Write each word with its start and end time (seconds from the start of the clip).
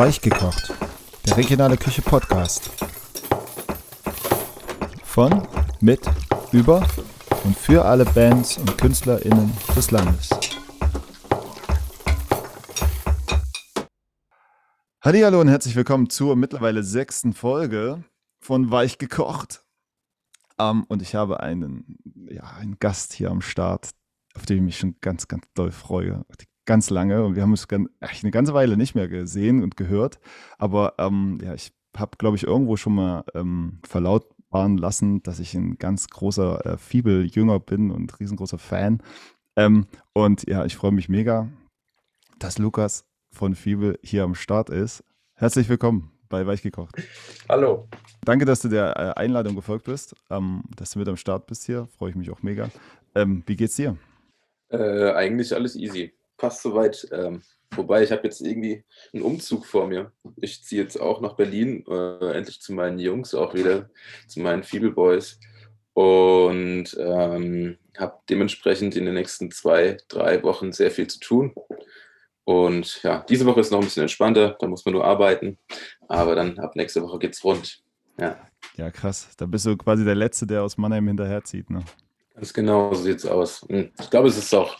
Weichgekocht, 0.00 0.72
der 1.26 1.36
regionale 1.36 1.76
Küche 1.76 2.00
Podcast. 2.00 2.70
Von, 5.04 5.46
mit, 5.82 6.00
über 6.52 6.88
und 7.44 7.54
für 7.54 7.84
alle 7.84 8.06
Bands 8.06 8.56
und 8.56 8.78
KünstlerInnen 8.78 9.52
des 9.76 9.90
Landes. 9.90 10.30
Hallo 15.02 15.38
und 15.38 15.48
herzlich 15.48 15.76
willkommen 15.76 16.08
zur 16.08 16.34
mittlerweile 16.34 16.82
sechsten 16.82 17.34
Folge 17.34 18.02
von 18.38 18.70
Weichgekocht. 18.70 19.66
Um, 20.56 20.84
und 20.84 21.02
ich 21.02 21.14
habe 21.14 21.40
einen, 21.40 21.98
ja, 22.30 22.44
einen 22.44 22.78
Gast 22.78 23.12
hier 23.12 23.30
am 23.30 23.42
Start, 23.42 23.90
auf 24.34 24.46
den 24.46 24.56
ich 24.56 24.62
mich 24.62 24.78
schon 24.78 24.96
ganz, 25.02 25.28
ganz 25.28 25.44
doll 25.52 25.70
freue. 25.70 26.24
Die 26.40 26.49
ganz 26.66 26.90
lange 26.90 27.24
und 27.24 27.34
wir 27.34 27.42
haben 27.42 27.50
uns 27.50 27.66
echt 28.00 28.24
eine 28.24 28.30
ganze 28.30 28.54
Weile 28.54 28.76
nicht 28.76 28.94
mehr 28.94 29.08
gesehen 29.08 29.62
und 29.62 29.76
gehört. 29.76 30.20
Aber 30.58 30.94
ähm, 30.98 31.38
ja, 31.42 31.54
ich 31.54 31.72
habe, 31.96 32.16
glaube 32.18 32.36
ich, 32.36 32.44
irgendwo 32.44 32.76
schon 32.76 32.94
mal 32.94 33.24
ähm, 33.34 33.80
verlautbaren 33.86 34.76
lassen, 34.78 35.22
dass 35.22 35.40
ich 35.40 35.54
ein 35.54 35.78
ganz 35.78 36.08
großer 36.08 36.64
äh, 36.64 36.78
Fiebel-Jünger 36.78 37.60
bin 37.60 37.90
und 37.90 38.18
riesengroßer 38.20 38.58
Fan. 38.58 39.02
Ähm, 39.56 39.86
und 40.12 40.48
ja, 40.48 40.64
ich 40.64 40.76
freue 40.76 40.92
mich 40.92 41.08
mega, 41.08 41.48
dass 42.38 42.58
Lukas 42.58 43.04
von 43.32 43.54
Fiebel 43.54 43.98
hier 44.02 44.24
am 44.24 44.34
Start 44.34 44.70
ist. 44.70 45.04
Herzlich 45.34 45.68
willkommen 45.68 46.12
bei 46.28 46.46
Weichgekocht. 46.46 46.94
Hallo. 47.48 47.88
Danke, 48.24 48.44
dass 48.44 48.60
du 48.60 48.68
der 48.68 48.96
äh, 48.96 49.20
Einladung 49.20 49.56
gefolgt 49.56 49.86
bist, 49.86 50.14
ähm, 50.30 50.62
dass 50.76 50.90
du 50.90 50.98
mit 50.98 51.08
am 51.08 51.16
Start 51.16 51.46
bist 51.46 51.64
hier. 51.64 51.88
Freue 51.98 52.10
ich 52.10 52.16
mich 52.16 52.30
auch 52.30 52.42
mega. 52.42 52.70
Ähm, 53.14 53.42
wie 53.46 53.56
geht's 53.56 53.76
dir? 53.76 53.96
Äh, 54.68 55.12
eigentlich 55.12 55.52
alles 55.52 55.74
easy 55.74 56.12
passt 56.40 56.62
soweit. 56.62 57.06
Ähm, 57.12 57.42
wobei 57.70 58.02
ich 58.02 58.10
habe 58.10 58.24
jetzt 58.24 58.40
irgendwie 58.40 58.82
einen 59.12 59.22
Umzug 59.22 59.66
vor 59.66 59.86
mir. 59.86 60.12
Ich 60.36 60.64
ziehe 60.64 60.82
jetzt 60.82 61.00
auch 61.00 61.20
nach 61.20 61.34
Berlin, 61.34 61.84
äh, 61.88 62.32
endlich 62.32 62.60
zu 62.60 62.72
meinen 62.72 62.98
Jungs 62.98 63.34
auch 63.34 63.54
wieder, 63.54 63.90
zu 64.26 64.40
meinen 64.40 64.62
Feeble 64.64 64.92
Boys. 64.92 65.38
Und 65.92 66.96
ähm, 66.98 67.76
habe 67.98 68.18
dementsprechend 68.28 68.96
in 68.96 69.04
den 69.04 69.14
nächsten 69.14 69.50
zwei, 69.50 69.98
drei 70.08 70.42
Wochen 70.42 70.72
sehr 70.72 70.90
viel 70.90 71.06
zu 71.06 71.20
tun. 71.20 71.54
Und 72.44 73.02
ja, 73.02 73.24
diese 73.28 73.44
Woche 73.44 73.60
ist 73.60 73.70
noch 73.70 73.78
ein 73.78 73.84
bisschen 73.84 74.02
entspannter, 74.02 74.56
da 74.58 74.66
muss 74.66 74.84
man 74.84 74.94
nur 74.94 75.04
arbeiten. 75.04 75.58
Aber 76.08 76.34
dann 76.34 76.58
ab 76.58 76.74
nächste 76.74 77.02
Woche 77.02 77.18
geht's 77.18 77.44
rund. 77.44 77.82
Ja. 78.18 78.38
Ja, 78.76 78.90
krass. 78.90 79.30
Da 79.36 79.46
bist 79.46 79.66
du 79.66 79.76
quasi 79.76 80.04
der 80.04 80.14
Letzte, 80.14 80.46
der 80.46 80.62
aus 80.62 80.78
Mannheim 80.78 81.06
hinterherzieht, 81.06 81.70
ne? 81.70 81.84
Ganz 82.40 82.54
genau 82.54 82.94
so 82.94 83.02
sieht 83.02 83.18
es 83.18 83.26
aus. 83.26 83.66
Hm. 83.68 83.90
Ich 84.00 84.08
glaube, 84.08 84.28
es 84.28 84.38
ist 84.38 84.54
auch, 84.54 84.78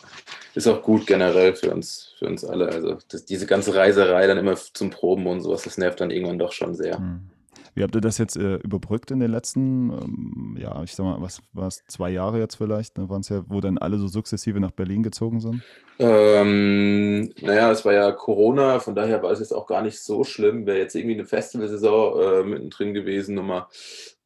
ist 0.55 0.67
auch 0.67 0.81
gut 0.81 1.05
generell 1.05 1.53
für 1.53 1.71
uns, 1.71 2.15
für 2.17 2.25
uns 2.25 2.43
alle. 2.43 2.69
Also 2.69 2.97
das, 3.07 3.23
diese 3.25 3.45
ganze 3.45 3.75
Reiserei 3.75 4.25
dann 4.25 4.39
immer 4.39 4.55
zum 4.55 4.89
Proben 4.89 5.27
und 5.27 5.41
sowas, 5.41 5.61
das 5.61 5.77
nervt 5.77 6.01
dann 6.01 6.09
irgendwann 6.09 6.39
doch 6.39 6.53
schon 6.53 6.73
sehr. 6.73 6.97
Hm. 6.97 7.29
Wie 7.75 7.83
habt 7.83 7.93
ihr 7.93 8.01
das 8.01 8.17
jetzt 8.17 8.35
äh, 8.35 8.55
überbrückt 8.55 9.11
in 9.11 9.19
den 9.19 9.31
letzten, 9.31 9.91
ähm, 9.91 10.57
ja, 10.59 10.81
ich 10.81 10.93
sag 10.93 11.05
mal, 11.05 11.21
was 11.21 11.41
war 11.53 11.67
es, 11.67 11.83
zwei 11.87 12.09
Jahre 12.09 12.39
jetzt 12.39 12.55
vielleicht? 12.55 12.97
Ne, 12.97 13.09
Waren 13.09 13.21
es 13.21 13.29
ja, 13.29 13.43
wo 13.47 13.61
dann 13.61 13.77
alle 13.77 13.99
so 13.99 14.07
sukzessive 14.07 14.59
nach 14.59 14.71
Berlin 14.71 15.03
gezogen 15.03 15.39
sind? 15.39 15.61
Ähm, 15.99 17.31
naja, 17.41 17.71
es 17.71 17.85
war 17.85 17.93
ja 17.93 18.11
Corona, 18.11 18.79
von 18.79 18.95
daher 18.95 19.21
war 19.21 19.31
es 19.31 19.39
jetzt 19.39 19.53
auch 19.53 19.67
gar 19.67 19.83
nicht 19.83 19.99
so 20.01 20.23
schlimm. 20.23 20.65
Wäre 20.65 20.79
jetzt 20.79 20.95
irgendwie 20.95 21.13
eine 21.13 21.25
Festivalsaison 21.25 22.21
äh, 22.21 22.43
mittendrin 22.43 22.95
gewesen, 22.95 23.35
nochmal, 23.35 23.67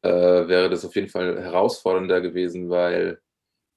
äh, 0.02 0.08
wäre 0.08 0.68
das 0.68 0.84
auf 0.84 0.96
jeden 0.96 1.08
Fall 1.08 1.40
herausfordernder 1.40 2.20
gewesen, 2.20 2.68
weil 2.68 3.20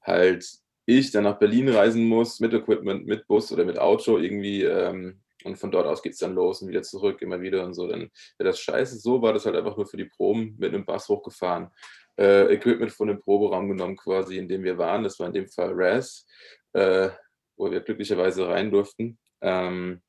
halt 0.01 0.45
ich 0.85 1.11
dann 1.11 1.23
nach 1.25 1.37
Berlin 1.37 1.69
reisen 1.69 2.05
muss 2.05 2.39
mit 2.39 2.53
Equipment, 2.53 3.05
mit 3.05 3.27
Bus 3.27 3.51
oder 3.51 3.63
mit 3.63 3.77
Auto 3.77 4.17
irgendwie 4.17 4.63
ähm, 4.63 5.21
und 5.43 5.57
von 5.57 5.71
dort 5.71 5.87
aus 5.87 6.01
geht 6.01 6.13
es 6.13 6.19
dann 6.19 6.35
los 6.35 6.61
und 6.61 6.69
wieder 6.69 6.81
zurück, 6.81 7.21
immer 7.21 7.41
wieder 7.41 7.63
und 7.65 7.73
so. 7.73 7.87
Dann 7.87 8.11
wäre 8.37 8.49
das 8.49 8.59
scheiße. 8.59 8.97
So 8.99 9.21
war 9.21 9.33
das 9.33 9.45
halt 9.45 9.55
einfach 9.55 9.77
nur 9.77 9.85
für 9.85 9.97
die 9.97 10.05
Proben 10.05 10.55
mit 10.57 10.73
einem 10.73 10.85
Bass 10.85 11.07
hochgefahren. 11.07 11.69
Äh, 12.17 12.53
Equipment 12.53 12.91
von 12.91 13.07
dem 13.07 13.21
Proberaum 13.21 13.69
genommen 13.69 13.95
quasi, 13.95 14.37
in 14.37 14.49
dem 14.49 14.63
wir 14.63 14.77
waren. 14.77 15.03
Das 15.03 15.19
war 15.19 15.27
in 15.27 15.33
dem 15.33 15.47
Fall 15.47 15.71
Raz, 15.73 16.25
äh, 16.73 17.09
wo 17.55 17.71
wir 17.71 17.79
glücklicherweise 17.79 18.47
rein 18.47 18.69
durften. 18.69 19.17
Ähm, 19.41 20.01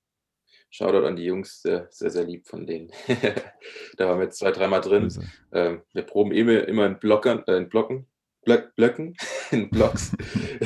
Shoutout 0.73 1.07
an 1.07 1.17
die 1.17 1.25
Jungs, 1.25 1.63
sehr, 1.63 1.89
sehr, 1.91 2.11
sehr 2.11 2.25
lieb 2.25 2.47
von 2.47 2.67
denen. 2.67 2.93
da 3.97 4.09
waren 4.09 4.19
wir 4.19 4.25
jetzt 4.25 4.39
zwei, 4.39 4.53
dreimal 4.53 4.81
drin. 4.81 5.13
Äh, 5.51 5.79
wir 5.93 6.03
proben 6.03 6.33
immer, 6.33 6.67
immer 6.67 6.87
in, 6.87 6.99
Blockern, 6.99 7.45
äh, 7.47 7.57
in 7.57 7.69
Blocken, 7.69 8.07
Blöck, 8.43 8.75
Blöcken, 8.75 9.15
in 9.51 9.71
Blocks 9.71 10.13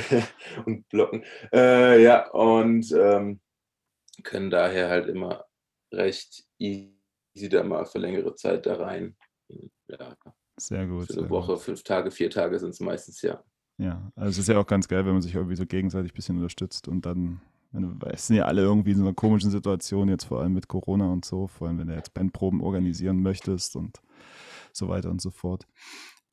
und 0.67 0.89
Blocken. 0.89 1.25
Äh, 1.53 2.03
ja, 2.03 2.29
und 2.31 2.93
ähm, 2.93 3.41
können 4.23 4.51
daher 4.51 4.89
halt 4.89 5.09
immer 5.09 5.45
recht 5.93 6.45
easy 6.59 7.49
da 7.49 7.63
mal 7.63 7.85
für 7.85 7.99
längere 7.99 8.35
Zeit 8.35 8.67
da 8.67 8.77
rein. 8.77 9.17
Ja. 9.89 10.17
Sehr 10.57 10.87
gut. 10.87 11.07
Für 11.07 11.19
eine 11.19 11.31
Woche, 11.31 11.55
gut. 11.55 11.63
fünf 11.63 11.83
Tage, 11.83 12.11
vier 12.11 12.31
Tage 12.31 12.59
sind 12.59 12.71
es 12.71 12.81
meistens, 12.81 13.23
ja. 13.23 13.43
Ja, 13.79 14.13
also 14.15 14.31
es 14.31 14.39
ist 14.39 14.49
ja 14.49 14.59
auch 14.59 14.67
ganz 14.67 14.87
geil, 14.87 15.05
wenn 15.05 15.15
man 15.15 15.23
sich 15.23 15.35
irgendwie 15.35 15.57
so 15.57 15.67
gegenseitig 15.67 16.13
ein 16.13 16.15
bisschen 16.15 16.37
unterstützt 16.37 16.87
und 16.87 17.05
dann, 17.05 17.41
es 18.07 18.29
sind 18.29 18.37
ja 18.37 18.45
alle 18.45 18.63
irgendwie 18.63 18.93
in 18.93 18.99
so 18.99 19.03
einer 19.03 19.15
komischen 19.15 19.51
Situation, 19.51 20.09
jetzt 20.09 20.25
vor 20.25 20.41
allem 20.41 20.53
mit 20.53 20.69
Corona 20.69 21.11
und 21.11 21.25
so, 21.25 21.49
vor 21.49 21.67
allem 21.67 21.79
wenn 21.79 21.89
du 21.89 21.95
jetzt 21.95 22.15
Bandproben 22.15 22.61
organisieren 22.61 23.21
möchtest 23.21 23.75
und 23.75 24.01
so 24.73 24.89
weiter 24.89 25.11
und 25.11 25.21
so 25.21 25.31
fort. 25.31 25.67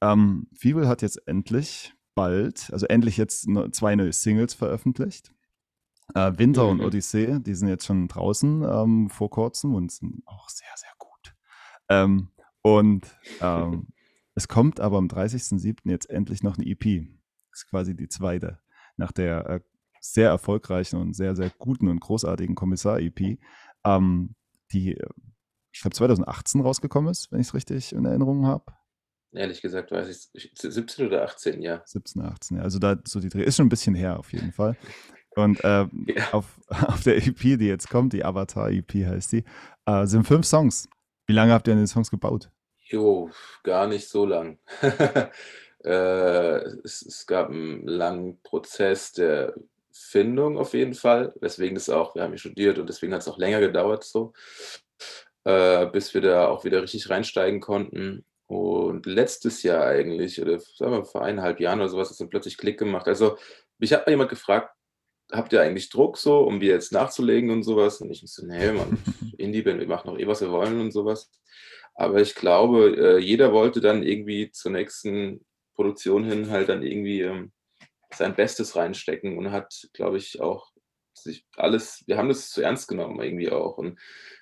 Ähm, 0.02 0.48
Fibel 0.54 0.88
hat 0.88 1.02
jetzt 1.02 1.28
endlich 1.28 1.94
bald, 2.16 2.70
also 2.72 2.86
endlich 2.88 3.18
jetzt 3.18 3.48
zwei 3.72 3.96
neue 3.96 4.14
Singles 4.14 4.54
veröffentlicht. 4.54 5.34
Äh, 6.14 6.34
Winter 6.38 6.66
mhm. 6.66 6.70
und 6.70 6.82
Odyssee, 6.82 7.40
die 7.40 7.54
sind 7.54 7.70
jetzt 7.70 7.86
schon 7.86 8.08
draußen 8.08 8.64
ähm, 8.64 9.10
vor 9.10 9.30
kurzem 9.30 9.76
und 9.76 9.92
sind 9.92 10.24
auch 10.26 10.50
sehr, 10.50 10.68
sehr 10.76 10.92
gut. 10.98 11.36
Ähm, 11.90 12.30
und 12.62 13.08
ähm, 13.40 13.88
es 14.36 14.48
kommt 14.48 14.80
aber 14.80 14.98
am 14.98 15.08
30.07. 15.08 15.90
jetzt 15.90 16.10
endlich 16.10 16.44
noch 16.44 16.58
eine 16.58 16.68
EP. 16.68 17.08
Das 17.52 17.62
ist 17.62 17.70
quasi 17.70 17.96
die 17.96 18.10
zweite. 18.10 18.60
Nach 18.98 19.12
der 19.12 19.50
äh, 19.50 19.60
sehr 20.02 20.30
erfolgreichen 20.30 21.00
und 21.00 21.14
sehr, 21.14 21.36
sehr 21.36 21.50
guten 21.52 21.88
und 21.88 22.02
großartigen 22.02 22.56
Kommissar-EP, 22.56 23.40
ähm, 23.86 24.36
die, 24.72 24.98
ich 25.72 25.82
glaube, 25.82 25.96
2018 25.96 26.62
rausgekommen 26.62 27.12
ist, 27.12 27.32
wenn 27.32 27.40
ich 27.40 27.48
es 27.48 27.54
richtig 27.54 27.94
in 27.94 28.06
Erinnerung 28.06 28.46
habe. 28.46 28.74
Ehrlich 29.34 29.62
gesagt 29.62 29.92
weiß 29.92 30.30
ich 30.34 30.52
17 30.56 31.08
oder 31.08 31.24
18, 31.24 31.62
ja. 31.62 31.82
17, 31.86 32.22
18, 32.22 32.58
ja. 32.58 32.64
Also 32.64 32.80
da 32.80 32.98
so 33.08 33.20
die 33.20 33.30
Dreh 33.30 33.44
ist 33.44 33.56
schon 33.56 33.68
ein 33.68 33.70
bisschen 33.70 33.96
her 33.96 34.20
auf 34.20 34.34
jeden 34.34 34.52
Fall. 34.52 34.76
Und 35.36 35.64
äh, 35.64 35.88
ja. 36.08 36.34
auf, 36.34 36.46
auf 36.68 37.04
der 37.04 37.18
EP, 37.18 37.40
die 37.40 37.68
jetzt 37.68 37.90
kommt, 37.90 38.14
die 38.14 38.26
Avatar-EP 38.26 38.94
heißt 38.94 39.32
die, 39.32 39.44
äh, 39.86 40.06
sind 40.06 40.26
fünf 40.26 40.46
Songs. 40.46 40.90
Wie 41.26 41.34
lange 41.34 41.54
habt 41.54 41.68
ihr 41.68 41.74
an 41.74 41.80
den 41.80 41.88
Songs 41.88 42.12
gebaut? 42.12 42.50
Jo, 42.84 43.30
gar 43.64 43.88
nicht 43.88 44.10
so 44.10 44.26
lang. 44.26 44.60
äh, 45.84 46.58
es, 46.84 47.02
es, 47.04 47.26
gab 47.26 47.50
einen 47.50 47.88
langen 47.88 48.42
Prozess 48.44 49.14
der 49.14 49.54
Findung 49.94 50.58
auf 50.58 50.74
jeden 50.74 50.94
Fall, 50.94 51.34
weswegen 51.40 51.78
es 51.78 51.90
auch, 51.90 52.16
wir 52.16 52.24
haben 52.24 52.32
ja 52.32 52.38
studiert 52.38 52.80
und 52.80 52.90
deswegen 52.90 53.14
hat 53.14 53.22
es 53.22 53.28
auch 53.28 53.38
länger 53.38 53.62
gedauert 53.62 54.04
so, 54.04 54.34
äh, 55.46 55.86
bis 55.88 56.14
wir 56.14 56.22
da 56.22 56.48
auch 56.48 56.66
wieder 56.66 56.82
richtig 56.82 57.10
reinsteigen 57.10 57.62
konnten. 57.62 58.26
Und 58.52 59.06
letztes 59.06 59.64
Jahr 59.64 59.86
eigentlich, 59.86 60.42
oder 60.42 60.60
sagen 60.60 60.92
wir 60.92 61.06
vor 61.06 61.22
eineinhalb 61.22 61.62
Jahren 61.62 61.80
oder 61.80 61.88
sowas, 61.88 62.12
es 62.12 62.18
dann 62.18 62.28
plötzlich 62.28 62.58
Klick 62.58 62.78
gemacht. 62.78 63.08
Also, 63.08 63.38
mich 63.78 63.94
hat 63.94 64.06
mal 64.06 64.12
jemand 64.12 64.30
gefragt, 64.30 64.76
habt 65.32 65.54
ihr 65.54 65.62
eigentlich 65.62 65.90
Druck 65.90 66.18
so, 66.18 66.40
um 66.40 66.60
die 66.60 66.68
jetzt 66.68 66.92
nachzulegen 66.92 67.50
und 67.50 67.64
sowas? 67.64 68.02
Und 68.02 68.12
ich 68.12 68.22
so, 68.26 68.46
nee, 68.46 68.74
man, 68.74 69.02
Indie-Band, 69.38 69.80
wir 69.80 69.88
machen 69.88 70.08
doch 70.08 70.20
eh, 70.20 70.28
was 70.28 70.42
wir 70.42 70.52
wollen 70.52 70.82
und 70.82 70.92
sowas. 70.92 71.32
Aber 71.96 72.20
ich 72.20 72.36
glaube, 72.36 72.94
äh, 72.98 73.18
jeder 73.20 73.54
wollte 73.54 73.80
dann 73.80 74.04
irgendwie 74.04 74.52
zur 74.52 74.74
nächsten 74.74 75.46
Produktion 75.74 76.26
hin 76.26 76.50
halt 76.50 76.68
dann 76.68 76.84
irgendwie 76.84 77.22
ähm, 77.22 77.54
sein 78.14 78.36
Bestes 78.36 78.76
reinstecken 78.76 79.38
und 79.38 79.54
hat, 79.54 79.88
glaube 79.94 80.18
ich, 80.18 80.42
auch 80.42 80.74
sich 81.14 81.46
alles, 81.56 82.04
wir 82.06 82.18
haben 82.18 82.28
das 82.28 82.50
zu 82.50 82.62
ernst 82.62 82.90
genommen 82.90 83.22
irgendwie 83.22 83.50
auch. 83.50 83.78
Und 83.78 83.98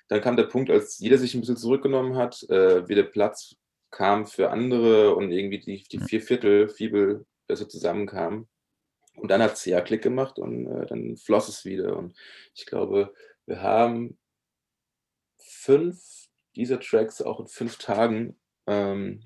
dann 0.08 0.20
kam 0.20 0.36
der 0.36 0.44
Punkt, 0.44 0.68
als 0.68 0.98
jeder 0.98 1.16
sich 1.16 1.32
ein 1.34 1.40
bisschen 1.42 1.56
zurückgenommen 1.56 2.16
hat, 2.16 2.42
äh, 2.50 2.88
wieder 2.88 3.04
Platz 3.04 3.54
kam 3.90 4.26
für 4.26 4.50
andere 4.50 5.14
und 5.14 5.32
irgendwie 5.32 5.58
die, 5.58 5.82
die 5.82 5.98
vier 5.98 6.20
Viertel 6.20 6.68
Fibel 6.68 7.26
besser 7.46 7.68
zusammenkamen. 7.68 8.48
Und 9.16 9.30
dann 9.30 9.42
hat 9.42 9.54
es 9.54 9.64
ja 9.64 9.80
Klick 9.80 10.02
gemacht 10.02 10.38
und 10.38 10.66
äh, 10.66 10.86
dann 10.86 11.16
floss 11.16 11.48
es 11.48 11.64
wieder. 11.64 11.96
Und 11.96 12.16
ich 12.54 12.66
glaube, 12.66 13.12
wir 13.46 13.60
haben 13.60 14.18
fünf 15.36 16.28
dieser 16.56 16.80
Tracks 16.80 17.20
auch 17.20 17.40
in 17.40 17.48
fünf 17.48 17.76
Tagen, 17.78 18.38
ähm, 18.66 19.22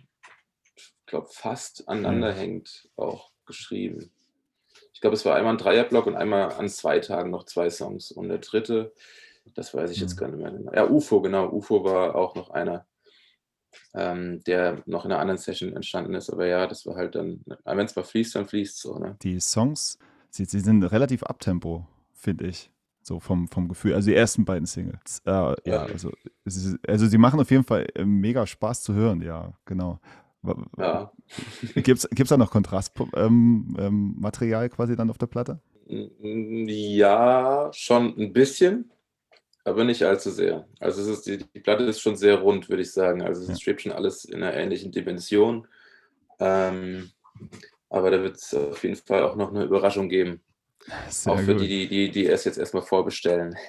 ich 0.77 0.95
glaube, 1.07 1.29
fast 1.31 1.89
aneinanderhängend 1.89 2.91
auch 2.97 3.31
geschrieben. 3.47 4.11
Ich 4.93 5.01
glaube, 5.01 5.15
es 5.15 5.25
war 5.25 5.37
einmal 5.37 5.55
ein 5.55 5.59
Dreierblock 5.59 6.07
und 6.07 6.17
einmal 6.17 6.53
an 6.53 6.69
zwei 6.69 6.99
Tagen 6.99 7.31
noch 7.31 7.45
zwei 7.45 7.69
Songs. 7.71 8.11
Und 8.11 8.29
der 8.29 8.39
dritte, 8.39 8.93
das 9.55 9.75
weiß 9.75 9.91
ich 9.91 10.01
jetzt 10.01 10.17
gar 10.17 10.29
nicht 10.29 10.41
mehr 10.41 10.51
genau. 10.51 10.73
Ja, 10.73 10.89
UFO, 10.89 11.21
genau. 11.21 11.51
UFO 11.51 11.85
war 11.85 12.17
auch 12.17 12.35
noch 12.35 12.51
einer 12.51 12.87
ähm, 13.95 14.43
der 14.45 14.83
noch 14.87 15.05
in 15.05 15.13
einer 15.13 15.21
anderen 15.21 15.39
Session 15.39 15.75
entstanden 15.75 16.15
ist. 16.15 16.31
Aber 16.31 16.47
ja, 16.47 16.67
das 16.67 16.87
war 16.87 16.97
halt 16.97 17.15
dann, 17.15 17.41
wenn 17.65 17.87
es 17.87 17.97
mal 17.97 18.03
fließt, 18.03 18.35
dann 18.35 18.47
fließt 18.47 18.77
es 18.77 18.83
so. 18.83 18.99
Ne? 18.99 19.17
Die 19.23 19.41
Songs, 19.41 19.99
sie, 20.31 20.45
sie 20.45 20.61
sind 20.61 20.83
relativ 20.85 21.23
abtempo, 21.23 21.87
finde 22.13 22.47
ich. 22.47 22.71
So 23.03 23.21
vom, 23.21 23.49
vom 23.49 23.69
Gefühl. 23.69 23.95
Also 23.95 24.09
die 24.09 24.17
ersten 24.17 24.47
beiden 24.47 24.65
Singles. 24.65 25.21
Äh, 25.27 25.31
ja, 25.31 25.57
ja, 25.67 25.83
also, 25.83 26.11
also 26.87 27.07
sie 27.07 27.19
machen 27.19 27.39
auf 27.39 27.51
jeden 27.51 27.65
Fall 27.65 27.87
äh, 27.95 28.05
mega 28.05 28.47
Spaß 28.47 28.83
zu 28.83 28.95
hören, 28.95 29.21
ja, 29.21 29.53
genau. 29.67 30.01
Ja. 30.79 31.11
Gibt 31.75 32.07
es 32.13 32.29
da 32.29 32.37
noch 32.37 32.51
Kontrastmaterial 32.51 33.27
ähm, 33.27 33.77
ähm, 33.79 34.71
quasi 34.71 34.97
dann 34.97 35.11
auf 35.11 35.19
der 35.19 35.27
Platte? 35.27 35.61
Ja, 35.87 37.71
schon 37.73 38.15
ein 38.19 38.33
bisschen, 38.33 38.91
aber 39.65 39.85
nicht 39.85 40.03
allzu 40.03 40.31
sehr. 40.31 40.69
Also 40.79 41.03
es 41.03 41.09
ist, 41.09 41.27
die, 41.27 41.39
die 41.39 41.61
Platte 41.61 41.85
ist 41.85 42.01
schon 42.01 42.17
sehr 42.17 42.37
rund, 42.37 42.69
würde 42.69 42.83
ich 42.83 42.93
sagen. 42.93 43.23
Also 43.23 43.43
es 43.43 43.49
ja. 43.49 43.57
schwebt 43.57 43.83
schon 43.83 43.93
alles 43.93 44.25
in 44.25 44.43
einer 44.43 44.55
ähnlichen 44.55 44.93
Dimension. 44.93 45.67
Ähm, 46.39 47.11
aber 47.89 48.11
da 48.11 48.23
wird 48.23 48.37
es 48.37 48.55
auf 48.55 48.83
jeden 48.83 48.97
Fall 48.97 49.23
auch 49.23 49.37
noch 49.37 49.51
eine 49.51 49.65
Überraschung 49.65 50.09
geben. 50.09 50.43
Sehr 51.09 51.33
auch 51.33 51.41
für 51.41 51.55
gut. 51.55 51.63
die, 51.63 51.89
die, 51.89 52.11
die 52.11 52.27
es 52.27 52.45
jetzt 52.45 52.59
erstmal 52.59 52.83
vorbestellen. 52.83 53.57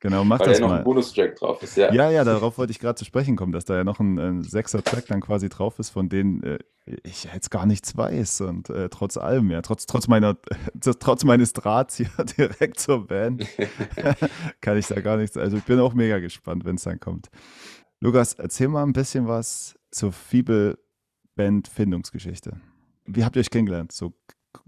Genau, 0.00 0.24
mach 0.24 0.40
Weil 0.40 0.48
das 0.48 0.58
ja 0.58 0.66
noch 0.66 0.74
ein 0.74 0.82
Bonustrack 0.84 1.36
drauf 1.36 1.62
ist, 1.62 1.78
ja. 1.78 1.90
Ja, 1.92 2.10
ja, 2.10 2.24
darauf 2.24 2.58
wollte 2.58 2.72
ich 2.72 2.78
gerade 2.78 2.96
zu 2.96 3.06
sprechen 3.06 3.36
kommen, 3.36 3.52
dass 3.52 3.64
da 3.64 3.74
ja 3.76 3.84
noch 3.84 4.00
ein, 4.00 4.18
ein 4.18 4.42
sechser 4.42 4.84
Track 4.84 5.06
dann 5.06 5.22
quasi 5.22 5.48
drauf 5.48 5.78
ist, 5.78 5.88
von 5.90 6.10
denen 6.10 6.42
äh, 6.42 6.58
ich 7.02 7.24
jetzt 7.24 7.50
gar 7.50 7.64
nichts 7.64 7.96
weiß. 7.96 8.42
Und 8.42 8.68
äh, 8.70 8.90
trotz 8.90 9.16
allem, 9.16 9.50
ja, 9.50 9.62
trotz, 9.62 9.86
trotz, 9.86 10.08
meiner, 10.08 10.36
trotz 11.00 11.24
meines 11.24 11.54
Drahts 11.54 11.96
hier 11.96 12.10
direkt 12.38 12.80
zur 12.80 13.06
Band, 13.06 13.46
kann 14.60 14.76
ich 14.76 14.86
da 14.86 15.00
gar 15.00 15.16
nichts. 15.16 15.38
Also 15.38 15.56
ich 15.56 15.64
bin 15.64 15.80
auch 15.80 15.94
mega 15.94 16.18
gespannt, 16.18 16.66
wenn 16.66 16.76
es 16.76 16.82
dann 16.82 17.00
kommt. 17.00 17.30
Lukas, 18.00 18.34
erzähl 18.34 18.68
mal 18.68 18.82
ein 18.82 18.92
bisschen 18.92 19.26
was 19.26 19.78
zur 19.90 20.12
Fiebel-Band-Findungsgeschichte. 20.12 22.60
Wie 23.06 23.24
habt 23.24 23.36
ihr 23.36 23.40
euch 23.40 23.48
kennengelernt? 23.50 23.92
So 23.92 24.12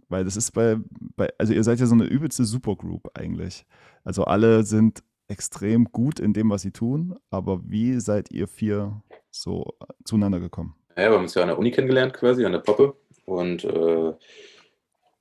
weil 0.09 0.25
das 0.25 0.37
ist 0.37 0.53
bei, 0.53 0.77
bei, 1.17 1.29
also 1.39 1.53
ihr 1.53 1.65
seid 1.65 1.81
ja 1.81 1.87
so 1.87 1.95
eine 1.95 2.05
übelste 2.05 2.45
Supergroup 2.45 3.11
eigentlich. 3.15 3.67
Also 4.05 4.25
alle 4.25 4.63
sind 4.65 5.03
extrem 5.29 5.87
gut 5.87 6.21
in 6.21 6.33
dem, 6.33 6.51
was 6.51 6.63
sie 6.63 6.71
tun, 6.71 7.19
aber 7.31 7.61
wie 7.65 7.99
seid 7.99 8.31
ihr 8.31 8.47
vier 8.47 9.03
so 9.31 9.75
zueinander 10.05 10.41
gekommen? 10.41 10.77
Ja, 10.97 11.11
wir 11.11 11.17
haben 11.17 11.25
uns 11.25 11.35
ja 11.35 11.43
an 11.43 11.49
der 11.49 11.59
Uni 11.59 11.71
kennengelernt 11.71 12.15
quasi, 12.15 12.45
an 12.45 12.53
der 12.53 12.61
Poppe. 12.61 12.97
Und 13.25 13.65
äh, 13.65 14.13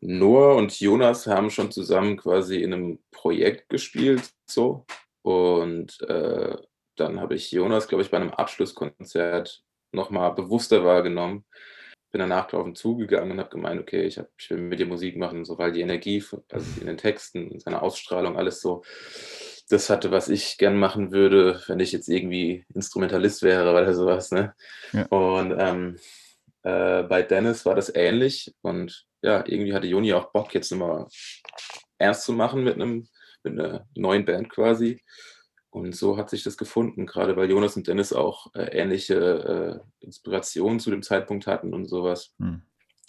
Noah 0.01 0.55
und 0.55 0.79
Jonas 0.79 1.25
haben 1.25 1.49
schon 1.49 1.71
zusammen 1.71 2.17
quasi 2.17 2.61
in 2.61 2.73
einem 2.73 2.99
Projekt 3.11 3.69
gespielt, 3.69 4.29
so. 4.45 4.85
Und 5.23 5.99
äh, 6.03 6.55
dann 6.95 7.19
habe 7.19 7.35
ich 7.35 7.51
Jonas, 7.51 7.87
glaube 7.87 8.03
ich, 8.03 8.11
bei 8.11 8.17
einem 8.17 8.29
Abschlusskonzert 8.29 9.63
nochmal 9.91 10.33
bewusster 10.33 10.85
wahrgenommen 10.85 11.45
bin 12.15 12.29
danach 12.29 12.53
auf 12.53 12.65
ihn 12.65 12.75
zugegangen 12.75 13.31
und 13.31 13.39
habe 13.39 13.49
gemeint, 13.49 13.81
okay, 13.81 14.03
ich, 14.03 14.17
hab, 14.17 14.29
ich 14.37 14.49
will 14.49 14.59
mit 14.59 14.79
dir 14.79 14.85
Musik 14.85 15.17
machen, 15.17 15.43
so, 15.43 15.57
weil 15.57 15.73
die 15.73 15.81
Energie, 15.81 16.23
also 16.49 16.65
in 16.79 16.87
den 16.87 16.95
Texten, 16.95 17.59
seine 17.59 17.81
Ausstrahlung, 17.81 18.37
alles 18.37 18.61
so, 18.61 18.83
das 19.67 19.89
hatte, 19.89 20.11
was 20.11 20.29
ich 20.29 20.57
gern 20.57 20.77
machen 20.77 21.11
würde, 21.11 21.61
wenn 21.67 21.81
ich 21.81 21.91
jetzt 21.91 22.07
irgendwie 22.07 22.65
Instrumentalist 22.73 23.43
wäre 23.43 23.69
oder 23.69 23.93
sowas. 23.93 24.31
Ne? 24.31 24.53
Ja. 24.93 25.07
Und 25.07 25.55
ähm, 25.59 25.97
äh, 26.63 27.03
bei 27.03 27.21
Dennis 27.21 27.65
war 27.65 27.75
das 27.75 27.93
ähnlich 27.93 28.55
und 28.61 29.05
ja, 29.21 29.43
irgendwie 29.45 29.73
hatte 29.73 29.87
Joni 29.87 30.13
auch 30.13 30.31
Bock, 30.31 30.53
jetzt 30.53 30.71
immer 30.71 31.09
ernst 31.97 32.23
zu 32.23 32.31
machen 32.31 32.63
mit 32.63 32.75
einem 32.75 33.09
mit 33.43 33.59
einer 33.59 33.85
neuen 33.93 34.23
Band 34.23 34.49
quasi. 34.49 35.01
Und 35.75 35.93
so 35.93 36.15
hat 36.15 36.29
sich 36.29 36.41
das 36.41 36.55
gefunden, 36.55 37.05
gerade 37.05 37.35
weil 37.35 37.49
Jonas 37.49 37.75
und 37.75 37.85
Dennis 37.85 38.13
auch 38.13 38.47
äh, 38.55 38.79
ähnliche 38.79 39.83
äh, 39.99 40.05
Inspirationen 40.05 40.79
zu 40.79 40.89
dem 40.89 41.03
Zeitpunkt 41.03 41.47
hatten 41.47 41.73
und 41.73 41.87
sowas. 41.87 42.33
Hm. 42.39 42.61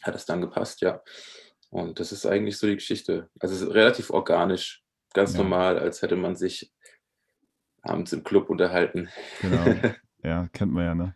Hat 0.02 0.16
es 0.16 0.26
dann 0.26 0.40
gepasst, 0.40 0.80
ja. 0.80 1.00
Und 1.70 2.00
das 2.00 2.10
ist 2.10 2.26
eigentlich 2.26 2.58
so 2.58 2.66
die 2.66 2.74
Geschichte. 2.74 3.30
Also 3.38 3.68
relativ 3.70 4.10
organisch, 4.10 4.82
ganz 5.14 5.34
ja. 5.34 5.42
normal, 5.44 5.78
als 5.78 6.02
hätte 6.02 6.16
man 6.16 6.34
sich 6.34 6.72
abends 7.82 8.12
im 8.12 8.24
Club 8.24 8.50
unterhalten. 8.50 9.08
Genau. 9.40 9.64
Ja, 10.24 10.48
kennt 10.52 10.72
man 10.72 10.84
ja, 10.84 10.94
ne? 10.96 11.14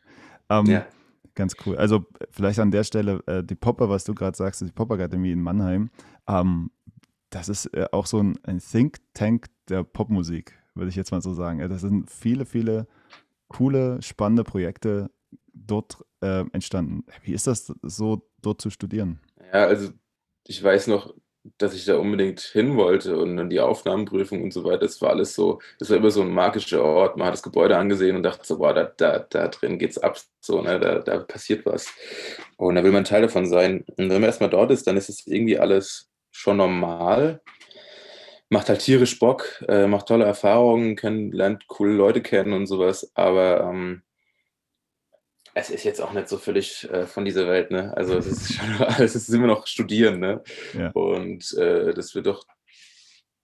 Ähm, 0.51 0.67
ja. 0.67 0.87
Ganz 1.35 1.57
cool. 1.67 1.77
Also 1.77 2.07
vielleicht 2.31 2.61
an 2.61 2.71
der 2.71 2.85
Stelle, 2.85 3.25
äh, 3.27 3.43
die 3.43 3.57
Popper, 3.57 3.89
was 3.89 4.05
du 4.05 4.15
gerade 4.15 4.37
sagst, 4.37 4.61
die 4.61 4.71
Popper 4.71 4.95
Akademie 4.95 5.33
in 5.33 5.43
Mannheim, 5.43 5.91
ähm, 6.29 6.71
das 7.31 7.49
ist 7.49 7.67
äh, 7.75 7.89
auch 7.91 8.07
so 8.07 8.23
ein, 8.23 8.39
ein 8.45 8.61
Think 8.61 8.99
Tank 9.15 9.47
der 9.69 9.83
Popmusik 9.83 10.60
würde 10.81 10.91
ich 10.91 10.97
jetzt 10.97 11.13
mal 11.13 11.23
so 11.23 11.35
sagen. 11.35 11.61
Das 11.69 11.83
sind 11.83 12.11
viele, 12.11 12.45
viele 12.45 12.89
coole, 13.49 14.03
spannende 14.03 14.43
Projekte 14.43 15.11
dort 15.53 15.99
äh, 16.21 16.45
entstanden. 16.53 17.05
Wie 17.23 17.33
ist 17.33 17.47
das 17.47 17.73
so, 17.83 18.27
dort 18.41 18.61
zu 18.61 18.71
studieren? 18.71 19.21
Ja, 19.53 19.67
also 19.67 19.91
ich 20.47 20.63
weiß 20.63 20.89
noch, 20.89 21.15
dass 21.57 21.75
ich 21.75 21.87
da 21.87 21.97
unbedingt 21.97 22.41
hin 22.41 22.77
wollte 22.77 23.17
und 23.17 23.37
dann 23.37 23.49
die 23.49 23.61
Aufnahmenprüfung 23.61 24.43
und 24.43 24.53
so 24.53 24.65
weiter. 24.65 24.81
Das 24.81 25.01
war 25.01 25.11
alles 25.11 25.35
so, 25.35 25.61
das 25.79 25.91
war 25.91 25.97
immer 25.97 26.11
so 26.11 26.23
ein 26.23 26.31
magischer 26.31 26.83
Ort. 26.83 27.17
Man 27.17 27.27
hat 27.27 27.35
das 27.35 27.43
Gebäude 27.43 27.77
angesehen 27.77 28.17
und 28.17 28.23
dachte 28.23 28.47
so, 28.47 28.59
boah, 28.59 28.75
da, 28.75 28.85
da, 28.85 29.21
da 29.21 29.49
drin 29.49 29.79
geht's 29.79 29.99
ab, 29.99 30.19
so, 30.41 30.61
ne, 30.61 30.79
da, 30.79 30.99
da 30.99 31.19
passiert 31.21 31.65
was. 31.65 31.93
Und 32.57 32.75
da 32.75 32.85
will 32.85 32.93
man 32.93 33.05
Teil 33.05 33.23
davon 33.23 33.47
sein. 33.47 33.85
Und 33.97 34.11
wenn 34.11 34.21
man 34.21 34.25
erstmal 34.25 34.51
dort 34.51 34.71
ist, 34.71 34.87
dann 34.87 34.97
ist 34.97 35.09
es 35.09 35.27
irgendwie 35.27 35.59
alles 35.59 36.11
schon 36.31 36.59
normal 36.59 37.41
macht 38.51 38.69
halt 38.69 38.81
tierisch 38.81 39.19
Bock, 39.19 39.65
äh, 39.69 39.87
macht 39.87 40.09
tolle 40.09 40.25
Erfahrungen, 40.25 40.97
kennt, 40.97 41.33
lernt 41.33 41.67
coole 41.69 41.95
Leute 41.95 42.21
kennen 42.21 42.53
und 42.53 42.67
sowas, 42.67 43.11
aber 43.15 43.61
ähm, 43.63 44.03
es 45.55 45.71
ist 45.71 45.85
jetzt 45.85 46.01
auch 46.01 46.13
nicht 46.13 46.29
so 46.29 46.37
völlig 46.37 46.89
äh, 46.91 47.07
von 47.07 47.25
dieser 47.25 47.49
Welt, 47.49 47.71
ne? 47.71 47.97
Also 47.97 48.17
es 48.17 48.27
ist 48.27 48.55
schon, 48.55 48.83
es 48.99 49.15
ist 49.17 49.29
immer 49.29 49.47
noch 49.47 49.67
Studieren, 49.67 50.21
ne? 50.21 50.43
Ja. 50.75 50.91
Und 50.91 51.53
äh, 51.55 51.95
das 51.95 52.15
wird 52.15 52.27
doch, 52.27 52.45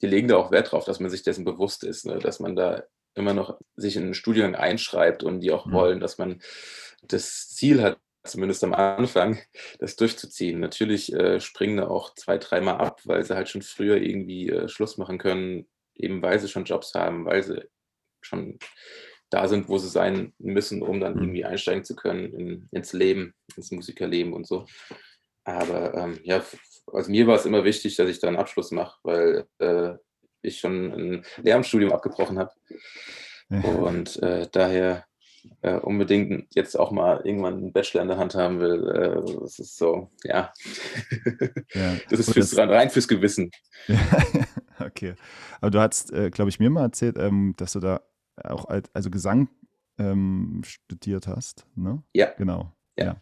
die 0.02 0.06
legen 0.06 0.28
da 0.28 0.36
auch 0.36 0.50
Wert 0.50 0.72
drauf, 0.72 0.84
dass 0.84 1.00
man 1.00 1.10
sich 1.10 1.22
dessen 1.22 1.44
bewusst 1.44 1.84
ist, 1.84 2.04
ne? 2.04 2.18
dass 2.18 2.38
man 2.38 2.54
da 2.54 2.82
immer 3.14 3.32
noch 3.32 3.58
sich 3.76 3.96
in 3.96 4.04
einen 4.04 4.14
Studiengang 4.14 4.54
einschreibt 4.54 5.22
und 5.22 5.40
die 5.40 5.52
auch 5.52 5.66
mhm. 5.66 5.72
wollen, 5.72 6.00
dass 6.00 6.18
man 6.18 6.40
das 7.02 7.48
Ziel 7.48 7.82
hat, 7.82 7.98
zumindest 8.26 8.64
am 8.64 8.74
Anfang, 8.74 9.38
das 9.78 9.96
durchzuziehen. 9.96 10.60
Natürlich 10.60 11.12
äh, 11.12 11.40
springen 11.40 11.78
da 11.78 11.88
auch 11.88 12.14
zwei, 12.14 12.38
dreimal 12.38 12.78
ab, 12.78 13.00
weil 13.04 13.24
sie 13.24 13.34
halt 13.34 13.48
schon 13.48 13.62
früher 13.62 13.96
irgendwie 13.96 14.50
äh, 14.50 14.68
Schluss 14.68 14.98
machen 14.98 15.18
können, 15.18 15.66
eben 15.94 16.22
weil 16.22 16.38
sie 16.38 16.48
schon 16.48 16.64
Jobs 16.64 16.94
haben, 16.94 17.24
weil 17.24 17.42
sie 17.42 17.62
schon 18.20 18.58
da 19.30 19.48
sind, 19.48 19.68
wo 19.68 19.78
sie 19.78 19.88
sein 19.88 20.32
müssen, 20.38 20.82
um 20.82 21.00
dann 21.00 21.14
mhm. 21.14 21.22
irgendwie 21.22 21.44
einsteigen 21.44 21.84
zu 21.84 21.96
können 21.96 22.32
in, 22.32 22.68
ins 22.72 22.92
Leben, 22.92 23.34
ins 23.56 23.70
Musikerleben 23.70 24.32
und 24.32 24.46
so. 24.46 24.66
Aber 25.44 25.94
ähm, 25.94 26.20
ja, 26.22 26.44
also 26.92 27.10
mir 27.10 27.26
war 27.26 27.36
es 27.36 27.46
immer 27.46 27.64
wichtig, 27.64 27.96
dass 27.96 28.08
ich 28.08 28.18
da 28.18 28.28
einen 28.28 28.36
Abschluss 28.36 28.70
mache, 28.70 28.98
weil 29.02 29.46
äh, 29.58 29.94
ich 30.42 30.60
schon 30.60 30.92
ein 30.92 31.26
Lehramtsstudium 31.42 31.92
abgebrochen 31.92 32.38
habe. 32.38 32.52
Und 33.48 34.20
äh, 34.22 34.48
daher 34.50 35.05
äh, 35.62 35.76
unbedingt 35.76 36.54
jetzt 36.54 36.78
auch 36.78 36.90
mal 36.90 37.20
irgendwann 37.24 37.54
einen 37.54 37.72
Bachelor 37.72 38.02
in 38.02 38.08
der 38.08 38.18
Hand 38.18 38.34
haben 38.34 38.60
will. 38.60 38.88
Äh, 38.88 39.40
das 39.40 39.58
ist 39.58 39.76
so, 39.76 40.10
ja. 40.24 40.52
ja. 41.74 41.96
Das 42.10 42.20
ist 42.20 42.32
fürs, 42.32 42.50
das, 42.50 42.68
rein 42.68 42.90
fürs 42.90 43.08
Gewissen. 43.08 43.50
okay. 44.78 45.14
Aber 45.60 45.70
du 45.70 45.80
hast, 45.80 46.12
äh, 46.12 46.30
glaube 46.30 46.50
ich, 46.50 46.60
mir 46.60 46.70
mal 46.70 46.82
erzählt, 46.82 47.16
ähm, 47.18 47.54
dass 47.56 47.72
du 47.72 47.80
da 47.80 48.00
auch 48.42 48.66
als, 48.66 48.88
also 48.94 49.10
Gesang 49.10 49.48
ähm, 49.98 50.62
studiert 50.64 51.26
hast, 51.26 51.66
ne? 51.74 52.02
Ja. 52.12 52.30
Genau. 52.36 52.72
Ja. 52.98 53.04
ja. 53.04 53.16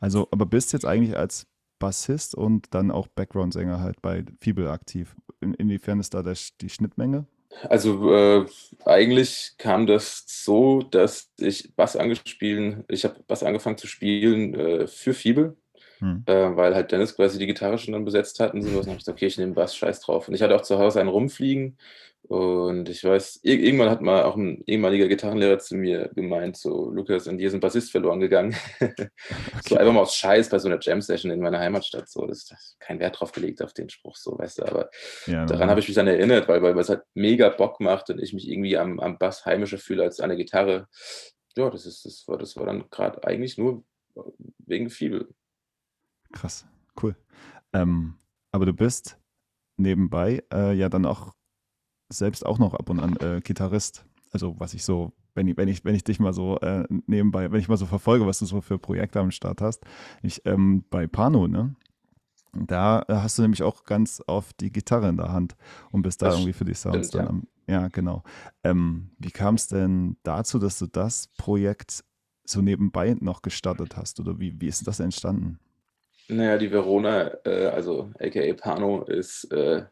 Also, 0.00 0.28
aber 0.30 0.46
bist 0.46 0.72
jetzt 0.72 0.84
eigentlich 0.84 1.16
als 1.16 1.46
Bassist 1.78 2.34
und 2.34 2.74
dann 2.74 2.90
auch 2.90 3.08
Background-Sänger 3.08 3.80
halt 3.80 4.00
bei 4.02 4.24
Fibel 4.40 4.68
aktiv. 4.68 5.16
In, 5.40 5.54
inwiefern 5.54 5.98
ist 6.00 6.14
da 6.14 6.22
der, 6.22 6.36
die 6.60 6.68
Schnittmenge? 6.68 7.26
Also 7.68 8.12
äh, 8.14 8.46
eigentlich 8.84 9.52
kam 9.58 9.86
das 9.86 10.24
so, 10.26 10.82
dass 10.82 11.30
ich 11.38 11.74
Bass 11.74 11.96
angespielt, 11.96 12.84
ich 12.88 13.04
habe 13.04 13.22
Bass 13.26 13.42
angefangen 13.42 13.78
zu 13.78 13.86
spielen 13.86 14.54
äh, 14.54 14.86
für 14.86 15.14
Fibel, 15.14 15.56
hm. 16.02 16.24
äh, 16.26 16.56
weil 16.56 16.74
halt 16.74 16.92
Dennis 16.92 17.16
quasi 17.16 17.38
die 17.38 17.46
Gitarre 17.46 17.78
schon 17.78 17.92
dann 17.92 18.04
besetzt 18.04 18.40
hat 18.40 18.54
und 18.54 18.62
sowas. 18.62 18.74
Und 18.74 18.80
dann 18.80 18.90
habe 18.90 18.98
ich 18.98 19.04
gesagt, 19.04 19.18
okay, 19.18 19.26
ich 19.26 19.38
nehme 19.38 19.54
Bass, 19.54 19.76
scheiß 19.76 20.00
drauf. 20.00 20.28
Und 20.28 20.34
ich 20.34 20.42
hatte 20.42 20.56
auch 20.56 20.62
zu 20.62 20.78
Hause 20.78 21.00
einen 21.00 21.08
rumfliegen 21.08 21.78
und 22.28 22.88
ich 22.88 23.02
weiß, 23.02 23.40
irgendwann 23.42 23.90
hat 23.90 24.00
mal 24.00 24.22
auch 24.22 24.36
ein 24.36 24.62
ehemaliger 24.66 25.08
Gitarrenlehrer 25.08 25.58
zu 25.58 25.76
mir 25.76 26.08
gemeint, 26.14 26.56
so, 26.56 26.88
Lukas, 26.90 27.26
in 27.26 27.36
dir 27.36 27.48
ist 27.48 27.54
ein 27.54 27.60
Bassist 27.60 27.90
verloren 27.90 28.20
gegangen. 28.20 28.54
okay. 28.80 29.08
So 29.68 29.76
einfach 29.76 29.92
mal 29.92 30.00
aus 30.00 30.14
Scheiß 30.14 30.48
bei 30.48 30.58
so 30.58 30.68
einer 30.68 30.78
Jam-Session 30.80 31.32
in 31.32 31.40
meiner 31.40 31.58
Heimatstadt. 31.58 32.08
So, 32.08 32.26
das 32.26 32.50
ist 32.50 32.76
kein 32.78 33.00
Wert 33.00 33.18
drauf 33.18 33.32
gelegt 33.32 33.60
auf 33.62 33.72
den 33.72 33.88
Spruch, 33.88 34.16
so, 34.16 34.38
weißt 34.38 34.58
du. 34.58 34.66
Aber 34.66 34.90
ja, 35.26 35.44
daran 35.46 35.68
habe 35.68 35.80
ich 35.80 35.88
mich 35.88 35.96
dann 35.96 36.06
erinnert, 36.06 36.48
weil, 36.48 36.62
weil 36.62 36.78
es 36.78 36.88
halt 36.88 37.02
mega 37.14 37.48
Bock 37.48 37.80
macht 37.80 38.08
und 38.10 38.22
ich 38.22 38.32
mich 38.32 38.48
irgendwie 38.48 38.78
am, 38.78 39.00
am 39.00 39.18
Bass 39.18 39.44
heimischer 39.44 39.78
fühle 39.78 40.04
als 40.04 40.20
an 40.20 40.28
der 40.28 40.38
Gitarre. 40.38 40.88
Ja, 41.56 41.70
das 41.70 41.86
ist, 41.86 42.04
das 42.04 42.26
war, 42.28 42.38
das 42.38 42.56
war 42.56 42.66
dann 42.66 42.84
gerade 42.90 43.22
eigentlich 43.24 43.58
nur 43.58 43.84
wegen 44.58 44.90
Fibel. 44.90 45.28
Krass, 46.32 46.66
cool. 47.02 47.16
Ähm, 47.72 48.14
aber 48.50 48.66
du 48.66 48.72
bist 48.72 49.18
nebenbei 49.76 50.42
äh, 50.52 50.74
ja 50.74 50.88
dann 50.88 51.06
auch 51.06 51.34
selbst 52.10 52.44
auch 52.44 52.58
noch 52.58 52.74
ab 52.74 52.90
und 52.90 53.00
an 53.00 53.16
äh, 53.16 53.40
Gitarrist. 53.40 54.04
Also 54.30 54.58
was 54.58 54.74
ich 54.74 54.84
so, 54.84 55.12
wenn 55.34 55.48
ich, 55.48 55.56
wenn 55.56 55.68
ich, 55.68 55.84
wenn 55.84 55.94
ich 55.94 56.04
dich 56.04 56.20
mal 56.20 56.32
so 56.32 56.58
äh, 56.60 56.84
nebenbei, 57.06 57.50
wenn 57.50 57.60
ich 57.60 57.68
mal 57.68 57.76
so 57.76 57.86
verfolge, 57.86 58.26
was 58.26 58.38
du 58.38 58.46
so 58.46 58.60
für 58.60 58.78
Projekte 58.78 59.20
am 59.20 59.30
Start 59.30 59.60
hast. 59.60 59.84
Ich, 60.22 60.44
ähm, 60.44 60.84
bei 60.90 61.06
Pano, 61.06 61.48
ne? 61.48 61.74
Da 62.54 63.04
hast 63.08 63.38
du 63.38 63.42
nämlich 63.42 63.62
auch 63.62 63.84
ganz 63.84 64.22
oft 64.26 64.60
die 64.60 64.70
Gitarre 64.70 65.08
in 65.08 65.16
der 65.16 65.32
Hand 65.32 65.56
und 65.90 66.02
bist 66.02 66.20
da 66.20 66.26
Das 66.26 66.36
irgendwie 66.36 66.52
für 66.52 66.66
die 66.66 66.74
Sounds 66.74 67.08
stimmt, 67.08 67.14
dann 67.14 67.24
ja. 67.24 67.30
am. 67.30 67.46
Ja, 67.68 67.88
genau. 67.88 68.22
Ähm, 68.64 69.12
wie 69.18 69.30
kam 69.30 69.54
es 69.54 69.68
denn 69.68 70.16
dazu, 70.22 70.58
dass 70.58 70.78
du 70.78 70.86
das 70.86 71.28
Projekt 71.38 72.04
so 72.44 72.60
nebenbei 72.60 73.16
noch 73.20 73.40
gestartet 73.40 73.96
hast? 73.96 74.20
Oder 74.20 74.38
wie, 74.38 74.60
wie 74.60 74.66
ist 74.66 74.86
das 74.86 75.00
entstanden? 75.00 75.58
Naja, 76.32 76.58
die 76.58 76.70
Verona, 76.70 77.32
äh, 77.44 77.66
also 77.66 78.10
aka 78.18 78.52
Pano, 78.54 79.02
ist 79.04 79.50
äh, 79.52 79.84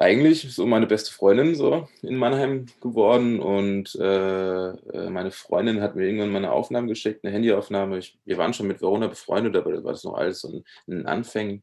eigentlich 0.00 0.52
so 0.54 0.66
meine 0.66 0.86
beste 0.86 1.12
Freundin 1.12 1.54
so 1.54 1.88
in 2.02 2.16
Mannheim 2.16 2.66
geworden 2.80 3.40
und 3.40 3.94
äh, 3.96 4.68
äh, 4.68 5.10
meine 5.10 5.30
Freundin 5.30 5.80
hat 5.80 5.96
mir 5.96 6.06
irgendwann 6.06 6.30
mal 6.30 6.38
eine 6.38 6.52
Aufnahme 6.52 6.88
geschickt, 6.88 7.24
eine 7.24 7.32
Handyaufnahme. 7.32 7.98
Ich, 7.98 8.18
wir 8.24 8.38
waren 8.38 8.54
schon 8.54 8.66
mit 8.66 8.80
Verona 8.80 9.06
befreundet, 9.06 9.56
aber 9.56 9.72
da 9.72 9.84
war 9.84 9.92
das 9.92 10.04
noch 10.04 10.14
alles 10.14 10.40
so 10.40 10.48
in, 10.48 10.64
in 10.86 11.06
Anfängen. 11.06 11.62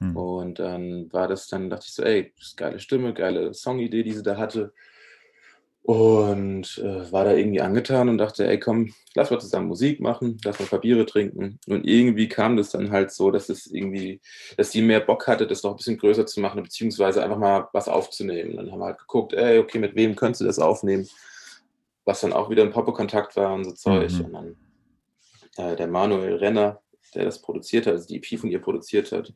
Hm. 0.00 0.16
Und 0.16 0.58
dann 0.58 1.12
war 1.12 1.28
das, 1.28 1.48
dann 1.48 1.70
dachte 1.70 1.86
ich 1.88 1.94
so, 1.94 2.02
ey, 2.02 2.32
das 2.36 2.48
ist 2.48 2.56
geile 2.56 2.78
Stimme, 2.78 3.14
geile 3.14 3.54
Songidee, 3.54 4.02
die 4.02 4.12
sie 4.12 4.22
da 4.22 4.36
hatte. 4.36 4.72
Und 5.84 6.78
äh, 6.78 7.10
war 7.10 7.24
da 7.24 7.32
irgendwie 7.32 7.60
angetan 7.60 8.08
und 8.08 8.18
dachte, 8.18 8.46
ey, 8.46 8.60
komm, 8.60 8.94
lass 9.14 9.32
mal 9.32 9.40
zusammen 9.40 9.66
Musik 9.66 10.00
machen, 10.00 10.38
lass 10.44 10.60
mal 10.60 10.66
Papiere 10.66 11.04
trinken. 11.06 11.58
Und 11.66 11.84
irgendwie 11.84 12.28
kam 12.28 12.56
das 12.56 12.70
dann 12.70 12.92
halt 12.92 13.10
so, 13.10 13.32
dass 13.32 13.48
es 13.48 13.66
irgendwie, 13.66 14.20
dass 14.56 14.70
die 14.70 14.80
mehr 14.80 15.00
Bock 15.00 15.26
hatte, 15.26 15.44
das 15.44 15.64
noch 15.64 15.72
ein 15.72 15.76
bisschen 15.76 15.98
größer 15.98 16.24
zu 16.24 16.40
machen, 16.40 16.62
beziehungsweise 16.62 17.22
einfach 17.24 17.38
mal 17.38 17.68
was 17.72 17.88
aufzunehmen. 17.88 18.56
Dann 18.56 18.70
haben 18.70 18.78
wir 18.78 18.86
halt 18.86 18.98
geguckt, 18.98 19.32
ey, 19.32 19.58
okay, 19.58 19.80
mit 19.80 19.96
wem 19.96 20.14
könntest 20.14 20.42
du 20.42 20.44
das 20.44 20.60
aufnehmen? 20.60 21.08
Was 22.04 22.20
dann 22.20 22.32
auch 22.32 22.48
wieder 22.48 22.62
ein 22.62 22.70
Popo-Kontakt 22.70 23.34
war 23.34 23.52
und 23.52 23.64
so 23.64 23.72
Zeug. 23.72 24.12
Mhm. 24.12 24.24
Und 24.24 24.32
dann 24.32 24.56
äh, 25.56 25.76
der 25.76 25.88
Manuel 25.88 26.36
Renner, 26.36 26.80
der 27.14 27.24
das 27.24 27.42
produziert 27.42 27.86
hat, 27.86 27.94
also 27.94 28.06
die 28.06 28.16
EP 28.16 28.38
von 28.38 28.50
ihr 28.50 28.60
produziert 28.60 29.10
hat. 29.10 29.32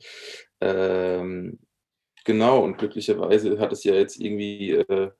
Ähm, 0.60 1.58
genau, 2.24 2.62
und 2.62 2.78
glücklicherweise 2.78 3.58
hat 3.58 3.72
es 3.72 3.82
ja 3.82 3.94
jetzt 3.94 4.20
irgendwie 4.20 4.70
äh, 4.70 5.10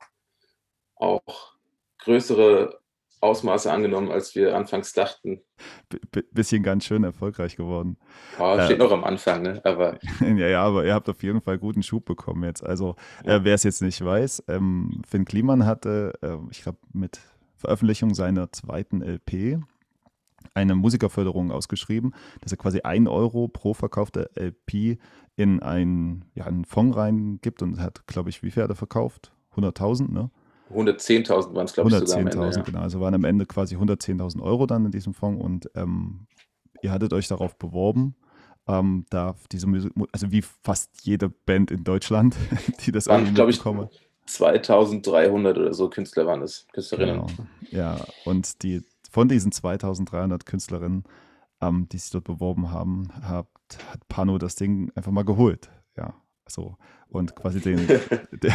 auch 0.97 1.55
größere 1.99 2.79
Ausmaße 3.21 3.73
angenommen, 3.73 4.11
als 4.11 4.35
wir 4.35 4.55
anfangs 4.57 4.93
dachten. 4.93 5.41
B 5.89 6.21
bisschen 6.33 6.63
ganz 6.63 6.85
schön 6.85 7.03
erfolgreich 7.03 7.57
geworden. 7.57 7.97
Oh, 8.39 8.55
Äh, 8.57 8.65
steht 8.67 8.79
noch 8.79 8.93
am 8.93 9.05
Anfang, 9.05 9.43
ne? 9.43 9.61
aber 9.65 9.99
Ja, 10.21 10.47
ja, 10.47 10.63
aber 10.63 10.85
ihr 10.85 10.93
habt 10.95 11.09
auf 11.09 11.23
jeden 11.23 11.41
Fall 11.41 11.59
guten 11.59 11.83
Schub 11.83 12.05
bekommen 12.05 12.45
jetzt. 12.45 12.65
Also, 12.65 12.95
Ja. 13.25 13.37
äh, 13.37 13.45
wer 13.45 13.55
es 13.55 13.63
jetzt 13.63 13.81
nicht 13.83 14.05
weiß, 14.05 14.45
ähm, 14.49 15.01
Finn 15.09 15.25
Kliman 15.25 15.65
hatte, 15.65 16.13
äh, 16.23 16.37
ich 16.51 16.63
glaube, 16.63 16.79
mit 16.93 17.19
Veröffentlichung 17.57 18.15
seiner 18.15 18.53
zweiten 18.53 19.01
LP 19.03 19.59
eine 20.55 20.75
Musikerförderung 20.75 21.51
ausgeschrieben, 21.51 22.15
dass 22.43 22.53
er 22.53 22.59
quasi 22.59 22.81
ein 22.83 23.09
Euro 23.09 23.49
pro 23.49 23.73
verkaufte 23.75 24.31
LP 24.37 24.99
in 25.37 25.63
ein, 25.63 26.27
ja, 26.35 26.45
einen 26.45 26.65
Fonds 26.67 26.97
reingibt 26.97 27.63
und 27.63 27.81
hat, 27.81 28.07
glaube 28.07 28.29
ich, 28.31 28.43
wie 28.43 28.51
viel 28.51 28.63
hat 28.63 28.71
er 28.71 28.77
verkauft? 28.77 29.33
100.000, 29.57 30.13
ne? 30.13 30.31
110.000 30.73 31.55
waren 31.55 31.65
es, 31.67 31.75
glaube 31.75 31.91
ich, 31.91 31.97
sogar 31.97 32.17
am 32.19 32.27
Ende. 32.27 32.39
110.000, 32.39 32.57
Ja. 32.57 32.63
genau. 32.63 32.81
Also 32.81 33.01
waren 33.01 33.15
am 33.15 33.25
Ende 33.25 33.47
quasi 33.47 33.77
110.000 33.77 34.43
Euro 34.43 34.67
dann 34.67 34.85
in 34.87 34.91
diesem 34.91 35.15
Fonds 35.15 35.43
und 35.45 35.71
ähm, 35.75 36.27
ihr 36.83 36.91
hattet 36.91 37.13
euch 37.13 37.29
darauf 37.29 37.57
beworben, 37.57 38.17
ähm, 38.69 39.07
da 39.11 39.37
diese 39.53 39.67
Musik, 39.67 39.93
also 40.13 40.33
wie 40.33 40.43
fast 40.43 40.91
jede 41.05 41.29
Band 41.29 41.71
in 41.71 41.85
Deutschland, 41.85 42.37
die 42.85 42.93
das 42.93 43.07
Waren, 43.07 43.33
glaube 43.35 43.51
ich, 43.51 43.59
mitbekommen. 43.59 43.89
2300 44.27 45.57
oder 45.57 45.73
so 45.73 45.89
Künstler 45.89 46.27
waren 46.27 46.43
es, 46.43 46.67
Künstlerinnen. 46.73 47.27
Genau. 47.27 47.49
Ja, 47.71 48.01
und 48.25 48.63
die 48.65 48.83
von 49.11 49.29
diesen 49.29 49.53
2300 49.53 50.45
Künstlerinnen, 50.47 51.05
ähm, 51.61 51.89
die 51.91 51.99
sich 51.99 52.11
dort 52.11 52.25
beworben 52.25 52.71
haben, 52.73 53.09
hat, 53.23 53.47
hat 53.91 54.07
Pano 54.09 54.37
das 54.39 54.57
Ding 54.57 54.91
einfach 54.97 55.13
mal 55.13 55.25
geholt. 55.25 55.71
Ja, 55.97 56.15
so. 56.49 56.77
Und 57.09 57.37
quasi 57.37 57.61
den, 57.61 57.87
der, 58.33 58.55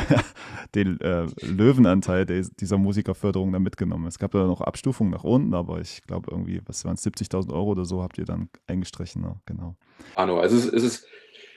den 0.75 1.00
äh, 1.01 1.25
Löwenanteil 1.41 2.25
dieser 2.25 2.77
Musikerförderung 2.77 3.51
dann 3.51 3.63
mitgenommen. 3.63 4.07
Es 4.07 4.19
gab 4.19 4.31
da 4.31 4.45
noch 4.45 4.62
Abstufungen 4.62 5.12
nach 5.12 5.24
unten, 5.24 5.53
aber 5.53 5.79
ich 5.79 6.01
glaube 6.03 6.29
irgendwie, 6.31 6.62
was 6.65 6.83
waren 6.86 6.95
es, 6.95 7.05
70.000 7.05 7.53
Euro 7.53 7.71
oder 7.71 7.86
so 7.86 8.01
habt 8.01 8.17
ihr 8.17 8.25
dann 8.25 8.50
eingestrichen, 8.67 9.21
ne? 9.21 9.39
genau. 9.45 9.75
Arno, 10.15 10.39
also 10.39 10.57
es 10.57 10.65
ist, 10.65 10.74
es 10.74 10.83
ist, 10.83 11.07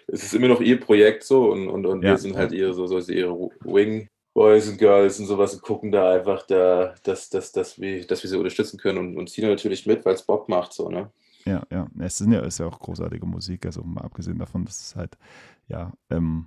es 0.07 0.23
ist 0.25 0.35
immer 0.35 0.49
noch 0.49 0.61
ihr 0.61 0.79
Projekt 0.79 1.25
so 1.25 1.51
und, 1.51 1.69
und, 1.69 1.87
und 1.87 2.03
Ja, 2.03 2.11
wir 2.11 2.19
sind 2.19 2.37
halt 2.37 2.53
ihre, 2.53 2.75
so, 2.75 2.87
so 2.87 2.99
ihre 3.11 3.51
Wing 3.65 4.09
Boys 4.35 4.69
und 4.69 4.79
Girls 4.79 5.21
und 5.21 5.27
sowas 5.27 5.55
und 5.55 5.63
gucken 5.63 5.93
da 5.93 6.13
einfach 6.13 6.45
da, 6.47 6.95
dass, 7.05 7.31
dass, 7.31 7.53
dass, 7.53 7.81
wir, 7.81 8.05
dass 8.05 8.23
wir 8.23 8.31
sie 8.31 8.37
unterstützen 8.37 8.79
können 8.79 8.99
und, 8.99 9.17
und 9.17 9.31
ziehen 9.31 9.49
natürlich 9.49 9.87
mit, 9.87 10.05
weil 10.05 10.15
es 10.15 10.23
Bock 10.23 10.49
macht, 10.49 10.73
so, 10.73 10.89
ne? 10.89 11.11
Ja, 11.47 11.63
ja. 11.71 11.87
Es 11.99 12.21
ist 12.21 12.31
ja, 12.31 12.41
ist 12.41 12.59
ja 12.59 12.67
auch 12.67 12.79
großartige 12.79 13.27
Musik, 13.27 13.67
also 13.67 13.83
mal 13.83 14.03
abgesehen 14.03 14.39
davon, 14.39 14.65
dass 14.65 14.81
es 14.81 14.97
halt, 14.97 15.19
ja, 15.69 15.93
ähm, 16.11 16.47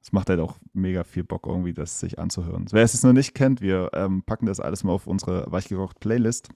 es 0.00 0.12
macht 0.12 0.30
halt 0.30 0.40
auch 0.40 0.56
mega 0.72 1.04
viel 1.04 1.22
Bock, 1.22 1.46
irgendwie 1.46 1.74
das 1.74 2.00
sich 2.00 2.18
anzuhören. 2.18 2.66
Wer 2.72 2.82
es 2.82 2.92
jetzt 2.92 3.04
noch 3.04 3.12
nicht 3.12 3.34
kennt, 3.34 3.60
wir 3.60 3.90
ähm, 3.92 4.22
packen 4.24 4.46
das 4.46 4.58
alles 4.58 4.82
mal 4.82 4.92
auf 4.92 5.06
unsere 5.06 5.50
weichgekocht 5.50 6.00
Playlist. 6.00 6.48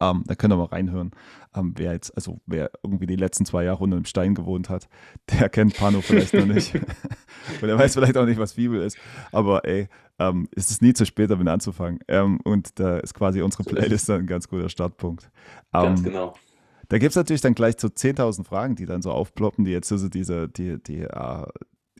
Ähm, 0.00 0.22
da 0.26 0.34
könnt 0.34 0.52
ihr 0.52 0.56
mal 0.56 0.66
reinhören. 0.66 1.10
Ähm, 1.54 1.74
wer 1.76 1.92
jetzt, 1.92 2.14
also 2.16 2.40
wer 2.46 2.70
irgendwie 2.82 3.06
die 3.06 3.16
letzten 3.16 3.44
zwei 3.44 3.64
Jahre 3.64 3.82
unter 3.82 3.96
dem 3.96 4.04
Stein 4.04 4.34
gewohnt 4.34 4.68
hat, 4.68 4.88
der 5.30 5.48
kennt 5.48 5.76
Pano 5.76 6.00
vielleicht 6.00 6.34
noch 6.34 6.46
nicht. 6.46 6.74
Und 7.62 7.68
er 7.68 7.78
weiß 7.78 7.94
vielleicht 7.94 8.16
auch 8.16 8.26
nicht, 8.26 8.38
was 8.38 8.52
Fibel 8.52 8.80
ist. 8.80 8.96
Aber 9.32 9.64
ey, 9.64 9.88
ähm, 10.18 10.48
es 10.54 10.70
ist 10.70 10.82
nie 10.82 10.92
zu 10.92 11.04
spät, 11.04 11.30
damit 11.30 11.48
anzufangen. 11.48 11.98
Ähm, 12.06 12.38
und 12.44 12.78
da 12.78 12.98
ist 12.98 13.14
quasi 13.14 13.42
unsere 13.42 13.64
Playlist 13.64 14.08
dann 14.08 14.20
ein 14.20 14.26
ganz 14.26 14.46
guter 14.48 14.68
Startpunkt. 14.68 15.30
Ganz 15.72 16.00
Ähm, 16.00 16.04
genau. 16.04 16.34
Da 16.92 16.98
gibt 16.98 17.12
es 17.12 17.16
natürlich 17.16 17.40
dann 17.40 17.54
gleich 17.54 17.76
so 17.78 17.88
10.000 17.88 18.44
Fragen, 18.44 18.76
die 18.76 18.84
dann 18.84 19.00
so 19.00 19.12
aufploppen, 19.12 19.64
die 19.64 19.70
jetzt 19.70 19.88
so 19.88 20.10
diese, 20.10 20.50
die, 20.50 20.76
die, 20.82 21.00
äh, 21.00 21.46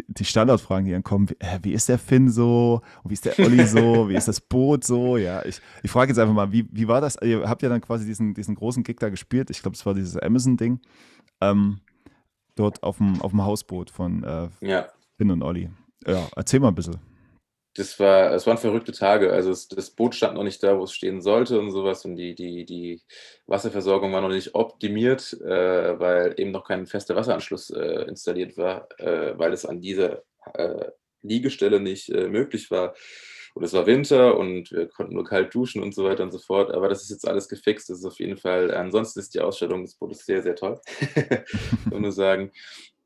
die 0.07 0.27
Standardfragen, 0.27 0.85
die 0.85 0.93
dann 0.93 1.03
kommen, 1.03 1.31
wie, 1.31 1.37
äh, 1.39 1.59
wie 1.63 1.73
ist 1.73 1.89
der 1.89 1.99
Finn 1.99 2.29
so? 2.29 2.83
Und 3.03 3.09
wie 3.09 3.15
ist 3.15 3.25
der 3.25 3.39
Olli 3.39 3.65
so? 3.67 4.07
Wie 4.11 4.15
ist 4.15 4.29
das 4.29 4.43
Boot 4.43 4.85
so? 4.85 5.17
Ja, 5.17 5.47
ich, 5.47 5.63
ich 5.83 5.91
frage 5.91 6.11
jetzt 6.11 6.19
einfach 6.19 6.35
mal, 6.35 6.53
wie, 6.53 6.69
wie 6.71 6.89
war 6.89 7.01
das? 7.01 7.17
Ihr 7.23 7.49
habt 7.49 7.63
ja 7.63 7.71
dann 7.71 7.81
quasi 7.81 8.05
diesen, 8.05 8.35
diesen 8.35 8.55
großen 8.55 8.83
Gig 8.83 8.99
da 9.01 9.09
gespielt. 9.09 9.49
Ich 9.49 9.63
glaube, 9.63 9.77
es 9.77 9.87
war 9.87 9.95
dieses 9.95 10.19
Amazon-Ding. 10.19 10.81
Ähm, 11.41 11.81
dort 12.55 12.83
auf 12.83 12.99
dem, 12.99 13.23
auf 13.23 13.31
dem 13.31 13.43
Hausboot 13.43 13.89
von 13.89 14.23
äh, 14.25 14.51
Ja. 14.61 14.89
Finn 15.17 15.31
und 15.31 15.43
Olli. 15.43 15.71
Ja, 16.07 16.29
erzähl 16.37 16.61
mal 16.61 16.69
ein 16.69 16.75
bisschen. 16.75 16.99
Das 17.75 17.99
war, 17.99 18.33
es 18.33 18.47
waren 18.47 18.59
verrückte 18.59 18.93
Tage. 18.93 19.33
Also 19.33 19.51
es, 19.51 19.69
das 19.69 19.91
Boot 19.91 20.15
stand 20.15 20.35
noch 20.35 20.45
nicht 20.45 20.63
da, 20.63 20.79
wo 20.79 20.85
es 20.85 20.93
stehen 20.93 21.23
sollte 21.23 21.59
und 21.59 21.71
sowas. 21.71 22.05
Und 22.05 22.17
die, 22.17 22.35
die, 22.35 22.65
die 22.67 23.03
Wasserversorgung 23.47 24.13
war 24.13 24.21
noch 24.21 24.29
nicht 24.29 24.55
optimiert, 24.55 25.33
äh, 25.41 25.99
weil 25.99 26.35
eben 26.39 26.51
noch 26.51 26.67
kein 26.67 26.87
fester 26.87 27.17
Wasseranschluss 27.17 27.71
äh, 27.71 28.05
installiert 28.09 28.57
war, 28.59 28.89
äh, 28.99 29.39
weil 29.39 29.53
es 29.53 29.65
an 29.65 29.81
dieser 29.81 30.23
äh, 30.55 30.91
Liegestelle 31.23 31.81
nicht 31.81 32.11
äh, 32.11 32.29
möglich 32.29 32.71
war. 32.71 32.95
Und 33.55 33.65
es 33.65 33.73
war 33.75 33.87
Winter 33.87 34.39
und 34.39 34.71
wir 34.73 34.89
konnten 34.89 35.15
nur 35.15 35.25
kalt 35.25 35.55
duschen 35.55 35.83
und 35.83 35.95
so 35.95 36.05
weiter 36.05 36.23
und 36.23 36.31
so 36.31 36.39
fort. 36.39 36.71
Aber 36.71 36.89
das 36.89 37.03
ist 37.03 37.11
jetzt 37.11 37.29
alles 37.29 37.49
gefixt. 37.49 37.91
Das 37.91 37.99
ist 37.99 38.05
auf 38.05 38.19
jeden 38.19 38.39
Fall. 38.39 38.73
Ansonsten 38.73 39.21
ist 39.21 39.35
die 39.35 39.41
Ausstellung 39.41 39.83
des 39.83 39.95
Bootes 39.95 40.25
sehr, 40.25 40.43
sehr 40.43 40.57
toll. 40.57 40.81
Kann 41.91 42.01
nur 42.01 42.13
sagen. 42.13 42.51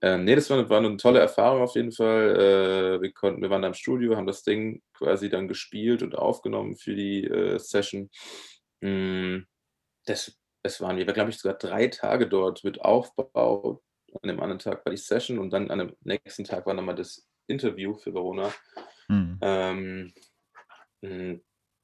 Ähm, 0.03 0.25
nee, 0.25 0.35
das 0.35 0.51
war, 0.51 0.69
war 0.69 0.79
eine 0.79 0.97
tolle 0.97 1.21
Erfahrung 1.21 1.63
auf 1.63 1.75
jeden 1.75 1.93
Fall. 1.93 2.37
Äh, 2.37 3.03
wir, 3.03 3.13
konnten, 3.13 3.41
wir 3.41 3.51
waren 3.51 3.63
da 3.63 3.69
im 3.69 3.75
Studio, 3.75 4.17
haben 4.17 4.27
das 4.27 4.43
Ding 4.43 4.83
quasi 4.93 5.31
dann 5.31 5.49
gespielt 5.49 6.03
und 6.03 6.15
aufgenommen 6.17 6.77
für 6.77 6.95
die 6.95 7.25
äh, 7.25 7.59
Session. 7.59 8.11
Mm, 8.83 9.39
das, 10.05 10.39
es 10.63 10.81
waren, 10.81 10.99
wir 10.99 11.07
glaube 11.07 11.31
ich, 11.31 11.39
sogar 11.39 11.57
drei 11.57 11.89
Tage 11.89 12.29
dort 12.29 12.63
mit 12.63 12.81
Aufbau. 12.83 13.83
An 14.23 14.29
dem 14.29 14.41
anderen 14.41 14.59
Tag 14.59 14.85
war 14.85 14.91
die 14.91 14.99
Session 14.99 15.39
und 15.39 15.51
dann 15.51 15.71
an 15.71 15.79
dem 15.79 15.97
nächsten 16.03 16.45
Tag 16.45 16.67
war 16.67 16.75
nochmal 16.75 16.95
das 16.95 17.27
Interview 17.47 17.95
für 17.95 18.13
Verona. 18.13 18.53
Hm. 19.09 19.39
Ähm, 19.41 20.13
mh, 21.01 21.41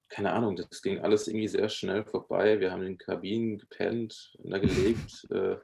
keine 0.08 0.32
Ahnung, 0.32 0.56
das 0.56 0.82
ging 0.82 1.00
alles 1.00 1.28
irgendwie 1.28 1.48
sehr 1.48 1.70
schnell 1.70 2.04
vorbei. 2.04 2.60
Wir 2.60 2.70
haben 2.70 2.82
in 2.82 2.88
den 2.88 2.98
Kabinen 2.98 3.58
gepennt, 3.58 4.34
da 4.44 4.58
gelegt. 4.58 5.26
äh, 5.30 5.56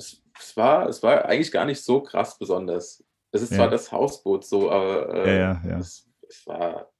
es, 0.00 0.22
es, 0.38 0.56
war, 0.56 0.88
es 0.88 1.02
war 1.02 1.24
eigentlich 1.26 1.52
gar 1.52 1.64
nicht 1.66 1.82
so 1.82 2.02
krass 2.02 2.38
besonders. 2.38 3.04
Es 3.32 3.42
ist 3.42 3.50
Ja. 3.50 3.58
zwar 3.58 3.70
das 3.70 3.92
Hausboot 3.92 4.44
so, 4.44 4.70
aber 4.70 5.14
äh, 5.26 5.38
Ja, 5.38 5.62
ja. 5.64 5.78
Es, 5.78 6.08
es 6.28 6.46
war, 6.46 6.90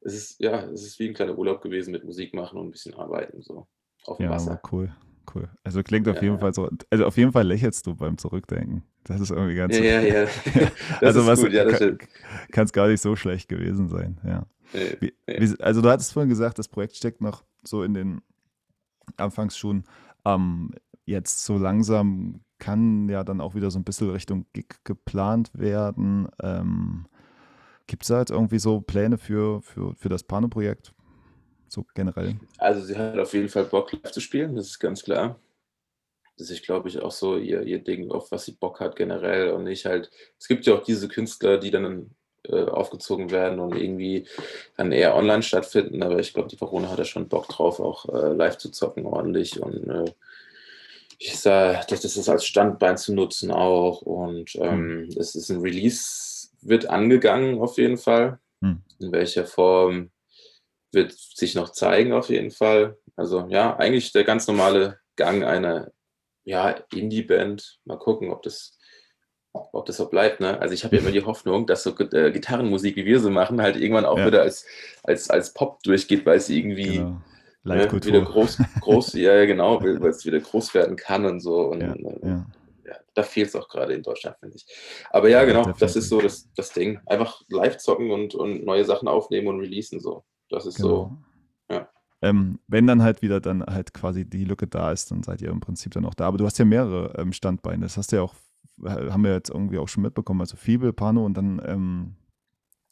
es 0.00 0.14
ist, 0.14 0.40
ja, 0.40 0.64
es 0.70 0.82
ist 0.84 0.98
wie 0.98 1.08
ein 1.08 1.14
kleiner 1.14 1.36
Urlaub 1.36 1.60
gewesen 1.60 1.92
mit 1.92 2.04
Musik 2.04 2.34
machen 2.34 2.58
und 2.58 2.68
ein 2.68 2.70
bisschen 2.70 2.94
arbeiten, 2.94 3.42
so 3.42 3.66
auf 4.06 4.16
dem 4.16 4.26
Ja, 4.26 4.30
Wasser. 4.32 4.60
cool, 4.72 4.92
cool. 5.34 5.48
Also 5.64 5.82
klingt 5.82 6.08
auf 6.08 6.20
jeden. 6.22 6.38
Fall 6.38 6.54
so, 6.54 6.68
also 6.90 7.06
auf 7.06 7.16
jeden 7.16 7.32
Fall 7.32 7.46
lächelst 7.46 7.86
du 7.86 7.94
beim 7.94 8.16
Zurückdenken. 8.18 8.82
Das 9.04 9.20
ist 9.20 9.30
irgendwie 9.30 9.54
ganz 9.54 9.76
Ja, 9.76 10.00
ja, 10.00 10.26
also 11.00 11.26
was 11.26 11.40
gut, 11.40 11.52
kann 12.52 12.64
es 12.64 12.72
gar 12.72 12.88
nicht 12.88 13.00
so 13.00 13.16
schlecht 13.16 13.48
gewesen 13.48 13.88
sein, 13.88 14.20
ja. 14.24 14.46
Nee, 14.72 14.96
Wie, 15.00 15.14
nee. 15.26 15.40
wie, 15.40 15.60
also 15.60 15.80
du 15.80 15.88
hattest 15.88 16.12
vorhin 16.12 16.28
gesagt, 16.28 16.58
das 16.58 16.68
Projekt 16.68 16.94
steckt 16.96 17.20
noch 17.22 17.42
so 17.64 17.82
in 17.82 17.94
den 17.94 18.20
Anfangsschuhen. 19.16 19.84
Ähm, 20.24 20.72
jetzt 21.08 21.44
so 21.44 21.56
langsam 21.56 22.40
kann 22.58 23.08
ja 23.08 23.24
dann 23.24 23.40
auch 23.40 23.54
wieder 23.54 23.70
so 23.70 23.78
ein 23.78 23.84
bisschen 23.84 24.10
Richtung 24.10 24.46
Gig 24.52 24.66
geplant 24.84 25.50
werden. 25.54 26.28
Ähm, 26.42 27.06
Gibt 27.86 28.02
es 28.02 28.08
da 28.08 28.18
jetzt 28.20 28.30
irgendwie 28.30 28.58
so 28.58 28.80
Pläne 28.80 29.16
für, 29.16 29.62
für, 29.62 29.94
für 29.94 30.08
das 30.08 30.22
Pano-Projekt? 30.22 30.92
So 31.68 31.86
generell? 31.94 32.36
Also 32.58 32.84
sie 32.84 32.96
hat 32.96 33.18
auf 33.18 33.32
jeden 33.32 33.48
Fall 33.48 33.64
Bock, 33.64 33.92
live 33.92 34.12
zu 34.12 34.20
spielen, 34.20 34.56
das 34.56 34.66
ist 34.66 34.78
ganz 34.78 35.02
klar. 35.02 35.38
sich, 36.36 36.62
glaube 36.62 36.88
ich, 36.88 37.00
auch 37.00 37.10
so 37.10 37.36
ihr, 37.36 37.62
ihr 37.62 37.78
Ding, 37.78 38.10
auf 38.10 38.30
was 38.30 38.44
sie 38.44 38.52
Bock 38.52 38.80
hat 38.80 38.96
generell 38.96 39.52
und 39.52 39.64
nicht 39.64 39.86
halt, 39.86 40.10
es 40.38 40.48
gibt 40.48 40.66
ja 40.66 40.74
auch 40.74 40.82
diese 40.82 41.08
Künstler, 41.08 41.58
die 41.58 41.70
dann 41.70 42.10
äh, 42.44 42.64
aufgezogen 42.64 43.30
werden 43.30 43.58
und 43.58 43.76
irgendwie 43.76 44.26
dann 44.76 44.92
eher 44.92 45.14
online 45.16 45.42
stattfinden, 45.42 46.02
aber 46.02 46.18
ich 46.18 46.32
glaube, 46.32 46.48
die 46.48 46.56
Corona 46.56 46.90
hat 46.90 46.98
ja 46.98 47.04
schon 47.04 47.28
Bock 47.28 47.48
drauf, 47.48 47.80
auch 47.80 48.08
äh, 48.08 48.32
live 48.32 48.58
zu 48.58 48.70
zocken 48.70 49.06
ordentlich 49.06 49.60
und 49.60 49.88
äh, 49.88 50.12
ich 51.18 51.38
sage, 51.38 51.84
das 51.90 52.04
ist 52.04 52.28
als 52.28 52.46
Standbein 52.46 52.96
zu 52.96 53.12
nutzen 53.12 53.50
auch 53.50 54.02
und 54.02 54.54
ähm, 54.56 55.08
hm. 55.10 55.16
es 55.18 55.34
ist 55.34 55.50
ein 55.50 55.60
Release, 55.60 56.48
wird 56.62 56.88
angegangen 56.88 57.60
auf 57.60 57.76
jeden 57.76 57.98
Fall. 57.98 58.38
Hm. 58.62 58.82
In 59.00 59.12
welcher 59.12 59.44
Form 59.44 60.10
wird 60.92 61.12
sich 61.12 61.54
noch 61.54 61.70
zeigen 61.70 62.12
auf 62.12 62.30
jeden 62.30 62.50
Fall. 62.50 62.96
Also 63.16 63.46
ja, 63.48 63.76
eigentlich 63.76 64.12
der 64.12 64.24
ganz 64.24 64.46
normale 64.46 65.00
Gang 65.16 65.44
einer 65.44 65.90
ja, 66.44 66.70
Indie-Band. 66.92 67.80
Mal 67.84 67.98
gucken, 67.98 68.30
ob 68.30 68.42
das, 68.42 68.78
ob 69.52 69.86
das 69.86 69.96
so 69.96 70.08
bleibt. 70.08 70.40
Ne? 70.40 70.58
Also 70.60 70.72
ich 70.72 70.84
habe 70.84 70.96
ja 70.96 71.02
immer 71.02 71.10
die 71.10 71.24
Hoffnung, 71.24 71.66
dass 71.66 71.82
so 71.82 71.98
äh, 71.98 72.30
Gitarrenmusik, 72.30 72.96
wie 72.96 73.04
wir 73.04 73.20
sie 73.20 73.30
machen, 73.30 73.60
halt 73.60 73.76
irgendwann 73.76 74.06
auch 74.06 74.18
ja. 74.18 74.26
wieder 74.26 74.42
als, 74.42 74.64
als, 75.02 75.28
als 75.28 75.52
Pop 75.52 75.82
durchgeht, 75.82 76.24
weil 76.24 76.38
es 76.38 76.48
irgendwie 76.48 76.98
genau. 76.98 77.20
Ne, 77.64 77.90
wieder 77.92 78.22
groß, 78.22 78.58
groß, 78.80 79.12
ja 79.14 79.44
genau, 79.44 79.82
weil 79.82 80.10
es 80.10 80.24
wieder 80.24 80.40
groß 80.40 80.74
werden 80.74 80.96
kann 80.96 81.24
und 81.24 81.40
so. 81.40 81.60
Und, 81.70 81.80
ja, 81.80 81.92
äh, 81.92 82.28
ja. 82.28 82.46
ja 82.86 82.94
da 83.14 83.22
fehlt 83.22 83.48
es 83.48 83.56
auch 83.56 83.68
gerade 83.68 83.94
in 83.94 84.02
Deutschland, 84.02 84.36
finde 84.38 84.56
ich. 84.56 84.66
Aber 85.10 85.28
ja, 85.28 85.44
genau, 85.44 85.72
das 85.78 85.96
ist 85.96 86.08
so 86.08 86.20
das, 86.20 86.48
das 86.54 86.72
Ding. 86.72 87.00
Einfach 87.06 87.42
live 87.48 87.76
zocken 87.78 88.10
und, 88.10 88.34
und 88.34 88.64
neue 88.64 88.84
Sachen 88.84 89.08
aufnehmen 89.08 89.48
und 89.48 89.60
releasen 89.60 90.00
so. 90.00 90.24
Das 90.48 90.66
ist 90.66 90.76
genau. 90.76 90.88
so 90.88 91.18
ähm, 92.20 92.58
wenn 92.66 92.86
dann 92.86 93.02
halt 93.02 93.22
wieder 93.22 93.40
dann 93.40 93.64
halt 93.64 93.94
quasi 93.94 94.24
die 94.24 94.44
Lücke 94.44 94.66
da 94.66 94.90
ist, 94.90 95.10
dann 95.10 95.22
seid 95.22 95.40
ihr 95.40 95.50
im 95.50 95.60
Prinzip 95.60 95.92
dann 95.92 96.04
auch 96.04 96.14
da. 96.14 96.26
Aber 96.26 96.38
du 96.38 96.46
hast 96.46 96.58
ja 96.58 96.64
mehrere 96.64 97.16
ähm, 97.18 97.32
Standbeine. 97.32 97.84
Das 97.84 97.96
hast 97.96 98.12
du 98.12 98.16
ja 98.16 98.22
auch, 98.22 98.34
haben 98.84 99.22
wir 99.22 99.32
jetzt 99.32 99.50
irgendwie 99.50 99.78
auch 99.78 99.88
schon 99.88 100.02
mitbekommen. 100.02 100.40
Also 100.40 100.56
Fibel, 100.56 100.92
Pano 100.92 101.24
und 101.24 101.34
dann 101.34 101.62
ähm, 101.64 102.16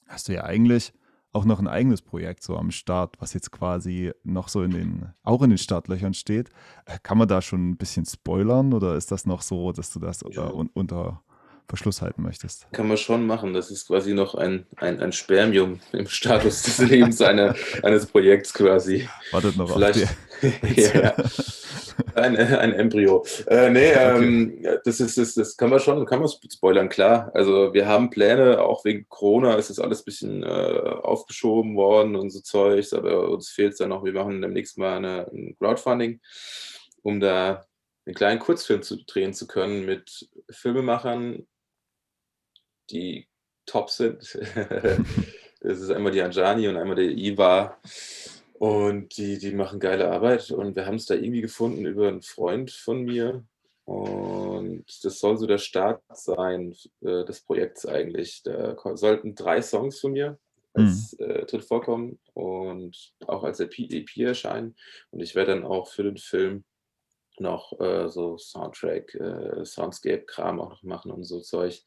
hast 0.06 0.28
du 0.28 0.32
ja 0.32 0.44
eigentlich 0.44 0.92
auch 1.36 1.44
noch 1.44 1.60
ein 1.60 1.68
eigenes 1.68 2.00
Projekt 2.00 2.42
so 2.42 2.56
am 2.56 2.70
Start, 2.70 3.20
was 3.20 3.34
jetzt 3.34 3.52
quasi 3.52 4.12
noch 4.24 4.48
so 4.48 4.62
in 4.62 4.70
den, 4.70 5.12
auch 5.22 5.42
in 5.42 5.50
den 5.50 5.58
Startlöchern 5.58 6.14
steht. 6.14 6.48
Äh, 6.86 6.98
kann 7.02 7.18
man 7.18 7.28
da 7.28 7.42
schon 7.42 7.70
ein 7.70 7.76
bisschen 7.76 8.06
spoilern 8.06 8.72
oder 8.72 8.94
ist 8.94 9.12
das 9.12 9.26
noch 9.26 9.42
so, 9.42 9.72
dass 9.72 9.92
du 9.92 10.00
das 10.00 10.24
ja. 10.30 10.50
un 10.50 10.70
unter 10.72 11.22
Verschluss 11.68 12.02
halten 12.02 12.22
möchtest. 12.22 12.66
Kann 12.72 12.88
man 12.88 12.96
schon 12.96 13.26
machen. 13.26 13.52
Das 13.52 13.70
ist 13.70 13.88
quasi 13.88 14.14
noch 14.14 14.34
ein, 14.34 14.66
ein, 14.76 15.00
ein 15.00 15.12
Spermium 15.12 15.80
im 15.92 16.06
Status 16.06 16.62
des 16.62 16.78
Lebens 16.78 17.20
eine, 17.20 17.54
eines 17.82 18.06
Projekts 18.06 18.52
quasi. 18.54 19.08
Wartet 19.32 19.56
noch 19.56 19.72
Vielleicht, 19.72 20.04
auf 20.04 20.16
die. 20.42 20.80
ja, 20.92 21.14
ein, 22.14 22.36
ein 22.36 22.72
Embryo. 22.72 23.24
Äh, 23.46 23.70
nee, 23.70 23.90
okay. 23.90 24.16
ähm, 24.16 24.66
das, 24.84 25.00
ist, 25.00 25.18
das, 25.18 25.34
das 25.34 25.56
kann 25.56 25.70
man 25.70 25.80
schon, 25.80 26.04
kann 26.06 26.20
man 26.20 26.28
spoilern, 26.28 26.88
klar. 26.88 27.30
Also 27.34 27.72
wir 27.72 27.86
haben 27.86 28.10
Pläne, 28.10 28.60
auch 28.60 28.84
wegen 28.84 29.08
Corona 29.08 29.54
ist 29.54 29.70
das 29.70 29.78
alles 29.78 30.00
ein 30.00 30.04
bisschen 30.04 30.42
äh, 30.42 30.46
aufgeschoben 30.46 31.76
worden 31.76 32.16
und 32.16 32.30
so 32.30 32.40
Zeugs, 32.40 32.92
aber 32.92 33.30
uns 33.30 33.48
fehlt 33.48 33.72
es 33.72 33.78
dann 33.78 33.90
noch, 33.90 34.04
wir 34.04 34.12
machen 34.12 34.40
demnächst 34.42 34.78
mal 34.78 34.96
eine, 34.96 35.26
ein 35.32 35.56
Crowdfunding, 35.58 36.20
um 37.02 37.20
da 37.20 37.64
einen 38.06 38.14
kleinen 38.14 38.40
Kurzfilm 38.40 38.82
zu 38.82 39.04
drehen 39.04 39.34
zu 39.34 39.46
können 39.46 39.84
mit 39.84 40.28
Filmemachern, 40.50 41.46
die 42.90 43.26
top 43.66 43.90
sind. 43.90 44.18
das 45.60 45.80
ist 45.80 45.90
einmal 45.90 46.12
die 46.12 46.22
Anjani 46.22 46.68
und 46.68 46.76
einmal 46.76 46.96
der 46.96 47.10
Iva. 47.10 47.78
Und 48.58 49.16
die, 49.18 49.38
die 49.38 49.52
machen 49.52 49.80
geile 49.80 50.10
Arbeit. 50.10 50.50
Und 50.50 50.76
wir 50.76 50.86
haben 50.86 50.94
es 50.94 51.06
da 51.06 51.14
irgendwie 51.14 51.42
gefunden 51.42 51.84
über 51.84 52.08
einen 52.08 52.22
Freund 52.22 52.70
von 52.70 53.02
mir. 53.02 53.44
Und 53.84 54.84
das 55.04 55.20
soll 55.20 55.36
so 55.36 55.46
der 55.46 55.58
Start 55.58 56.02
sein 56.12 56.74
äh, 57.02 57.24
des 57.24 57.40
Projekts 57.40 57.86
eigentlich. 57.86 58.42
Da 58.42 58.76
sollten 58.94 59.34
drei 59.34 59.62
Songs 59.62 60.00
von 60.00 60.12
mir 60.12 60.38
als 60.76 61.16
mhm. 61.18 61.24
äh, 61.24 61.46
drin 61.46 61.62
vorkommen 61.62 62.18
und 62.34 63.12
auch 63.26 63.44
als 63.44 63.60
EP, 63.60 63.78
EP 63.78 64.16
erscheinen. 64.18 64.76
Und 65.10 65.20
ich 65.20 65.34
werde 65.34 65.54
dann 65.54 65.64
auch 65.64 65.88
für 65.88 66.02
den 66.02 66.16
Film 66.16 66.64
noch 67.38 67.78
äh, 67.80 68.08
so 68.08 68.38
Soundtrack, 68.38 69.14
äh, 69.14 69.64
Soundscape-Kram 69.64 70.60
auch 70.60 70.70
noch 70.70 70.82
machen 70.82 71.10
und 71.10 71.24
so 71.24 71.40
Zeug. 71.40 71.82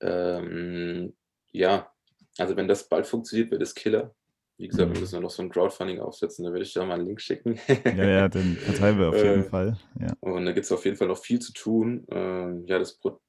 Ähm, 0.00 1.14
ja, 1.52 1.92
also 2.38 2.56
wenn 2.56 2.68
das 2.68 2.88
bald 2.88 3.06
funktioniert, 3.06 3.50
wird 3.50 3.62
es 3.62 3.74
Killer. 3.74 4.14
Wie 4.58 4.68
gesagt, 4.68 4.88
wir 4.88 4.94
mhm. 4.94 5.00
müssen 5.00 5.22
noch 5.22 5.30
so 5.30 5.42
ein 5.42 5.50
Crowdfunding 5.50 6.00
aufsetzen, 6.00 6.44
da 6.44 6.50
würde 6.50 6.62
ich 6.62 6.72
dir 6.72 6.82
mal 6.84 6.94
einen 6.94 7.06
Link 7.06 7.20
schicken. 7.20 7.58
ja, 7.84 8.04
ja, 8.04 8.28
den 8.28 8.56
verteilen 8.56 8.98
wir 8.98 9.08
auf 9.10 9.16
jeden 9.16 9.40
äh, 9.44 9.48
Fall. 9.48 9.78
Ja. 10.00 10.14
Und 10.20 10.46
da 10.46 10.52
gibt 10.52 10.64
es 10.64 10.72
auf 10.72 10.84
jeden 10.86 10.96
Fall 10.96 11.08
noch 11.08 11.18
viel 11.18 11.40
zu 11.40 11.52
tun. 11.52 12.06
Ähm, 12.10 12.64
ja, 12.66 12.78
das 12.78 12.96
Pro 12.98 13.20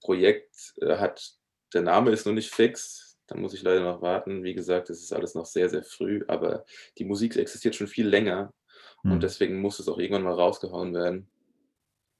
Projekt 0.00 0.74
äh, 0.80 0.96
hat, 0.96 1.32
der 1.74 1.82
Name 1.82 2.10
ist 2.10 2.26
noch 2.26 2.32
nicht 2.32 2.54
fix. 2.54 3.18
Da 3.26 3.36
muss 3.36 3.52
ich 3.52 3.62
leider 3.62 3.80
noch 3.80 4.00
warten. 4.00 4.44
Wie 4.44 4.54
gesagt, 4.54 4.90
es 4.90 5.02
ist 5.02 5.12
alles 5.12 5.34
noch 5.34 5.44
sehr, 5.46 5.68
sehr 5.68 5.82
früh, 5.82 6.24
aber 6.28 6.64
die 6.98 7.04
Musik 7.04 7.36
existiert 7.36 7.74
schon 7.74 7.88
viel 7.88 8.06
länger 8.06 8.54
mhm. 9.02 9.12
und 9.12 9.22
deswegen 9.22 9.60
muss 9.60 9.80
es 9.80 9.88
auch 9.88 9.98
irgendwann 9.98 10.22
mal 10.22 10.34
rausgehauen 10.34 10.94
werden. 10.94 11.30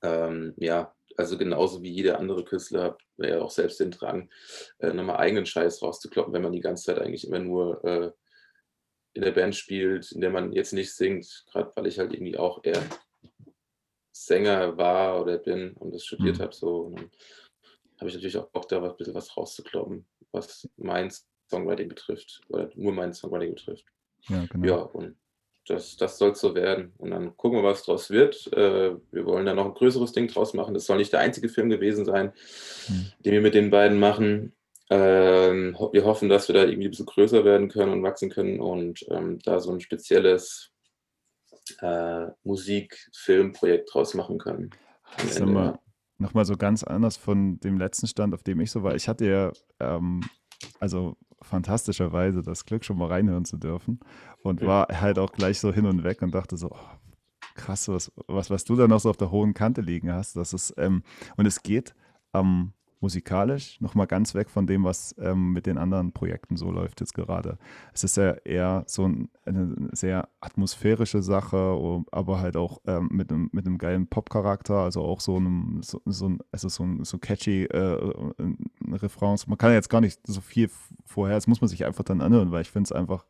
Ähm, 0.02 0.54
ja, 0.56 0.94
also 1.18 1.36
genauso 1.36 1.82
wie 1.82 1.90
jeder 1.90 2.18
andere 2.18 2.44
Künstler 2.44 2.84
hat 2.84 2.98
er 3.18 3.28
ja 3.28 3.40
auch 3.40 3.50
selbst 3.50 3.80
den 3.80 3.90
Drang, 3.90 4.30
äh, 4.78 4.92
nochmal 4.92 5.16
eigenen 5.16 5.46
Scheiß 5.46 5.82
rauszukloppen, 5.82 6.32
wenn 6.32 6.42
man 6.42 6.52
die 6.52 6.60
ganze 6.60 6.84
Zeit 6.84 7.00
eigentlich 7.00 7.26
immer 7.26 7.40
nur 7.40 7.84
äh, 7.84 8.12
in 9.14 9.22
der 9.22 9.32
Band 9.32 9.56
spielt, 9.56 10.12
in 10.12 10.20
der 10.20 10.30
man 10.30 10.52
jetzt 10.52 10.72
nicht 10.72 10.94
singt, 10.94 11.44
gerade 11.50 11.72
weil 11.74 11.88
ich 11.88 11.98
halt 11.98 12.14
irgendwie 12.14 12.38
auch 12.38 12.62
eher 12.62 12.80
Sänger 14.12 14.76
war 14.76 15.20
oder 15.20 15.38
bin 15.38 15.72
und 15.74 15.92
das 15.92 16.04
studiert 16.04 16.38
mhm. 16.38 16.42
habe. 16.42 16.54
So, 16.54 16.94
habe 17.98 18.08
ich 18.08 18.14
natürlich 18.14 18.36
auch 18.36 18.50
Bock, 18.50 18.68
da 18.68 18.80
ein 18.80 18.96
bisschen 18.96 19.14
was 19.14 19.36
rauszukloppen, 19.36 20.06
was 20.30 20.68
mein 20.76 21.10
Songwriting 21.50 21.88
betrifft 21.88 22.42
oder 22.48 22.70
nur 22.76 22.92
mein 22.92 23.12
Songwriting 23.12 23.54
betrifft. 23.54 23.86
Ja, 24.28 24.46
genau. 24.46 24.66
Ja, 24.66 24.76
und 24.82 25.16
das, 25.68 25.96
das 25.96 26.18
soll 26.18 26.34
so 26.34 26.54
werden. 26.54 26.92
Und 26.98 27.10
dann 27.10 27.36
gucken 27.36 27.58
wir, 27.58 27.62
was 27.62 27.84
draus 27.84 28.10
wird. 28.10 28.52
Äh, 28.52 28.96
wir 29.10 29.24
wollen 29.24 29.46
da 29.46 29.54
noch 29.54 29.66
ein 29.66 29.74
größeres 29.74 30.12
Ding 30.12 30.28
draus 30.28 30.54
machen. 30.54 30.74
Das 30.74 30.86
soll 30.86 30.98
nicht 30.98 31.12
der 31.12 31.20
einzige 31.20 31.48
Film 31.48 31.68
gewesen 31.70 32.04
sein, 32.04 32.32
mhm. 32.88 33.12
den 33.24 33.32
wir 33.32 33.40
mit 33.40 33.54
den 33.54 33.70
beiden 33.70 33.98
machen. 33.98 34.52
Ähm, 34.90 35.76
wir 35.92 36.04
hoffen, 36.04 36.28
dass 36.28 36.48
wir 36.48 36.54
da 36.54 36.64
irgendwie 36.64 36.88
ein 36.88 36.90
bisschen 36.90 37.06
größer 37.06 37.44
werden 37.44 37.68
können 37.68 37.92
und 37.92 38.02
wachsen 38.02 38.30
können 38.30 38.58
und 38.58 39.04
ähm, 39.10 39.38
da 39.44 39.60
so 39.60 39.70
ein 39.70 39.80
spezielles 39.80 40.70
äh, 41.80 42.26
Musik-Film-Projekt 42.44 43.92
draus 43.92 44.14
machen 44.14 44.38
können. 44.38 44.70
Das 45.16 45.32
ist 45.32 45.40
immer 45.40 45.78
nochmal 46.18 46.44
so 46.44 46.56
ganz 46.56 46.82
anders 46.82 47.16
von 47.16 47.60
dem 47.60 47.78
letzten 47.78 48.06
Stand, 48.06 48.34
auf 48.34 48.42
dem 48.42 48.60
ich 48.60 48.70
so 48.70 48.82
war. 48.82 48.94
Ich 48.94 49.08
hatte 49.08 49.26
ja, 49.26 49.52
ähm, 49.80 50.22
also 50.80 51.16
fantastischerweise 51.42 52.42
das 52.42 52.64
Glück, 52.64 52.84
schon 52.84 52.98
mal 52.98 53.08
reinhören 53.08 53.44
zu 53.44 53.56
dürfen. 53.56 54.00
Und 54.42 54.62
war 54.62 54.88
halt 55.00 55.18
auch 55.18 55.32
gleich 55.32 55.60
so 55.60 55.72
hin 55.72 55.86
und 55.86 56.04
weg 56.04 56.22
und 56.22 56.34
dachte 56.34 56.56
so, 56.56 56.70
oh, 56.70 56.98
krass, 57.54 57.88
was, 57.88 58.12
was, 58.26 58.50
was 58.50 58.64
du 58.64 58.76
da 58.76 58.88
noch 58.88 59.00
so 59.00 59.10
auf 59.10 59.16
der 59.16 59.30
hohen 59.30 59.54
Kante 59.54 59.80
liegen 59.80 60.12
hast. 60.12 60.36
Das 60.36 60.52
ist, 60.52 60.74
ähm, 60.78 61.02
und 61.36 61.46
es 61.46 61.62
geht 61.62 61.94
ähm, 62.34 62.72
musikalisch 63.00 63.80
nochmal 63.80 64.06
ganz 64.06 64.34
weg 64.34 64.50
von 64.50 64.66
dem, 64.66 64.84
was 64.84 65.14
ähm, 65.18 65.52
mit 65.52 65.66
den 65.66 65.78
anderen 65.78 66.12
Projekten 66.12 66.56
so 66.56 66.70
läuft 66.70 67.00
jetzt 67.00 67.14
gerade. 67.14 67.58
Es 67.92 68.04
ist 68.04 68.16
ja 68.16 68.32
eher 68.44 68.84
so 68.86 69.06
ein, 69.06 69.28
eine 69.44 69.88
sehr 69.92 70.28
atmosphärische 70.40 71.22
Sache, 71.22 72.04
aber 72.10 72.40
halt 72.40 72.56
auch 72.56 72.80
ähm, 72.86 73.08
mit, 73.12 73.30
einem, 73.30 73.50
mit 73.52 73.66
einem 73.66 73.78
geilen 73.78 74.06
Pop-Charakter, 74.06 74.74
also 74.74 75.02
auch 75.02 75.20
so 75.20 75.36
einem, 75.36 75.80
so, 75.82 76.00
so, 76.04 76.36
also 76.50 76.68
so, 76.68 76.84
ein, 76.84 77.04
so 77.04 77.18
catchy 77.18 77.64
äh, 77.64 77.98
Refrains. 78.90 79.46
Man 79.46 79.58
kann 79.58 79.72
jetzt 79.72 79.90
gar 79.90 80.00
nicht 80.00 80.20
so 80.26 80.40
viel 80.40 80.70
vorher, 81.04 81.36
das 81.36 81.46
muss 81.46 81.60
man 81.60 81.68
sich 81.68 81.84
einfach 81.84 82.04
dann 82.04 82.20
anhören, 82.20 82.50
weil 82.50 82.62
ich 82.62 82.70
finde 82.70 82.88
es 82.88 82.92
einfach 82.92 83.24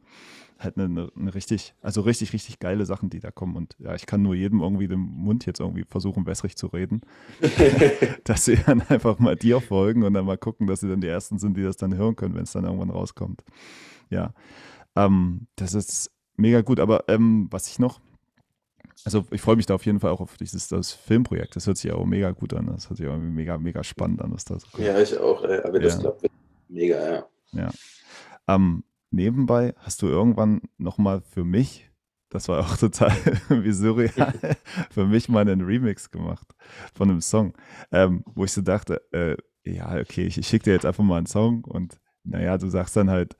halt 0.58 0.76
eine, 0.76 1.10
eine, 1.14 1.34
richtig, 1.34 1.74
also 1.82 2.00
richtig, 2.00 2.32
richtig 2.32 2.58
geile 2.58 2.84
Sachen, 2.84 3.10
die 3.10 3.20
da 3.20 3.30
kommen. 3.30 3.56
Und 3.56 3.76
ja, 3.78 3.94
ich 3.94 4.06
kann 4.06 4.22
nur 4.22 4.34
jedem 4.34 4.60
irgendwie 4.60 4.88
den 4.88 4.98
Mund 4.98 5.46
jetzt 5.46 5.60
irgendwie 5.60 5.84
versuchen, 5.84 6.26
wässrig 6.26 6.56
zu 6.56 6.66
reden. 6.66 7.00
dass 8.24 8.44
sie 8.44 8.56
dann 8.56 8.82
einfach 8.82 9.18
mal 9.18 9.36
dir 9.36 9.60
folgen 9.60 10.02
und 10.02 10.14
dann 10.14 10.24
mal 10.24 10.38
gucken, 10.38 10.66
dass 10.66 10.80
sie 10.80 10.88
dann 10.88 11.00
die 11.00 11.06
Ersten 11.06 11.38
sind, 11.38 11.56
die 11.56 11.62
das 11.62 11.76
dann 11.76 11.96
hören 11.96 12.16
können, 12.16 12.34
wenn 12.34 12.42
es 12.42 12.52
dann 12.52 12.64
irgendwann 12.64 12.90
rauskommt. 12.90 13.44
Ja, 14.10 14.34
ähm, 14.96 15.46
das 15.56 15.74
ist 15.74 16.10
mega 16.36 16.60
gut. 16.62 16.80
Aber 16.80 17.04
ähm, 17.08 17.46
was 17.50 17.68
ich 17.68 17.78
noch, 17.78 18.00
also 19.04 19.24
ich 19.30 19.40
freue 19.40 19.56
mich 19.56 19.66
da 19.66 19.74
auf 19.74 19.86
jeden 19.86 20.00
Fall 20.00 20.10
auch 20.10 20.20
auf 20.20 20.36
dieses 20.36 20.66
das 20.66 20.92
Filmprojekt. 20.92 21.54
Das 21.54 21.68
hört 21.68 21.76
sich 21.76 21.90
ja 21.90 21.96
auch 21.96 22.04
mega 22.04 22.32
gut 22.32 22.52
an. 22.52 22.66
Das 22.66 22.90
hört 22.90 22.96
sich 22.96 23.06
irgendwie 23.06 23.30
mega, 23.30 23.58
mega 23.58 23.84
spannend 23.84 24.20
an, 24.22 24.32
was 24.32 24.44
da 24.44 24.58
so 24.58 24.66
kommt. 24.72 24.84
Ja, 24.84 24.98
ich 24.98 25.16
auch. 25.16 25.44
Aber 25.44 25.78
das 25.78 25.94
ja. 25.94 26.00
klappt 26.00 26.26
mega, 26.68 27.10
ja. 27.14 27.26
Ja. 27.52 27.70
Ähm, 28.48 28.82
nebenbei 29.10 29.74
hast 29.78 30.02
du 30.02 30.06
irgendwann 30.06 30.62
nochmal 30.76 31.20
für 31.20 31.44
mich, 31.44 31.90
das 32.30 32.48
war 32.48 32.60
auch 32.60 32.76
total 32.78 33.12
wie 33.48 33.72
surreal, 33.72 34.32
für 34.90 35.06
mich 35.06 35.28
mal 35.28 35.40
einen 35.40 35.62
Remix 35.62 36.10
gemacht 36.10 36.54
von 36.94 37.10
einem 37.10 37.20
Song, 37.20 37.54
ähm, 37.92 38.22
wo 38.26 38.44
ich 38.44 38.52
so 38.52 38.62
dachte, 38.62 39.02
äh, 39.12 39.36
ja, 39.64 39.96
okay, 39.96 40.24
ich, 40.26 40.38
ich 40.38 40.46
schicke 40.46 40.64
dir 40.64 40.74
jetzt 40.74 40.86
einfach 40.86 41.04
mal 41.04 41.18
einen 41.18 41.26
Song 41.26 41.64
und 41.64 42.00
naja, 42.24 42.58
du 42.58 42.68
sagst 42.68 42.96
dann 42.96 43.10
halt, 43.10 43.36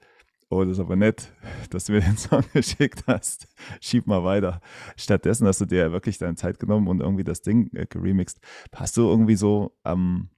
oh, 0.49 0.63
das 0.63 0.73
ist 0.73 0.79
aber 0.79 0.95
nett, 0.95 1.31
dass 1.69 1.85
du 1.85 1.93
mir 1.93 2.01
den 2.01 2.17
Song 2.17 2.43
geschickt 2.53 3.03
hast. 3.07 3.47
Schieb 3.81 4.07
mal 4.07 4.23
weiter. 4.23 4.61
Stattdessen 4.95 5.47
hast 5.47 5.61
du 5.61 5.65
dir 5.65 5.79
ja 5.79 5.91
wirklich 5.91 6.17
deine 6.17 6.35
Zeit 6.35 6.59
genommen 6.59 6.87
und 6.87 7.01
irgendwie 7.01 7.23
das 7.23 7.41
Ding 7.41 7.69
äh, 7.75 7.85
geremixed. 7.85 8.39
Hast 8.75 8.97
du 8.97 9.07
irgendwie 9.07 9.35
so 9.35 9.77
ähm, 9.85 10.29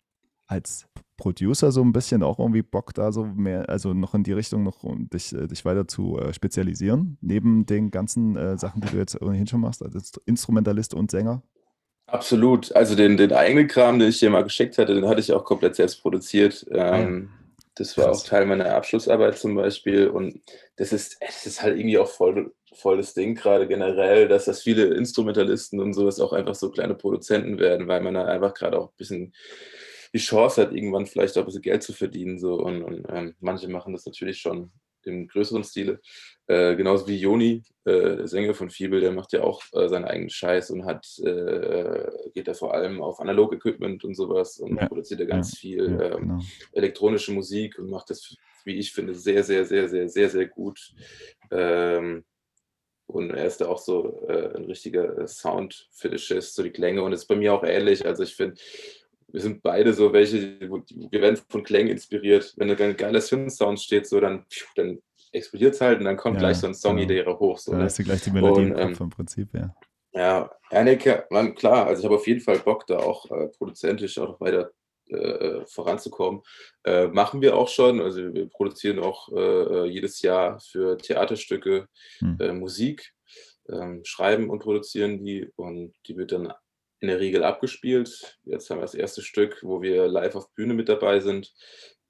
als 0.52 0.86
Producer 1.18 1.72
so 1.72 1.82
ein 1.82 1.94
bisschen 1.94 2.24
auch 2.24 2.40
irgendwie 2.40 2.62
Bock 2.62 2.94
da 2.94 3.12
so 3.12 3.26
mehr, 3.26 3.70
also 3.70 3.94
noch 3.94 4.14
in 4.14 4.24
die 4.24 4.34
Richtung 4.34 4.64
noch 4.64 4.84
um 4.84 5.10
dich, 5.10 5.34
äh, 5.34 5.48
dich 5.48 5.64
weiter 5.66 5.88
zu 5.88 6.18
äh, 6.18 6.34
spezialisieren, 6.34 7.18
neben 7.22 7.66
den 7.66 7.92
ganzen 7.92 8.36
äh, 8.36 8.58
Sachen, 8.58 8.82
die 8.82 8.90
du 8.90 8.98
jetzt 8.98 9.22
ohnehin 9.22 9.48
schon 9.48 9.62
machst, 9.62 9.84
als 9.84 10.14
Instrumentalist 10.26 10.94
und 10.94 11.12
Sänger? 11.12 11.42
Absolut. 12.08 12.76
Also 12.76 12.96
den, 12.96 13.18
den 13.18 13.32
eigenen 13.32 13.68
Kram, 13.68 14.00
den 14.00 14.10
ich 14.10 14.20
dir 14.20 14.30
mal 14.30 14.44
geschickt 14.44 14.78
hatte, 14.78 14.94
den 14.94 15.08
hatte 15.08 15.22
ich 15.22 15.32
auch 15.32 15.46
komplett 15.46 15.76
selbst 15.76 16.02
produziert. 16.02 16.66
Ähm, 16.72 17.30
das 17.76 17.98
war 17.98 18.12
auch 18.12 18.24
Teil 18.24 18.46
meiner 18.46 18.74
Abschlussarbeit 18.74 19.38
zum 19.38 19.56
Beispiel. 19.56 20.08
Und 20.08 20.42
das 20.76 20.92
ist, 20.92 21.18
das 21.22 21.46
ist 21.46 21.62
halt 21.62 21.78
irgendwie 21.78 22.00
auch 22.00 22.10
voll, 22.10 22.52
voll 22.74 22.98
das 22.98 23.14
Ding 23.14 23.36
gerade 23.36 23.68
generell, 23.68 24.28
dass 24.28 24.46
das 24.46 24.62
viele 24.62 24.86
Instrumentalisten 24.96 25.80
und 25.80 25.94
sowas 25.94 26.20
auch 26.20 26.34
einfach 26.34 26.56
so 26.56 26.70
kleine 26.70 26.96
Produzenten 26.96 27.60
werden, 27.60 27.88
weil 27.88 28.02
man 28.02 28.16
da 28.16 28.26
einfach 28.26 28.54
gerade 28.54 28.78
auch 28.78 28.88
ein 28.88 28.98
bisschen 28.98 29.34
die 30.14 30.20
Chance 30.20 30.62
hat, 30.62 30.74
irgendwann 30.74 31.06
vielleicht 31.06 31.38
auch 31.38 31.44
ein 31.44 31.46
bisschen 31.46 31.62
Geld 31.62 31.84
zu 31.84 31.94
verdienen. 31.94 32.40
So. 32.40 32.56
Und, 32.56 32.84
und 32.84 33.06
ähm, 33.10 33.36
manche 33.40 33.68
machen 33.68 33.94
das 33.94 34.06
natürlich 34.06 34.40
schon 34.40 34.72
im 35.04 35.28
größeren 35.28 35.64
Stile. 35.64 36.00
Äh, 36.48 36.76
genauso 36.76 37.08
wie 37.08 37.18
Joni, 37.18 37.64
äh, 37.86 38.18
der 38.18 38.28
Sänger 38.28 38.54
von 38.54 38.70
Fiebel, 38.70 39.02
der 39.02 39.12
macht 39.12 39.34
ja 39.34 39.42
auch 39.42 39.64
äh, 39.74 39.88
seinen 39.88 40.06
eigenen 40.06 40.30
Scheiß 40.30 40.72
und 40.72 40.86
hat, 40.86 41.08
äh, 41.20 42.10
geht 42.34 42.48
da 42.48 42.54
vor 42.54 42.74
allem 42.74 43.02
auf 43.02 43.20
Analog-Equipment 43.20 44.04
und 44.04 44.16
sowas 44.16 44.60
und 44.60 44.78
ja. 44.78 44.88
produziert 44.88 45.22
da 45.22 45.26
ganz 45.26 45.54
ja. 45.54 45.60
viel 45.60 45.98
ja, 46.00 46.16
ähm, 46.16 46.20
genau. 46.20 46.40
elektronische 46.74 47.32
Musik 47.32 47.80
und 47.80 47.90
macht 47.90 48.10
das, 48.10 48.36
wie 48.66 48.76
ich 48.76 48.92
finde, 48.92 49.16
sehr, 49.16 49.44
sehr, 49.44 49.66
sehr, 49.66 49.90
sehr, 49.90 50.08
sehr, 50.08 50.30
sehr 50.30 50.48
gut. 50.48 50.94
Ähm, 51.50 52.24
und 53.08 53.32
er 53.32 53.46
ist 53.46 53.60
da 53.60 53.68
auch 53.68 53.80
so 53.80 54.26
äh, 54.30 54.56
ein 54.56 54.66
richtiger 54.66 55.28
Sound-Fetischist, 55.28 56.56
so 56.56 56.64
die 56.64 56.70
Klänge. 56.72 57.04
Und 57.04 57.12
es 57.12 57.22
ist 57.22 57.28
bei 57.28 57.36
mir 57.36 57.54
auch 57.54 57.64
ähnlich. 57.64 58.06
Also 58.06 58.24
ich 58.24 58.36
finde, 58.36 58.56
wir 59.32 59.42
sind 59.42 59.62
beide 59.62 59.94
so 59.94 60.14
welche, 60.14 60.60
wir 60.60 61.22
werden 61.22 61.40
von 61.50 61.64
Klängen 61.64 61.92
inspiriert. 61.92 62.54
Wenn 62.58 62.68
da 62.68 62.76
ein 62.76 62.98
geiler 62.98 63.22
Synth-Sound 63.22 63.80
steht, 63.80 64.08
so 64.08 64.20
dann, 64.20 64.46
dann 64.76 65.00
explodiert 65.32 65.76
es 65.76 65.82
halt 65.82 66.00
und 66.00 66.06
dann 66.06 66.18
kommt 66.18 66.36
ja, 66.36 66.42
gleich 66.42 66.58
so 66.58 66.68
ein 66.68 66.74
Song-Idee 66.74 67.24
genau. 67.24 67.40
hoch. 67.40 67.58
So, 67.58 67.72
da 67.72 67.80
ne? 67.80 67.84
hast 67.86 68.00
du 68.00 68.04
gleich 68.04 68.22
die 68.22 68.32
Melodie 68.32 68.62
und, 68.62 68.72
im 68.72 68.76
Kopf 68.76 69.00
ähm, 69.00 69.04
im 69.06 69.10
Prinzip, 69.10 69.50
ja. 69.54 69.76
Ja, 70.14 70.52
Anneke, 70.70 71.26
man, 71.30 71.56
klar, 71.56 71.88
also 71.88 72.02
ich 72.02 72.06
habe 72.06 72.16
auf 72.16 72.28
jeden 72.28 72.42
Fall 72.42 72.60
Bock, 72.60 72.86
da 72.86 72.98
auch 72.98 73.32
äh, 73.32 73.48
produzentisch 73.58 74.18
auch 74.18 74.28
noch 74.28 74.42
weiter 74.42 74.72
äh, 75.08 75.66
voranzukommen. 75.68 76.42
Äh, 76.84 77.08
machen 77.08 77.42
wir 77.42 77.56
auch 77.56 77.70
schon, 77.70 78.02
also 78.02 78.34
wir 78.34 78.50
produzieren 78.50 79.00
auch 79.00 79.30
äh, 79.32 79.86
jedes 79.86 80.22
Jahr 80.22 80.60
für 80.60 80.98
Theaterstücke 80.98 81.88
hm. 82.20 82.60
Musik, 82.60 83.14
ähm, 83.70 84.02
schreiben 84.04 84.50
und 84.50 84.60
produzieren 84.60 85.24
die 85.24 85.50
und 85.56 85.94
die 86.08 86.18
wird 86.18 86.34
dann 86.34 86.54
in 87.02 87.08
der 87.08 87.20
Regel 87.20 87.44
abgespielt. 87.44 88.40
Jetzt 88.44 88.70
haben 88.70 88.78
wir 88.78 88.84
das 88.84 88.94
erste 88.94 89.22
Stück, 89.22 89.60
wo 89.64 89.82
wir 89.82 90.08
live 90.08 90.36
auf 90.36 90.54
Bühne 90.54 90.76
mit 90.76 90.88
dabei 90.88 91.20
sind. 91.20 91.54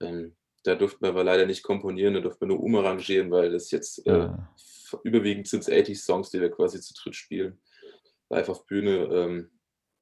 Ähm, 0.02 0.36
da 0.64 0.76
durften 0.76 1.02
wir 1.02 1.10
aber 1.10 1.24
leider 1.24 1.46
nicht 1.46 1.64
komponieren, 1.64 2.14
da 2.14 2.20
durften 2.20 2.42
wir 2.42 2.50
nur 2.50 2.62
umarrangieren, 2.62 3.32
weil 3.32 3.52
das 3.52 3.72
jetzt 3.72 4.06
äh, 4.06 4.12
ja. 4.12 4.56
überwiegend 5.04 5.48
sind 5.48 5.62
es 5.62 5.70
80-Songs, 5.70 6.30
die 6.30 6.42
wir 6.42 6.52
quasi 6.52 6.80
zu 6.82 6.94
dritt 6.94 7.16
spielen. 7.16 7.62
Live 8.30 8.50
auf 8.50 8.66
Bühne. 8.66 9.10
Ähm, 9.12 9.52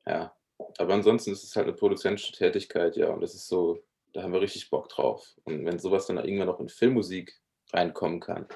ja, 0.06 0.36
aber 0.78 0.93
ansonsten 0.95 1.32
ist 1.32 1.43
es 1.43 1.56
halt 1.56 1.67
eine 1.67 1.75
produzentische 1.75 2.34
Tätigkeit, 2.34 2.97
ja, 2.97 3.10
und 3.10 3.21
das 3.21 3.36
ist 3.36 3.47
so, 3.47 3.80
da 4.13 4.23
haben 4.23 4.34
wir 4.34 4.41
richtig 4.41 4.69
Bock 4.69 4.89
drauf. 4.89 5.36
Und 5.43 5.65
wenn 5.65 5.80
sowas 5.80 6.08
dann 6.08 6.17
irgendwann 6.17 6.47
noch 6.47 6.60
in 6.60 6.69
Filmmusik 6.69 7.39
reinkommen 7.71 8.19
kann, 8.19 8.47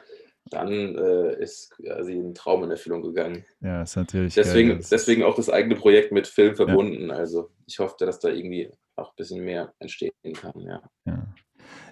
dann 0.49 0.95
äh, 0.95 1.41
ist 1.41 1.71
quasi 1.71 2.13
ein 2.13 2.33
Traum 2.33 2.63
in 2.63 2.71
Erfüllung 2.71 3.01
gegangen. 3.01 3.45
Ja, 3.61 3.83
ist 3.83 3.95
natürlich. 3.95 4.35
Deswegen, 4.35 4.69
geil, 4.69 4.85
deswegen 4.91 5.23
auch 5.23 5.35
das 5.35 5.49
eigene 5.49 5.75
Projekt 5.75 6.11
mit 6.11 6.27
Film 6.27 6.55
verbunden. 6.55 7.09
Ja. 7.09 7.15
Also 7.15 7.49
ich 7.65 7.79
hoffe, 7.79 7.95
dass 7.99 8.19
da 8.19 8.29
irgendwie 8.29 8.69
auch 8.95 9.09
ein 9.09 9.15
bisschen 9.15 9.43
mehr 9.43 9.73
entstehen 9.79 10.11
kann. 10.35 10.59
Ja, 10.59 10.81
ja. 11.05 11.33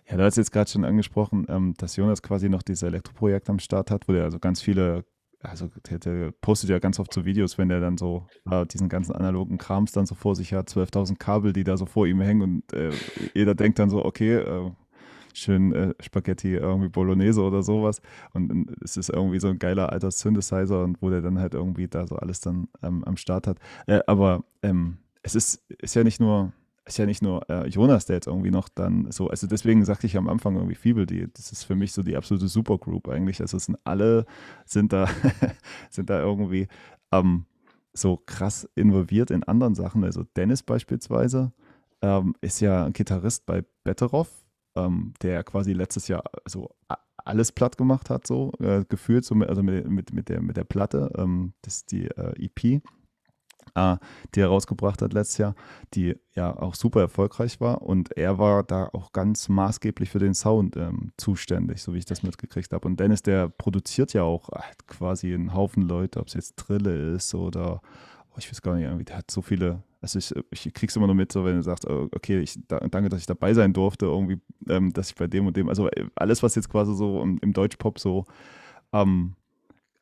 ja 0.09 0.17
du 0.17 0.23
hast 0.23 0.37
jetzt 0.37 0.51
gerade 0.51 0.69
schon 0.69 0.85
angesprochen, 0.85 1.45
ähm, 1.49 1.73
dass 1.77 1.95
Jonas 1.95 2.21
quasi 2.21 2.49
noch 2.49 2.61
dieses 2.61 2.83
Elektroprojekt 2.83 3.49
am 3.49 3.59
Start 3.59 3.89
hat, 3.89 4.07
wo 4.07 4.13
der 4.13 4.23
also 4.23 4.39
ganz 4.39 4.61
viele 4.61 5.05
also 5.43 5.69
der, 5.89 5.99
der, 5.99 6.31
postet 6.41 6.69
ja 6.69 6.79
ganz 6.79 6.99
oft 6.99 7.11
so 7.11 7.25
Videos, 7.25 7.57
wenn 7.57 7.69
der 7.69 7.79
dann 7.79 7.97
so 7.97 8.27
äh, 8.49 8.65
diesen 8.67 8.89
ganzen 8.89 9.13
analogen 9.13 9.57
Krams 9.57 9.91
dann 9.91 10.05
so 10.05 10.15
vor 10.15 10.35
sich 10.35 10.53
hat, 10.53 10.69
12.000 10.69 11.17
Kabel, 11.17 11.53
die 11.53 11.63
da 11.63 11.77
so 11.77 11.85
vor 11.85 12.05
ihm 12.05 12.21
hängen 12.21 12.41
und 12.41 12.73
äh, 12.73 12.91
jeder 13.33 13.55
denkt 13.55 13.79
dann 13.79 13.89
so, 13.89 14.05
okay, 14.05 14.35
äh, 14.35 14.71
schön 15.33 15.73
äh, 15.73 15.93
Spaghetti 15.99 16.55
irgendwie 16.55 16.89
Bolognese 16.89 17.41
oder 17.41 17.63
sowas. 17.63 18.01
Und, 18.33 18.51
und, 18.51 18.75
es 18.83 18.97
ist 18.97 19.09
irgendwie 19.09 19.39
so 19.39 19.47
ein 19.47 19.59
geiler 19.59 19.91
alter 19.91 20.11
Synthesizer 20.11 20.83
und 20.83 21.01
wo 21.01 21.09
der 21.09 21.21
dann 21.21 21.39
halt 21.39 21.53
irgendwie 21.53 21.87
da 21.87 22.07
so 22.07 22.15
alles 22.15 22.39
dann 22.39 22.67
ähm, 22.83 23.03
am 23.03 23.17
Start 23.17 23.47
hat. 23.47 23.57
Äh, 23.87 24.01
aber 24.07 24.43
ähm, 24.61 24.97
es 25.23 25.35
ist, 25.35 25.63
ist 25.69 25.95
ja 25.95 26.03
nicht 26.03 26.19
nur, 26.19 26.53
ist 26.85 26.97
ja 26.97 27.05
nicht 27.05 27.21
nur 27.21 27.47
äh, 27.49 27.67
Jonas, 27.67 28.05
der 28.05 28.17
jetzt 28.17 28.27
irgendwie 28.27 28.51
noch 28.51 28.69
dann 28.69 29.11
so, 29.11 29.29
also 29.29 29.47
deswegen 29.47 29.85
sagte 29.85 30.07
ich 30.07 30.17
am 30.17 30.27
Anfang 30.27 30.55
irgendwie 30.55 30.75
Fibel, 30.75 31.05
die, 31.05 31.27
das 31.33 31.51
ist 31.51 31.63
für 31.63 31.75
mich 31.75 31.93
so 31.93 32.03
die 32.03 32.15
absolute 32.15 32.47
Supergroup 32.47 33.07
eigentlich. 33.07 33.41
Also 33.41 33.57
sind 33.59 33.77
alle, 33.83 34.25
sind 34.65 34.93
da, 34.93 35.07
sind 35.89 36.09
da 36.09 36.19
irgendwie 36.19 36.67
ähm, 37.11 37.45
so 37.93 38.17
krass 38.17 38.67
involviert 38.75 39.31
in 39.31 39.43
anderen 39.43 39.75
Sachen. 39.75 40.03
Also 40.03 40.23
Dennis 40.35 40.63
beispielsweise 40.63 41.51
ähm, 42.01 42.35
ist 42.41 42.59
ja 42.61 42.85
ein 42.85 42.93
Gitarrist 42.93 43.45
bei 43.45 43.63
Betteroff 43.83 44.40
ähm, 44.75 45.13
der 45.21 45.43
quasi 45.43 45.73
letztes 45.73 46.07
Jahr 46.07 46.23
so 46.45 46.69
alles 47.25 47.51
platt 47.51 47.77
gemacht 47.77 48.09
hat, 48.09 48.25
so 48.27 48.51
äh, 48.59 48.83
gefühlt, 48.87 49.25
so 49.25 49.35
mit, 49.35 49.49
also 49.49 49.63
mit, 49.63 49.87
mit, 49.89 50.13
mit, 50.13 50.29
der, 50.29 50.41
mit 50.41 50.57
der 50.57 50.63
Platte, 50.63 51.11
ähm, 51.17 51.53
das 51.61 51.77
ist 51.77 51.91
die 51.91 52.07
äh, 52.07 52.45
EP, 52.45 52.81
äh, 53.75 53.97
die 54.33 54.39
er 54.39 54.47
rausgebracht 54.47 55.01
hat 55.01 55.13
letztes 55.13 55.37
Jahr, 55.37 55.55
die 55.93 56.15
ja 56.35 56.55
auch 56.55 56.75
super 56.75 57.01
erfolgreich 57.01 57.61
war 57.61 57.81
und 57.81 58.17
er 58.17 58.37
war 58.39 58.63
da 58.63 58.89
auch 58.93 59.11
ganz 59.11 59.49
maßgeblich 59.49 60.09
für 60.09 60.19
den 60.19 60.33
Sound 60.33 60.75
ähm, 60.77 61.11
zuständig, 61.17 61.81
so 61.81 61.93
wie 61.93 61.99
ich 61.99 62.05
das 62.05 62.23
mitgekriegt 62.23 62.73
habe. 62.73 62.87
Und 62.87 62.99
Dennis, 62.99 63.21
der 63.21 63.49
produziert 63.49 64.13
ja 64.13 64.23
auch 64.23 64.49
äh, 64.49 64.61
quasi 64.87 65.33
einen 65.33 65.53
Haufen 65.53 65.83
Leute, 65.83 66.19
ob 66.19 66.27
es 66.27 66.33
jetzt 66.33 66.57
Trille 66.57 67.13
ist 67.15 67.33
oder 67.35 67.81
oh, 68.31 68.37
ich 68.37 68.49
weiß 68.49 68.61
gar 68.61 68.75
nicht, 68.75 68.85
irgendwie, 68.85 69.05
der 69.05 69.17
hat 69.17 69.31
so 69.31 69.41
viele 69.41 69.83
also 70.01 70.17
ich, 70.17 70.33
ich 70.49 70.73
krieg's 70.73 70.95
immer 70.95 71.05
nur 71.05 71.15
mit, 71.15 71.31
so 71.31 71.45
wenn 71.45 71.55
du 71.55 71.63
sagst, 71.63 71.87
oh, 71.87 72.09
okay, 72.13 72.39
ich 72.39 72.59
danke, 72.67 73.09
dass 73.09 73.19
ich 73.19 73.27
dabei 73.27 73.53
sein 73.53 73.71
durfte, 73.71 74.07
irgendwie, 74.07 74.39
ähm, 74.67 74.91
dass 74.93 75.09
ich 75.09 75.15
bei 75.15 75.27
dem 75.27 75.45
und 75.45 75.55
dem, 75.55 75.69
also 75.69 75.87
äh, 75.89 76.05
alles, 76.15 76.41
was 76.41 76.55
jetzt 76.55 76.69
quasi 76.69 76.95
so 76.95 77.21
im, 77.21 77.53
Deutschpop 77.53 77.99
so 77.99 78.25
ähm, 78.93 79.35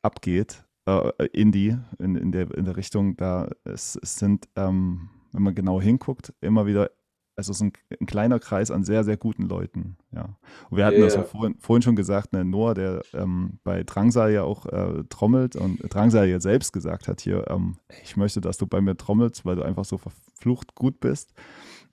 abgeht, 0.00 0.64
äh, 0.86 1.26
Indie 1.32 1.76
in, 1.98 2.16
in, 2.16 2.32
der, 2.32 2.50
in 2.56 2.64
der 2.64 2.76
Richtung, 2.76 3.16
da 3.16 3.50
es, 3.64 3.98
es 4.02 4.16
sind, 4.16 4.48
ähm, 4.56 5.10
wenn 5.32 5.42
man 5.42 5.54
genau 5.54 5.80
hinguckt, 5.80 6.32
immer 6.40 6.66
wieder 6.66 6.90
also 7.36 7.52
es 7.52 7.58
ist 7.58 7.62
ein, 7.62 7.72
ein, 8.00 8.06
kleiner 8.06 8.38
Kreis 8.38 8.70
an 8.70 8.84
sehr, 8.84 9.04
sehr 9.04 9.16
guten 9.16 9.44
Leuten. 9.48 9.96
Ja. 10.12 10.36
Und 10.68 10.76
wir 10.76 10.84
hatten 10.84 10.96
yeah. 10.96 11.04
das 11.06 11.14
ja 11.14 11.22
vorhin, 11.22 11.56
vorhin, 11.58 11.82
schon 11.82 11.96
gesagt, 11.96 12.32
ne, 12.32 12.44
Noah, 12.44 12.74
der 12.74 13.02
ähm, 13.14 13.58
bei 13.64 13.82
Drangsal 13.82 14.32
ja 14.32 14.42
auch 14.42 14.66
äh, 14.66 15.04
trommelt 15.08 15.56
und 15.56 15.78
Drangsal 15.88 16.28
ja 16.28 16.40
selbst 16.40 16.72
gesagt 16.72 17.08
hat 17.08 17.20
hier, 17.20 17.48
ähm, 17.48 17.76
ich 18.02 18.16
möchte, 18.16 18.40
dass 18.40 18.58
du 18.58 18.66
bei 18.66 18.80
mir 18.80 18.96
trommelst, 18.96 19.44
weil 19.44 19.56
du 19.56 19.62
einfach 19.62 19.84
so 19.84 19.96
verflucht 19.96 20.74
gut 20.74 21.00
bist. 21.00 21.32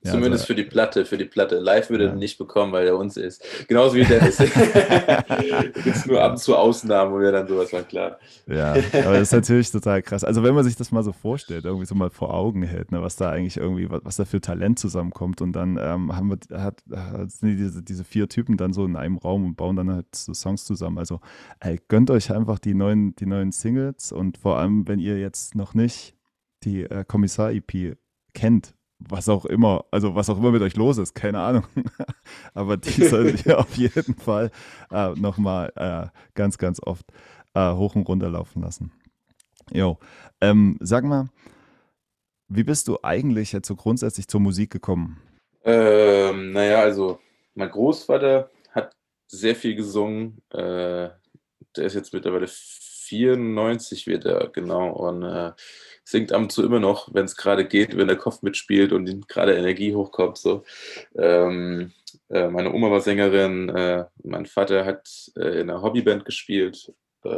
Ja, 0.03 0.11
Zumindest 0.11 0.43
also, 0.43 0.53
für 0.53 0.55
die 0.55 0.63
Platte, 0.63 1.05
für 1.05 1.17
die 1.17 1.25
Platte. 1.25 1.57
Live 1.57 1.89
würde 1.89 2.05
ja. 2.05 2.09
er 2.11 2.15
nicht 2.15 2.37
bekommen, 2.37 2.71
weil 2.71 2.85
er 2.85 2.95
uns 2.95 3.17
ist. 3.17 3.43
Genauso 3.67 3.95
wie 3.95 4.03
Dennis. 4.03 4.37
Gibt 5.73 5.87
es 5.87 6.05
nur 6.05 6.21
ab 6.21 6.33
und 6.33 6.37
zu 6.37 6.55
Ausnahmen, 6.55 7.13
wo 7.13 7.19
wir 7.19 7.31
dann 7.31 7.47
sowas 7.47 7.73
waren, 7.73 7.87
klar. 7.87 8.19
Ja, 8.45 8.73
aber 8.73 9.13
das 9.13 9.23
ist 9.23 9.31
natürlich 9.33 9.71
total 9.71 10.03
krass. 10.03 10.23
Also 10.23 10.43
wenn 10.43 10.53
man 10.53 10.63
sich 10.63 10.75
das 10.75 10.91
mal 10.91 11.03
so 11.03 11.13
vorstellt, 11.13 11.65
irgendwie 11.65 11.87
so 11.87 11.95
mal 11.95 12.11
vor 12.11 12.31
Augen 12.31 12.61
hält, 12.61 12.91
ne, 12.91 13.01
was 13.01 13.15
da 13.15 13.31
eigentlich 13.31 13.57
irgendwie, 13.57 13.89
was, 13.89 14.01
was 14.03 14.15
da 14.17 14.25
für 14.25 14.39
Talent 14.39 14.77
zusammenkommt 14.77 15.41
und 15.41 15.53
dann 15.53 15.79
ähm, 15.81 16.15
haben 16.15 16.29
wir, 16.29 16.61
hat, 16.61 16.83
hat 16.95 17.29
diese, 17.41 17.81
diese 17.81 18.03
vier 18.03 18.29
Typen 18.29 18.55
dann 18.55 18.73
so 18.73 18.85
in 18.85 18.95
einem 18.95 19.17
Raum 19.17 19.45
und 19.45 19.55
bauen 19.55 19.75
dann 19.75 19.91
halt 19.91 20.15
so 20.15 20.33
Songs 20.35 20.63
zusammen. 20.65 20.99
Also 20.99 21.21
ey, 21.59 21.79
gönnt 21.87 22.11
euch 22.11 22.31
einfach 22.31 22.59
die 22.59 22.75
neuen, 22.75 23.15
die 23.15 23.25
neuen 23.25 23.51
Singles 23.51 24.11
und 24.11 24.37
vor 24.37 24.59
allem, 24.59 24.87
wenn 24.87 24.99
ihr 24.99 25.17
jetzt 25.19 25.55
noch 25.55 25.73
nicht 25.73 26.15
die 26.63 26.83
äh, 26.83 27.03
Kommissar-EP 27.03 27.97
kennt, 28.33 28.76
was 28.99 29.29
auch 29.29 29.45
immer, 29.45 29.85
also 29.91 30.15
was 30.15 30.29
auch 30.29 30.37
immer 30.37 30.51
mit 30.51 30.61
euch 30.61 30.75
los 30.75 30.97
ist, 30.97 31.13
keine 31.13 31.39
Ahnung. 31.39 31.65
Aber 32.53 32.77
die 32.77 33.03
solltet 33.07 33.45
ihr 33.45 33.59
auf 33.59 33.75
jeden 33.75 34.15
Fall 34.15 34.51
äh, 34.91 35.11
nochmal 35.11 35.71
äh, 35.75 36.07
ganz, 36.33 36.57
ganz 36.57 36.81
oft 36.83 37.05
äh, 37.53 37.73
hoch 37.73 37.95
und 37.95 38.07
runter 38.07 38.29
laufen 38.29 38.61
lassen. 38.61 38.91
Jo, 39.71 39.97
ähm, 40.41 40.77
sag 40.79 41.03
mal, 41.03 41.29
wie 42.47 42.63
bist 42.63 42.87
du 42.87 42.97
eigentlich 43.03 43.51
jetzt 43.51 43.67
so 43.67 43.75
grundsätzlich 43.75 44.27
zur 44.27 44.39
Musik 44.39 44.71
gekommen? 44.71 45.21
Ähm, 45.63 46.53
naja, 46.53 46.79
also 46.79 47.19
mein 47.55 47.69
Großvater 47.69 48.49
hat 48.71 48.95
sehr 49.27 49.55
viel 49.55 49.75
gesungen. 49.75 50.41
Äh, 50.51 51.09
der 51.75 51.85
ist 51.85 51.95
jetzt 51.95 52.13
mittlerweile 52.13 52.47
94 53.07 54.07
wieder, 54.07 54.49
genau. 54.53 54.89
Und 54.91 55.23
äh, 55.23 55.51
singt 56.03 56.31
ab 56.31 56.41
und 56.41 56.51
zu 56.51 56.63
immer 56.63 56.79
noch, 56.79 57.13
wenn 57.13 57.25
es 57.25 57.35
gerade 57.35 57.65
geht, 57.65 57.97
wenn 57.97 58.07
der 58.07 58.17
Kopf 58.17 58.41
mitspielt 58.41 58.91
und 58.93 59.27
gerade 59.27 59.55
Energie 59.55 59.93
hochkommt. 59.93 60.37
So. 60.37 60.63
Ähm, 61.15 61.91
Äh, 62.29 62.49
meine 62.49 62.73
Oma 62.73 62.91
war 62.91 63.01
Sängerin, 63.01 63.69
äh, 63.69 64.05
mein 64.23 64.45
Vater 64.45 64.85
hat 64.85 65.07
äh, 65.37 65.61
in 65.61 65.69
einer 65.69 65.81
Hobbyband 65.81 66.25
gespielt 66.25 66.91
äh, 67.23 67.29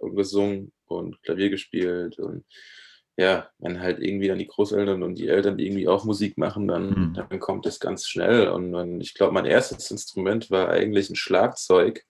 und 0.00 0.16
gesungen 0.16 0.72
und 0.86 1.22
Klavier 1.22 1.50
gespielt 1.50 2.18
und 2.18 2.44
ja, 3.16 3.48
wenn 3.58 3.80
halt 3.80 4.00
irgendwie 4.00 4.26
dann 4.26 4.40
die 4.40 4.48
Großeltern 4.48 5.02
und 5.04 5.14
die 5.14 5.28
Eltern 5.28 5.58
irgendwie 5.60 5.86
auch 5.86 6.04
Musik 6.04 6.36
machen, 6.36 6.66
dann, 6.66 6.88
mhm. 6.88 7.14
dann 7.14 7.38
kommt 7.38 7.64
es 7.64 7.78
ganz 7.78 8.08
schnell. 8.08 8.48
Und, 8.48 8.74
und 8.74 9.00
ich 9.00 9.14
glaube, 9.14 9.32
mein 9.32 9.44
erstes 9.44 9.88
Instrument 9.92 10.50
war 10.50 10.68
eigentlich 10.68 11.10
ein 11.10 11.14
Schlagzeug, 11.14 12.04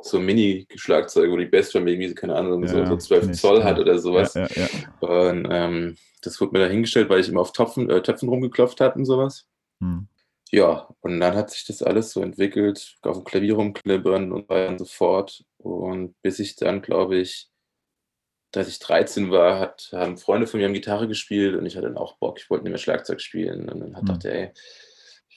so 0.00 0.18
ein 0.18 0.24
Mini-Schlagzeug, 0.24 1.30
wo 1.30 1.36
die 1.36 1.46
Bassdrum 1.46 1.86
irgendwie, 1.86 2.14
keine 2.14 2.34
Ahnung, 2.36 2.66
so, 2.66 2.84
so 2.84 2.96
12 2.96 3.32
Zoll 3.32 3.58
ja. 3.58 3.64
hat 3.64 3.78
oder 3.78 3.98
sowas. 3.98 4.34
Ja, 4.34 4.48
und 5.00 5.48
ähm, 5.50 5.96
das 6.22 6.40
wurde 6.40 6.52
mir 6.52 6.64
da 6.64 6.70
hingestellt, 6.70 7.08
weil 7.08 7.20
ich 7.20 7.28
immer 7.28 7.40
auf 7.40 7.52
Topfen, 7.52 7.90
äh, 7.90 8.02
Töpfen 8.02 8.28
rumgeklopft 8.28 8.80
habe 8.80 8.98
und 8.98 9.04
sowas. 9.04 9.46
Mhm. 9.80 10.08
Ja, 10.50 10.88
und 11.00 11.18
dann 11.18 11.34
hat 11.34 11.50
sich 11.50 11.64
das 11.64 11.82
alles 11.82 12.12
so 12.12 12.20
entwickelt, 12.20 12.96
auf 13.02 13.16
dem 13.16 13.24
Klavier 13.24 13.54
rumklippern 13.54 14.32
und 14.32 14.48
weiter 14.50 14.68
und 14.68 14.78
so 14.78 14.84
fort. 14.84 15.44
Und 15.56 16.14
bis 16.20 16.38
ich 16.38 16.56
dann, 16.56 16.82
glaube 16.82 17.16
ich, 17.16 17.48
als 18.54 18.68
ich 18.68 18.78
13 18.78 19.30
war, 19.30 19.58
hat, 19.58 19.88
haben 19.92 20.18
Freunde 20.18 20.46
von 20.46 20.60
mir 20.60 20.66
haben 20.66 20.74
Gitarre 20.74 21.08
gespielt 21.08 21.56
und 21.56 21.64
ich 21.64 21.76
hatte 21.76 21.86
dann 21.86 21.96
auch 21.96 22.18
Bock, 22.18 22.38
ich 22.38 22.50
wollte 22.50 22.64
nicht 22.64 22.72
mehr 22.72 22.78
Schlagzeug 22.78 23.22
spielen. 23.22 23.68
Und 23.68 23.80
dann 23.80 23.96
hat 23.96 24.02
mhm. 24.02 24.06
dachte, 24.06 24.32
ey, 24.32 24.50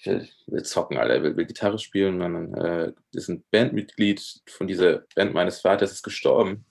ich 0.07 0.33
will, 0.47 0.63
zocken, 0.63 0.97
Alter, 0.97 1.23
will, 1.23 1.35
will 1.35 1.45
Gitarre 1.45 1.79
spielen. 1.79 2.21
Und 2.21 2.33
dann 2.33 2.53
äh, 2.53 2.91
ist 3.13 3.29
ein 3.29 3.43
Bandmitglied 3.51 4.41
von 4.47 4.67
dieser 4.67 5.03
Band 5.15 5.33
meines 5.33 5.61
Vaters 5.61 5.91
ist 5.91 6.03
gestorben. 6.03 6.65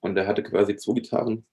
Und 0.00 0.14
der 0.14 0.26
hatte 0.26 0.42
quasi 0.42 0.76
zwei 0.76 0.94
Gitarren. 0.94 1.46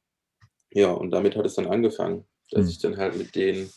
Ja, 0.72 0.92
und 0.92 1.12
damit 1.12 1.36
hat 1.36 1.46
es 1.46 1.56
dann 1.56 1.68
angefangen, 1.68 2.26
dass 2.52 2.63
mhm. 2.63 2.70
ich 2.70 2.80
dann 2.80 2.98
halt 2.98 3.15
mit 3.15 3.36
denen 3.36 3.72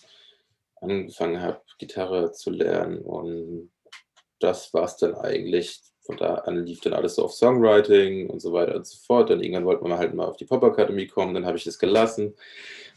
angefangen 0.81 1.41
habe, 1.41 1.61
Gitarre 1.79 2.33
zu 2.33 2.51
lernen. 2.51 2.99
Und 2.99 3.73
das 4.41 4.75
war 4.75 4.85
es 4.85 4.97
dann 4.97 5.15
eigentlich 5.15 5.81
von 6.05 6.17
da 6.17 6.35
an 6.35 6.65
lief 6.67 6.81
dann 6.81 6.95
alles 6.95 7.15
so 7.15 7.25
auf 7.25 7.33
Songwriting 7.33 8.29
und 8.29 8.41
so 8.41 8.53
weiter 8.53 8.75
und 8.75 8.87
so 8.87 8.99
fort. 9.07 9.31
Dann 9.31 9.41
irgendwann 9.41 9.65
wollte 9.65 9.85
man 9.85 9.99
halt 9.99 10.15
mal 10.15 10.27
auf 10.27 10.37
die 10.37 10.45
Pop-Akademie 10.45 11.07
kommen, 11.07 11.35
dann 11.35 11.47
habe 11.47 11.57
ich 11.57 11.65
das 11.65 11.79
gelassen, 11.79 12.35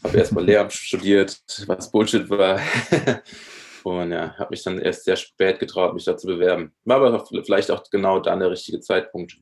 habe 0.04 0.18
erstmal 0.18 0.44
Lehramt 0.46 0.74
studiert, 0.74 1.40
was 1.68 1.92
Bullshit 1.92 2.30
war. 2.30 2.60
und 3.86 4.12
ja, 4.12 4.36
habe 4.40 4.50
mich 4.50 4.64
dann 4.64 4.80
erst 4.80 5.04
sehr 5.06 5.16
spät 5.16 5.60
getraut, 5.60 5.94
mich 5.94 6.06
da 6.06 6.18
zu 6.18 6.26
bewerben. 6.26 6.72
War 6.86 6.98
aber 6.98 7.24
vielleicht 7.44 7.70
auch 7.70 7.84
genau 7.92 8.20
dann 8.20 8.40
der 8.40 8.50
richtige 8.50 8.80
Zeitpunkt. 8.80 9.38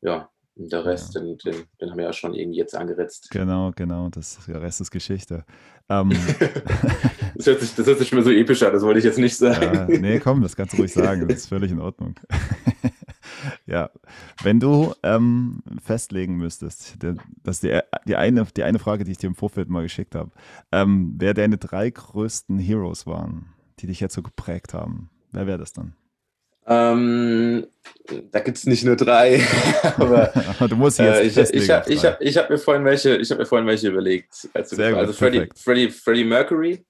Ja, 0.00 0.28
und 0.56 0.72
der 0.72 0.84
Rest, 0.84 1.14
ja. 1.14 1.20
den, 1.20 1.38
den, 1.38 1.54
den, 1.80 1.90
haben 1.90 1.98
wir 1.98 2.06
ja 2.06 2.12
schon 2.12 2.34
irgendwie 2.34 2.58
jetzt 2.58 2.74
angeritzt. 2.74 3.30
Genau, 3.30 3.70
genau. 3.76 4.08
Das, 4.08 4.40
der 4.48 4.60
Rest 4.60 4.80
ist 4.80 4.90
Geschichte. 4.90 5.44
Ähm. 5.88 6.10
das, 7.36 7.46
hört 7.46 7.60
sich, 7.60 7.76
das 7.76 7.86
hört 7.86 7.98
sich 8.00 8.08
schon 8.08 8.24
so 8.24 8.30
episch 8.30 8.60
an, 8.64 8.72
das 8.72 8.82
wollte 8.82 8.98
ich 8.98 9.04
jetzt 9.04 9.18
nicht 9.18 9.36
sagen. 9.36 9.72
Ja, 9.72 9.86
nee, 9.86 10.18
komm, 10.18 10.42
das 10.42 10.56
kannst 10.56 10.72
du 10.72 10.78
ruhig 10.78 10.92
sagen. 10.92 11.28
Das 11.28 11.36
ist 11.36 11.46
völlig 11.46 11.70
in 11.70 11.78
Ordnung. 11.78 12.18
ja, 13.66 13.88
wenn 14.42 14.58
du 14.58 14.94
ähm, 15.04 15.62
festlegen 15.80 16.38
müsstest, 16.38 16.96
das 17.44 17.56
ist 17.56 17.62
die, 17.62 17.78
die, 18.08 18.16
eine, 18.16 18.46
die 18.56 18.64
eine 18.64 18.80
Frage, 18.80 19.04
die 19.04 19.12
ich 19.12 19.18
dir 19.18 19.28
im 19.28 19.36
Vorfeld 19.36 19.68
mal 19.68 19.84
geschickt 19.84 20.16
habe, 20.16 20.32
ähm, 20.72 21.14
wer 21.18 21.34
deine 21.34 21.56
drei 21.56 21.88
größten 21.88 22.58
Heroes 22.58 23.06
waren, 23.06 23.52
die 23.78 23.86
dich 23.86 24.00
jetzt 24.00 24.14
so 24.14 24.22
geprägt 24.22 24.74
haben, 24.74 25.10
wer 25.32 25.46
wäre 25.46 25.58
das 25.58 25.72
dann? 25.72 25.96
Ähm, 26.68 27.68
da 28.32 28.40
gibt 28.40 28.56
es 28.56 28.66
nicht 28.66 28.84
nur 28.84 28.96
drei, 28.96 29.40
aber 29.96 30.32
du 30.68 30.74
musst 30.74 30.98
jetzt 30.98 31.36
äh, 31.36 31.42
ich, 31.42 31.54
ich, 31.54 31.68
ich 31.88 32.04
habe 32.04 32.24
ich 32.24 32.36
hab 32.36 32.50
mir 32.50 32.58
vorhin 32.58 32.84
welche, 32.84 33.16
ich 33.16 33.30
habe 33.30 33.40
mir 33.40 33.46
vorhin 33.46 33.68
welche 33.68 33.88
überlegt. 33.88 34.48
Also, 34.52 34.74
Sehr 34.74 34.90
gut, 34.90 34.98
also 34.98 35.12
Freddie, 35.12 35.48
Freddie, 35.54 35.90
Freddie 35.90 36.24
Mercury, 36.24 36.84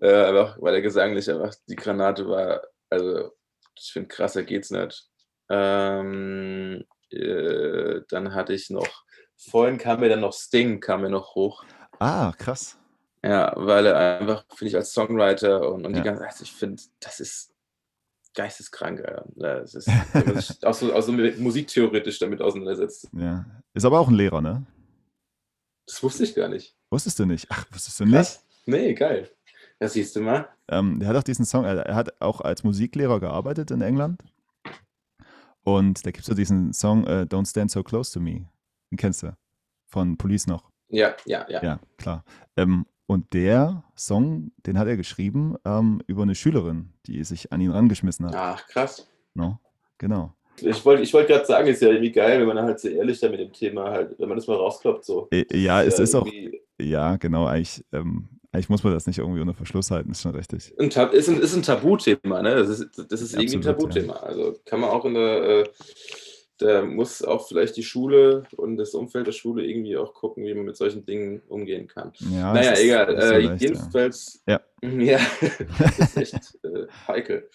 äh, 0.00 0.24
einfach, 0.24 0.56
weil 0.60 0.74
er 0.74 0.80
gesanglich 0.80 1.30
einfach 1.30 1.54
die 1.68 1.76
Granate 1.76 2.26
war. 2.26 2.62
Also 2.88 3.32
ich 3.76 3.92
finde 3.92 4.08
krasser 4.08 4.42
geht's 4.42 4.70
nicht. 4.70 5.06
Ähm, 5.50 6.84
äh, 7.10 8.00
dann 8.08 8.34
hatte 8.34 8.54
ich 8.54 8.70
noch, 8.70 9.04
vorhin 9.36 9.76
kam 9.76 10.00
mir 10.00 10.08
dann 10.08 10.20
noch 10.20 10.32
Sting, 10.32 10.80
kam 10.80 11.02
mir 11.02 11.10
noch 11.10 11.34
hoch. 11.34 11.64
Ah, 11.98 12.32
krass. 12.38 12.78
Ja, 13.24 13.52
weil 13.56 13.86
er 13.86 14.20
einfach, 14.20 14.44
finde 14.54 14.68
ich, 14.68 14.76
als 14.76 14.92
Songwriter 14.92 15.72
und, 15.72 15.86
und 15.86 15.94
ja. 15.94 16.00
die 16.00 16.04
ganze, 16.04 16.26
also 16.26 16.42
ich 16.42 16.52
finde, 16.52 16.82
das 17.00 17.20
ist 17.20 17.54
geisteskrank. 18.34 19.02
Das 19.36 19.74
ist, 19.74 19.88
wenn 20.12 20.26
man 20.26 20.40
sich 20.40 20.64
auch 20.64 20.74
so, 20.74 20.92
auch 20.92 21.00
so 21.00 21.12
musiktheoretisch 21.12 22.18
damit 22.18 22.42
auseinandersetzt. 22.42 23.08
Ja. 23.12 23.46
Ist 23.72 23.86
aber 23.86 23.98
auch 23.98 24.08
ein 24.08 24.14
Lehrer, 24.14 24.42
ne? 24.42 24.66
Das 25.86 26.02
wusste 26.02 26.24
ich 26.24 26.34
gar 26.34 26.48
nicht. 26.48 26.76
Wusstest 26.90 27.18
du 27.18 27.24
nicht? 27.24 27.46
Ach, 27.50 27.64
wusstest 27.72 28.00
du 28.00 28.10
Krass. 28.10 28.44
nicht? 28.66 28.68
Nee, 28.68 28.94
geil. 28.94 29.30
Das 29.78 29.94
siehst 29.94 30.14
du 30.16 30.20
mal. 30.20 30.48
Ähm, 30.68 31.00
er 31.00 31.08
hat 31.08 31.16
auch 31.16 31.22
diesen 31.22 31.44
Song, 31.44 31.64
er 31.64 31.94
hat 31.94 32.20
auch 32.20 32.40
als 32.40 32.62
Musiklehrer 32.62 33.20
gearbeitet 33.20 33.70
in 33.70 33.80
England. 33.80 34.22
Und 35.62 36.04
da 36.04 36.10
gibt 36.10 36.20
es 36.20 36.26
so 36.26 36.34
diesen 36.34 36.72
Song 36.74 37.04
uh, 37.04 37.24
Don't 37.24 37.48
Stand 37.48 37.70
So 37.70 37.82
Close 37.82 38.12
to 38.12 38.20
Me. 38.20 38.46
Den 38.90 38.98
kennst 38.98 39.22
du? 39.22 39.34
Von 39.86 40.16
Police 40.18 40.46
noch. 40.46 40.70
Ja, 40.88 41.16
ja, 41.24 41.46
ja. 41.48 41.62
Ja, 41.62 41.80
klar. 41.96 42.24
Ähm, 42.56 42.86
und 43.06 43.32
der 43.34 43.84
Song, 43.96 44.52
den 44.66 44.78
hat 44.78 44.88
er 44.88 44.96
geschrieben 44.96 45.56
ähm, 45.64 46.00
über 46.06 46.22
eine 46.22 46.34
Schülerin, 46.34 46.90
die 47.06 47.22
sich 47.24 47.52
an 47.52 47.60
ihn 47.60 47.70
rangeschmissen 47.70 48.26
hat. 48.26 48.34
Ach, 48.34 48.66
krass. 48.66 49.06
No? 49.34 49.58
Genau. 49.98 50.34
Ich 50.60 50.84
wollte 50.84 51.02
ich 51.02 51.12
wollt 51.12 51.26
gerade 51.26 51.44
sagen, 51.44 51.66
ist 51.66 51.82
ja 51.82 51.88
irgendwie 51.88 52.12
geil, 52.12 52.40
wenn 52.40 52.46
man 52.46 52.62
halt 52.62 52.78
so 52.78 52.88
ehrlich 52.88 53.18
da 53.18 53.28
mit 53.28 53.40
dem 53.40 53.52
Thema 53.52 53.90
halt, 53.90 54.18
wenn 54.18 54.28
man 54.28 54.38
das 54.38 54.46
mal 54.46 54.56
rauskloppt, 54.56 55.04
so. 55.04 55.28
Äh, 55.32 55.44
ja, 55.52 55.82
es 55.82 55.98
ist, 55.98 56.14
auch, 56.14 56.26
ja, 56.80 57.16
genau, 57.16 57.46
eigentlich, 57.46 57.84
ähm, 57.92 58.28
eigentlich 58.52 58.68
muss 58.68 58.84
man 58.84 58.92
das 58.92 59.06
nicht 59.06 59.18
irgendwie 59.18 59.40
unter 59.40 59.54
Verschluss 59.54 59.90
halten, 59.90 60.12
ist 60.12 60.22
schon 60.22 60.34
richtig. 60.34 60.72
Ein 60.78 60.88
ist, 60.88 61.28
ein, 61.28 61.40
ist 61.40 61.56
ein 61.56 61.62
Tabuthema, 61.62 62.40
ne? 62.40 62.54
Das 62.54 62.68
ist, 62.68 62.86
das 62.96 63.20
ist 63.20 63.34
Absolut, 63.34 63.42
irgendwie 63.42 63.56
ein 63.56 63.62
Tabuthema. 63.62 64.14
Ja. 64.14 64.22
Also 64.22 64.54
kann 64.64 64.80
man 64.80 64.90
auch 64.90 65.04
in 65.04 65.14
der, 65.14 65.42
äh, 65.42 65.64
da 66.58 66.82
muss 66.84 67.22
auch 67.22 67.48
vielleicht 67.48 67.76
die 67.76 67.82
Schule 67.82 68.44
und 68.56 68.76
das 68.76 68.94
Umfeld 68.94 69.26
der 69.26 69.32
Schule 69.32 69.64
irgendwie 69.64 69.96
auch 69.96 70.14
gucken, 70.14 70.44
wie 70.44 70.54
man 70.54 70.64
mit 70.64 70.76
solchen 70.76 71.04
Dingen 71.04 71.42
umgehen 71.48 71.88
kann. 71.88 72.12
Ja, 72.18 72.52
naja, 72.52 72.72
ist, 72.72 72.82
egal. 72.84 73.14
Äh, 73.14 73.46
leicht, 73.46 73.62
jedenfalls, 73.62 74.42
ja, 74.46 74.60
ja. 74.82 75.20
das 75.78 75.98
ist 75.98 76.16
echt 76.16 76.58
äh, 76.64 76.86
heikel. 77.08 77.48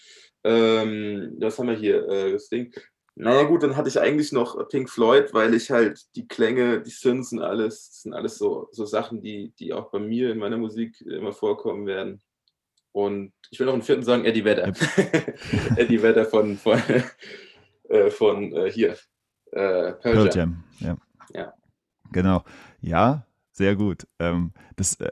Ähm, 0.44 1.36
was 1.38 1.58
haben 1.58 1.68
wir 1.68 1.76
hier? 1.76 2.06
Äh, 2.08 2.32
das 2.32 2.48
Ding. 2.48 2.72
Naja, 3.14 3.42
gut, 3.42 3.62
dann 3.62 3.76
hatte 3.76 3.88
ich 3.88 4.00
eigentlich 4.00 4.32
noch 4.32 4.68
Pink 4.68 4.88
Floyd, 4.88 5.34
weil 5.34 5.54
ich 5.54 5.70
halt 5.70 6.06
die 6.14 6.26
Klänge, 6.26 6.80
die 6.80 6.90
Synths 6.90 7.32
und 7.32 7.40
alles, 7.40 7.88
das 7.88 8.02
sind 8.02 8.14
alles 8.14 8.38
so, 8.38 8.68
so 8.72 8.86
Sachen, 8.86 9.20
die, 9.20 9.52
die 9.58 9.72
auch 9.72 9.90
bei 9.90 9.98
mir 9.98 10.30
in 10.30 10.38
meiner 10.38 10.56
Musik 10.56 11.00
immer 11.02 11.32
vorkommen 11.32 11.86
werden. 11.86 12.22
Und 12.92 13.32
ich 13.50 13.58
will 13.58 13.66
noch 13.66 13.74
einen 13.74 13.82
vierten 13.82 14.02
sagen, 14.02 14.24
Eddie 14.24 14.44
Vedder. 14.44 14.72
Eddie 15.76 16.02
Vedder 16.02 16.24
von, 16.24 16.56
von 16.56 16.80
äh, 17.90 18.10
von 18.10 18.52
äh, 18.52 18.70
hier, 18.70 18.92
äh, 19.52 19.92
Pearl, 19.92 19.98
Pearl 20.00 20.30
Jam. 20.32 20.64
Jam. 20.78 20.98
Ja. 21.32 21.40
ja. 21.40 21.54
Genau. 22.12 22.44
Ja, 22.80 23.26
sehr 23.52 23.76
gut. 23.76 24.06
Ähm, 24.18 24.52
das, 24.76 24.94
äh, 25.00 25.10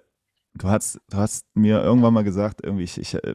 du, 0.55 0.69
hast, 0.69 1.01
du 1.11 1.17
hast 1.17 1.47
mir 1.55 1.83
irgendwann 1.83 2.15
mal 2.15 2.25
gesagt, 2.25 2.61
irgendwie, 2.63 2.85
ich, 2.85 2.99
ich, 2.99 3.15
äh, 3.15 3.35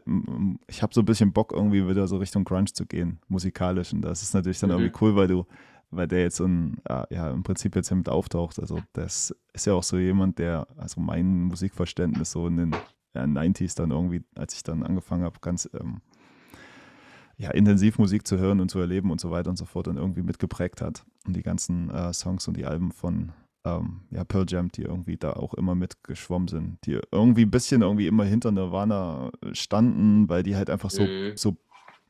ich 0.67 0.81
habe 0.81 0.93
so 0.93 1.01
ein 1.01 1.05
bisschen 1.05 1.33
Bock, 1.33 1.51
irgendwie 1.51 1.87
wieder 1.87 2.07
so 2.07 2.17
Richtung 2.17 2.45
Grunge 2.45 2.71
zu 2.73 2.85
gehen, 2.85 3.19
musikalisch. 3.27 3.93
Und 3.93 4.01
das 4.01 4.23
ist 4.23 4.33
natürlich 4.33 4.59
dann 4.59 4.69
mhm. 4.69 4.77
irgendwie 4.77 4.97
cool, 5.01 5.15
weil 5.15 5.27
du, 5.27 5.45
weil 5.91 6.07
der 6.07 6.21
jetzt 6.21 6.37
so 6.37 6.45
ein, 6.45 6.81
ja, 7.09 7.29
im 7.29 7.43
Prinzip 7.43 7.75
jetzt 7.75 7.91
mit 7.91 8.09
auftaucht. 8.09 8.59
Also, 8.59 8.79
das 8.93 9.35
ist 9.53 9.67
ja 9.67 9.73
auch 9.73 9.83
so 9.83 9.97
jemand, 9.97 10.39
der, 10.39 10.67
also 10.77 10.99
mein 11.01 11.43
Musikverständnis 11.43 12.31
so 12.31 12.47
in 12.47 12.57
den 12.57 12.75
ja, 13.13 13.23
90s 13.23 13.75
dann 13.75 13.91
irgendwie, 13.91 14.23
als 14.35 14.55
ich 14.55 14.63
dann 14.63 14.83
angefangen 14.83 15.23
habe, 15.23 15.39
ganz 15.41 15.69
ähm, 15.79 16.01
ja, 17.37 17.51
intensiv 17.51 17.97
Musik 17.97 18.27
zu 18.27 18.37
hören 18.37 18.59
und 18.59 18.69
zu 18.69 18.79
erleben 18.79 19.11
und 19.11 19.19
so 19.19 19.31
weiter 19.31 19.49
und 19.49 19.57
so 19.57 19.65
fort 19.65 19.87
und 19.87 19.97
irgendwie 19.97 20.21
mitgeprägt 20.21 20.81
hat. 20.81 21.05
Und 21.25 21.35
die 21.35 21.43
ganzen 21.43 21.89
äh, 21.89 22.13
Songs 22.13 22.47
und 22.47 22.57
die 22.57 22.65
Alben 22.65 22.91
von 22.91 23.31
ähm, 23.65 24.01
ja, 24.11 24.23
Pearl 24.23 24.45
Jam, 24.47 24.69
die 24.69 24.83
irgendwie 24.83 25.17
da 25.17 25.33
auch 25.33 25.53
immer 25.53 25.73
mitgeschwommen 25.75 26.47
sind, 26.47 26.85
die 26.85 26.99
irgendwie 27.11 27.45
ein 27.45 27.51
bisschen 27.51 27.81
irgendwie 27.81 28.07
immer 28.07 28.25
hinter 28.25 28.51
Nirvana 28.51 29.31
standen, 29.53 30.29
weil 30.29 30.43
die 30.43 30.55
halt 30.55 30.69
einfach 30.69 30.89
so, 30.89 31.03
mhm. 31.03 31.33
so 31.35 31.57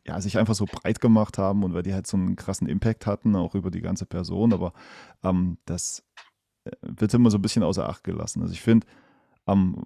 ja, 0.06 0.20
sich 0.20 0.38
einfach 0.38 0.56
so 0.56 0.66
breit 0.66 1.00
gemacht 1.00 1.38
haben 1.38 1.64
und 1.64 1.74
weil 1.74 1.84
die 1.84 1.94
halt 1.94 2.08
so 2.08 2.18
einen 2.18 2.36
krassen 2.36 2.68
Impact 2.68 3.06
hatten, 3.06 3.36
auch 3.36 3.56
über 3.56 3.72
die 3.72 3.82
ganze 3.82 4.06
Person. 4.06 4.52
Aber 4.52 4.74
ähm, 5.24 5.58
das 5.66 6.04
äh, 6.66 6.72
wird 6.82 7.14
immer 7.14 7.30
so 7.30 7.38
ein 7.38 7.42
bisschen 7.42 7.64
außer 7.64 7.88
Acht 7.88 8.04
gelassen. 8.04 8.42
Also 8.42 8.54
ich 8.54 8.62
finde, 8.62 8.86
ähm, 9.48 9.84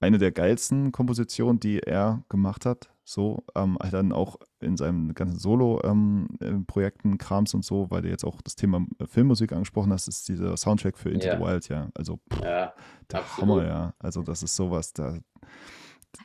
eine 0.00 0.18
der 0.18 0.32
geilsten 0.32 0.92
Kompositionen, 0.92 1.60
die 1.60 1.80
er 1.80 2.22
gemacht 2.28 2.66
hat, 2.66 2.90
so, 3.08 3.44
ähm, 3.54 3.78
dann 3.90 4.12
auch 4.12 4.36
in 4.60 4.76
seinen 4.76 5.14
ganzen 5.14 5.38
Solo-Projekten, 5.38 7.12
ähm, 7.12 7.18
Krams 7.18 7.54
und 7.54 7.64
so, 7.64 7.88
weil 7.88 8.02
du 8.02 8.08
jetzt 8.08 8.24
auch 8.24 8.42
das 8.42 8.56
Thema 8.56 8.84
äh, 8.98 9.06
Filmmusik 9.06 9.52
angesprochen 9.52 9.92
hast, 9.92 10.08
ist 10.08 10.28
dieser 10.28 10.56
Soundtrack 10.56 10.98
für 10.98 11.10
Into 11.10 11.28
ja. 11.28 11.36
the 11.36 11.42
Wild, 11.42 11.68
ja. 11.68 11.88
Also, 11.94 12.18
pff, 12.32 12.40
ja, 12.42 12.74
der 13.10 13.20
absolut. 13.20 13.60
Hammer, 13.60 13.66
ja. 13.66 13.94
Also, 14.00 14.22
das 14.22 14.42
ist 14.42 14.56
sowas, 14.56 14.92
da, 14.92 15.18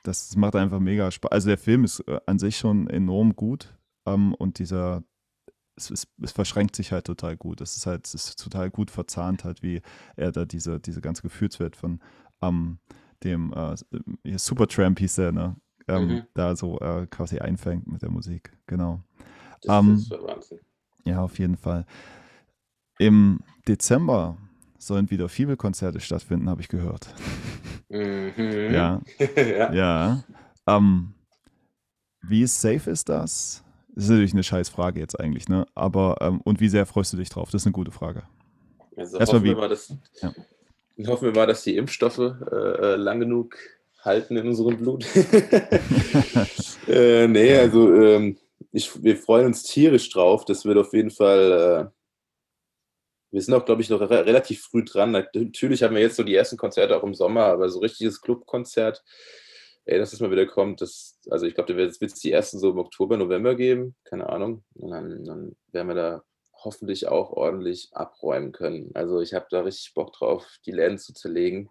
das 0.03 0.35
macht 0.35 0.55
einfach 0.55 0.79
mega 0.79 1.11
Spaß. 1.11 1.31
Also, 1.31 1.49
der 1.49 1.59
Film 1.59 1.83
ist 1.83 1.99
äh, 2.07 2.19
an 2.25 2.39
sich 2.39 2.57
schon 2.57 2.87
enorm 2.87 3.35
gut 3.35 3.77
ähm, 4.07 4.33
und 4.33 4.57
dieser, 4.57 5.03
es, 5.75 5.91
es, 5.91 6.07
es, 6.19 6.31
verschränkt 6.31 6.75
sich 6.75 6.91
halt 6.91 7.05
total 7.05 7.37
gut. 7.37 7.61
Es 7.61 7.77
ist 7.77 7.85
halt, 7.85 8.07
es 8.07 8.15
ist 8.15 8.43
total 8.43 8.71
gut 8.71 8.89
verzahnt, 8.89 9.43
halt, 9.43 9.61
wie 9.61 9.81
er 10.15 10.31
da 10.31 10.45
diese, 10.45 10.79
diese 10.79 11.01
ganze 11.01 11.21
Gefühlswelt 11.21 11.75
von 11.75 11.99
ähm, 12.41 12.79
dem 13.23 13.53
äh, 13.53 14.37
Supertramp 14.37 14.99
hieß 14.99 15.15
der, 15.15 15.31
ne? 15.31 15.55
ähm, 15.87 16.07
Mhm. 16.07 16.23
da 16.33 16.55
so 16.55 16.79
äh, 16.79 17.07
quasi 17.07 17.39
einfängt 17.39 17.87
mit 17.87 18.01
der 18.01 18.09
Musik. 18.11 18.51
Genau. 18.67 19.01
Das 19.63 19.79
Ähm, 19.79 19.95
das 20.09 20.09
war 20.11 20.27
Wahnsinn. 20.35 20.59
ja, 21.05 21.21
auf 21.21 21.37
jeden 21.39 21.57
Fall. 21.57 21.85
Im 22.99 23.39
Dezember 23.67 24.37
sollen 24.77 25.09
wieder 25.09 25.27
Fibel-Konzerte 25.29 25.99
stattfinden, 25.99 26.49
habe 26.49 26.61
ich 26.61 26.67
gehört. 26.67 27.13
Mhm. 27.89 28.33
Ja, 28.71 29.01
Ja. 29.35 29.73
ja. 29.73 30.23
Ähm, 30.67 31.13
wie 32.21 32.45
safe 32.45 32.89
ist 32.89 33.09
das? 33.09 33.63
Das 33.93 34.05
ist 34.05 34.09
natürlich 34.09 34.33
eine 34.33 34.43
scheiß 34.43 34.69
Frage 34.69 34.99
jetzt 34.99 35.19
eigentlich, 35.19 35.49
ne? 35.49 35.65
Aber, 35.75 36.17
ähm, 36.21 36.39
und 36.41 36.59
wie 36.61 36.69
sehr 36.69 36.85
freust 36.85 37.11
du 37.13 37.17
dich 37.17 37.29
drauf? 37.29 37.49
Das 37.51 37.63
ist 37.63 37.65
eine 37.65 37.73
gute 37.73 37.91
Frage. 37.91 38.23
Also 38.95 39.17
Erstmal 39.17 39.43
wir 39.43 39.51
wie, 39.51 39.59
mal, 39.59 39.67
dass 39.69 39.93
ja. 40.21 40.31
Hoffen 41.07 41.25
wir 41.25 41.33
mal, 41.33 41.47
dass 41.47 41.63
die 41.63 41.75
Impfstoffe, 41.77 42.17
äh, 42.19 42.55
äh, 42.55 42.95
lang 42.95 43.19
genug 43.19 43.55
halten 44.01 44.37
in 44.37 44.47
unserem 44.47 44.77
Blut. 44.77 45.05
Äh, 46.87 47.27
ne, 47.27 47.47
Ja. 47.55 47.59
also, 47.61 47.93
ähm, 47.93 48.37
ich 48.71 49.01
wir 49.03 49.15
freuen 49.15 49.45
uns 49.45 49.63
tierisch 49.63 50.09
drauf. 50.09 50.45
Das 50.45 50.65
wird 50.65 50.77
auf 50.77 50.93
jeden 50.93 51.11
Fall, 51.11 51.91
äh 51.91 52.01
wir 53.31 53.41
sind 53.41 53.53
auch, 53.53 53.63
glaube 53.63 53.81
ich, 53.81 53.89
noch 53.89 54.01
re 54.01 54.25
relativ 54.25 54.63
früh 54.63 54.83
dran. 54.83 55.11
Nat 55.11 55.33
natürlich 55.33 55.83
haben 55.83 55.95
wir 55.95 56.01
jetzt 56.01 56.17
so 56.17 56.23
die 56.23 56.35
ersten 56.35 56.57
Konzerte 56.57 56.97
auch 56.97 57.03
im 57.03 57.13
Sommer, 57.13 57.45
aber 57.45 57.69
so 57.69 57.79
richtiges 57.79 58.19
Clubkonzert, 58.19 59.03
ey, 59.85 59.99
dass 59.99 60.11
das 60.11 60.19
mal 60.19 60.31
wieder 60.31 60.45
kommt, 60.47 60.81
das 60.81 61.17
also, 61.29 61.45
ich 61.45 61.53
glaube, 61.55 61.71
da 61.71 61.77
wird's 61.77 62.01
wird's 62.01 62.19
die 62.19 62.31
ersten 62.31 62.59
so 62.59 62.71
im 62.71 62.79
Oktober, 62.79 63.15
November 63.17 63.55
geben, 63.55 63.95
keine 64.03 64.27
Ahnung. 64.27 64.63
Und 64.75 64.91
dann 64.91 65.23
dann 65.23 65.55
werden 65.71 65.87
wir 65.87 65.95
da 65.95 66.23
hoffentlich 66.63 67.07
auch 67.07 67.31
ordentlich 67.31 67.89
abräumen 67.93 68.51
können. 68.53 68.91
Also, 68.95 69.21
ich 69.21 69.33
habe 69.33 69.47
da 69.51 69.61
richtig 69.61 69.93
Bock 69.95 70.13
drauf, 70.13 70.47
die 70.65 70.71
Läden 70.71 70.97
zu 70.99 71.13
zerlegen 71.13 71.69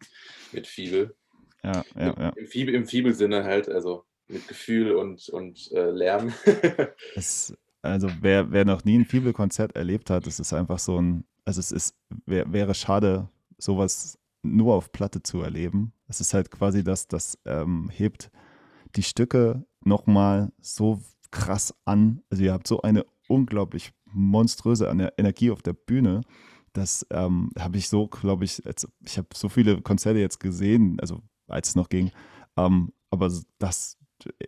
mit 0.53 0.66
Fibel. 0.66 1.16
Ja, 1.64 1.85
ja, 1.94 2.14
Im 2.14 2.14
ja. 2.18 2.33
im 2.37 2.46
Fibel 2.48 2.74
im 2.74 2.87
Fibel-Sinne 2.87 3.44
halt, 3.44 3.68
also, 3.68 4.05
mit 4.29 4.48
Gefühl 4.48 4.92
und 4.96 5.29
und, 5.31 5.70
äh, 5.72 5.90
Lärm. 5.90 6.33
Es 7.16 7.55
also, 7.83 8.11
wer 8.20 8.53
wer 8.53 8.64
noch 8.66 8.85
nie 8.85 8.94
'n 8.96 9.05
Fibel-Konzert 9.07 9.74
erlebt 9.74 10.11
hat, 10.11 10.26
das 10.26 10.38
ist 10.38 10.53
einfach 10.53 10.79
so 10.79 10.98
'n 10.98 11.24
also, 11.44 11.61
es 11.61 11.72
ist 11.72 11.96
wär 12.26 12.53
wäre 12.53 12.74
schade, 12.74 13.29
so 13.59 13.79
was 13.79 14.18
nur 14.42 14.74
auf 14.74 14.92
Platte 14.92 15.22
zu 15.22 15.40
erleben. 15.42 15.92
Es 16.09 16.20
ist 16.20 16.35
halt 16.35 16.50
quasi 16.50 16.85
das 16.85 17.09
das, 17.09 17.38
ähm, 17.46 17.90
hebt 17.92 18.31
die 18.96 19.03
Stücke 19.03 19.64
noch 19.85 20.07
mal 20.07 20.53
so 20.61 21.00
krass 21.31 21.74
an. 21.87 22.22
Also, 22.31 22.44
ihr 22.44 22.53
habt 22.53 22.66
so 22.68 22.83
eine 22.83 23.07
unglaublich 23.29 23.92
monströse 24.12 24.88
Ener 24.88 25.12
Energie 25.18 25.50
auf 25.50 25.62
der 25.62 25.72
Bühne. 25.72 26.22
Das, 26.72 27.06
ähm, 27.10 27.50
habe 27.58 27.78
ich 27.78 27.88
so, 27.88 28.06
glaube 28.06 28.44
ich 28.44 28.62
jetzt 28.64 28.88
ich 29.04 29.18
habe 29.18 29.28
so 29.34 29.48
viele 29.48 29.80
Konzerte 29.82 30.20
jetzt 30.20 30.38
gesehen, 30.40 30.98
also, 31.00 31.20
als 31.48 31.70
es 31.70 31.74
noch 31.74 31.88
ging, 31.88 32.10
ähm, 32.56 32.92
aber 33.10 33.30
das 33.58 33.96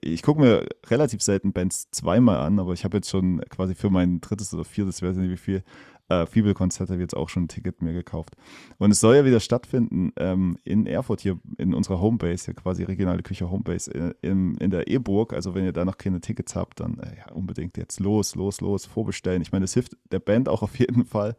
ich 0.02 0.22
gucke 0.22 0.40
mir 0.40 0.66
relativ 0.86 1.22
selten 1.22 1.52
Bands 1.52 1.90
zweimal 1.90 2.38
an, 2.38 2.58
aber 2.58 2.72
ich 2.74 2.84
habe 2.84 2.98
jetzt 2.98 3.10
schon 3.10 3.40
quasi 3.48 3.74
für 3.74 3.90
mein 3.90 4.20
3. 4.20 4.54
oder 4.54 4.64
4., 4.64 4.88
ich 4.88 5.02
weiß 5.02 5.16
nicht 5.16 5.30
wie 5.30 5.36
viel, 5.36 5.64
äh, 6.12 6.26
Fibel-Konzert 6.26 6.88
habe 6.90 6.98
ich 6.98 7.02
jetzt 7.02 7.16
auch 7.16 7.28
schon 7.28 7.44
'n 7.44 7.48
Ticket 7.48 7.82
mir 7.82 7.92
gekauft. 7.92 8.36
Und 8.78 8.90
es 8.90 9.00
soll 9.00 9.16
ja 9.16 9.24
wieder 9.24 9.40
stattfinden, 9.40 10.12
ähm, 10.16 10.58
in 10.64 10.86
Erfurt 10.86 11.20
hier 11.20 11.38
in 11.58 11.74
unserer 11.74 12.00
Homebase, 12.00 12.46
hier 12.46 12.54
quasi 12.54 12.84
regionale 12.84 13.22
Küche 13.22 13.50
Homebase, 13.50 13.94
äh, 13.94 14.14
im 14.22 14.56
in 14.58 14.70
der 14.70 14.88
E-Burg. 14.88 15.32
Also, 15.32 15.54
wenn 15.54 15.64
ihr 15.64 15.72
da 15.72 15.84
noch 15.84 15.98
keine 15.98 16.20
Tickets 16.20 16.54
habt, 16.56 16.80
dann, 16.80 16.98
äh, 16.98 17.16
ja, 17.18 17.32
unbedingt 17.32 17.76
jetzt 17.76 18.00
los, 18.00 18.34
los, 18.34 18.60
los, 18.60 18.86
vorbestellen. 18.86 19.42
Ich 19.42 19.52
meine, 19.52 19.64
das 19.64 19.74
hilft 19.74 19.96
der 20.10 20.20
Band 20.20 20.48
auch 20.48 20.62
auf 20.62 20.78
jeden 20.78 21.04
Fall, 21.04 21.36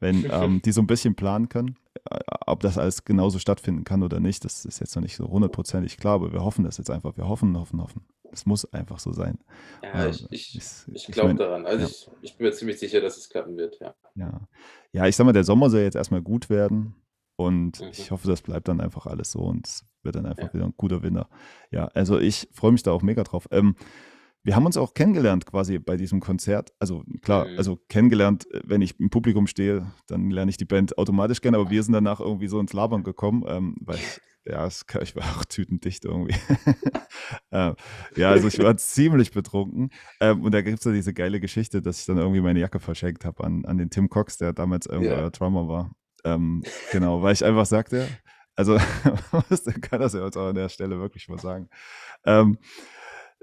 wenn, 0.00 0.24
ähm, 0.30 0.62
die 0.62 0.72
so 0.72 0.80
'n 0.80 0.86
bisschen 0.86 1.14
planen 1.14 1.48
können. 1.48 1.76
Äh, 2.10 2.18
ob 2.46 2.60
das 2.60 2.78
alles 2.78 3.04
genauso 3.04 3.38
stattfinden 3.38 3.84
kann 3.84 4.02
oder 4.02 4.20
nicht, 4.20 4.44
das 4.44 4.64
ist 4.64 4.80
jetzt 4.80 4.94
noch 4.96 5.02
nicht 5.02 5.16
so 5.16 5.28
hundertprozentig 5.28 5.96
klar, 5.96 6.14
aber 6.14 6.32
wir 6.32 6.44
hoffen 6.44 6.64
das 6.64 6.78
jetzt 6.78 6.90
einfach. 6.90 7.16
Wir 7.16 7.28
hoffen, 7.28 7.56
hoffen, 7.58 7.80
hoffen. 7.82 8.02
Es 8.32 8.46
muss 8.46 8.64
einfach 8.72 8.98
so 8.98 9.12
sein. 9.12 9.38
Ja, 9.82 9.92
Weil 9.94 10.10
ich 10.10 10.26
ich 10.30 10.56
ich 10.92 11.08
ich 11.08 11.14
glaube 11.14 11.28
meine 11.28 11.38
daran. 11.38 11.66
Also, 11.66 11.84
ja. 11.84 11.88
ich 11.88 12.10
ich 12.22 12.36
bin 12.36 12.46
mir 12.46 12.52
ziemlich 12.52 12.78
sicher, 12.78 13.00
dass 13.00 13.16
es 13.16 13.28
klappen 13.28 13.56
wird, 13.56 13.78
ja. 13.80 13.94
Ja. 14.14 14.40
Ja, 14.92 15.06
ich 15.06 15.16
sage 15.16 15.26
mal, 15.26 15.32
der 15.32 15.44
Sommer 15.44 15.70
soll 15.70 15.80
jetzt 15.80 15.94
erst 15.94 16.10
mal 16.10 16.22
gut 16.22 16.50
werden 16.50 16.94
und 17.36 17.80
Mhm. 17.80 17.90
ich 17.92 18.10
hoffe, 18.10 18.26
das 18.28 18.42
bleibt 18.42 18.68
dann 18.68 18.80
einfach 18.80 19.06
alles 19.06 19.32
so 19.32 19.40
und 19.40 19.66
es 19.66 19.84
wird 20.02 20.16
dann 20.16 20.26
einfach 20.26 20.48
Ja. 20.48 20.54
wieder 20.54 20.64
'n 20.64 20.74
guter 20.76 21.02
Winter. 21.02 21.28
Ja, 21.70 21.86
also, 21.94 22.18
ich 22.18 22.48
freue 22.52 22.72
mich 22.72 22.82
da 22.82 22.92
auch 22.92 23.02
mega 23.02 23.22
drauf. 23.22 23.48
Ähm, 23.50 23.76
wir 24.42 24.56
haben 24.56 24.66
uns 24.66 24.76
auch 24.78 24.94
kennengelernt 24.94 25.46
quasi 25.46 25.78
bei 25.78 25.96
diesem 25.96 26.20
Konzert. 26.20 26.72
Also, 26.78 27.04
klar, 27.22 27.50
Mhm. 27.50 27.56
also, 27.56 27.76
kennengelernt, 27.88 28.50
äh, 28.52 28.62
wenn 28.64 28.82
ich 28.82 28.98
im 29.00 29.10
Publikum 29.10 29.46
stehe, 29.46 29.92
dann 30.08 30.30
lerne 30.30 30.50
ich 30.50 30.56
die 30.56 30.64
Band 30.64 30.98
automatisch 30.98 31.40
kennen, 31.40 31.56
aber 31.56 31.70
wir 31.70 31.82
sind 31.82 31.92
danach 31.94 32.20
irgendwie 32.20 32.48
so 32.48 32.58
ins 32.60 32.72
Labern 32.72 33.04
gekommen, 33.04 33.44
ähm, 33.48 33.76
weil 33.80 33.96
ich 33.96 34.20
ja, 34.44 34.66
es 34.66 34.84
ich 35.02 35.16
war 35.16 35.24
auch 35.38 35.44
tütendicht 35.44 36.04
irgendwie. 36.04 36.34
Ähm, 37.52 37.74
ja, 38.16 38.30
also, 38.30 38.48
ich 38.48 38.58
war 38.60 38.76
ziemlich 38.76 39.32
betrunken, 39.32 39.90
ähm, 40.20 40.42
und 40.42 40.52
da 40.52 40.62
gibt's 40.62 40.84
ja 40.84 40.92
diese 40.92 41.12
geile 41.12 41.40
Geschichte, 41.40 41.82
dass 41.82 42.00
ich 42.00 42.06
dann 42.06 42.18
irgendwie 42.18 42.40
meine 42.40 42.60
Jacke 42.60 42.78
verschenkt 42.80 43.24
habe 43.24 43.44
an 43.44 43.64
an 43.64 43.76
den 43.76 43.90
Tim 43.90 44.08
Cox, 44.08 44.38
der 44.38 44.52
damals 44.52 44.86
irgendwie 44.86 45.10
Ja. 45.10 45.30
Drummer 45.30 45.68
war. 45.68 45.90
Ähm, 46.24 46.62
genau, 46.92 47.22
weil 47.22 47.32
ich 47.34 47.44
einfach 47.44 47.66
sagte 47.66 48.08
also, 48.60 48.76
der 49.66 49.80
kann 49.80 50.00
das 50.00 50.12
ja 50.12 50.24
jetzt 50.24 50.36
auch 50.36 50.48
an 50.48 50.54
der 50.54 50.68
Stelle 50.68 50.98
wirklich 50.98 51.28
mal 51.28 51.38
sagen. 51.38 51.68
Ähm, 52.26 52.58
äh, 52.60 52.66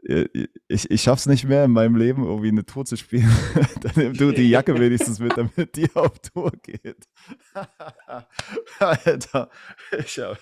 ich 0.03 0.91
ich 0.91 1.01
schaffe 1.01 1.19
es 1.19 1.25
nicht 1.25 1.45
mehr 1.45 1.65
in 1.65 1.71
meinem 1.71 1.95
Leben, 1.95 2.23
irgendwie 2.23 2.51
'ne 2.51 2.65
Tour 2.65 2.85
zu 2.85 2.95
spielen. 2.97 3.29
Dann 3.81 3.93
nimm 3.95 4.13
du 4.13 4.31
die 4.31 4.49
Jacke 4.49 4.77
wenigstens 4.79 5.19
mit, 5.19 5.35
damit 5.37 5.75
die 5.75 5.89
auf 5.95 6.19
Tour 6.19 6.51
geht. 6.63 7.07
Alter, 8.79 9.49
ich 9.97 10.19
habe 10.19 10.37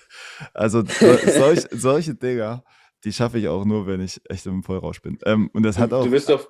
also, 0.54 0.82
so 0.84 1.16
solch 1.26 1.66
solche 1.70 2.14
Dinger, 2.14 2.64
die 3.04 3.12
schaffe 3.12 3.38
ich 3.38 3.48
auch 3.48 3.64
nur, 3.64 3.86
wenn 3.86 4.00
ich 4.00 4.20
echt 4.28 4.46
im 4.46 4.62
Vollrausch 4.62 5.00
bin. 5.00 5.18
Ähm, 5.24 5.50
und 5.52 5.62
das 5.62 5.76
Du 5.76 5.82
hat 5.82 5.92
auch 5.92 6.04
du 6.04 6.10
bist 6.10 6.28
doch 6.28 6.48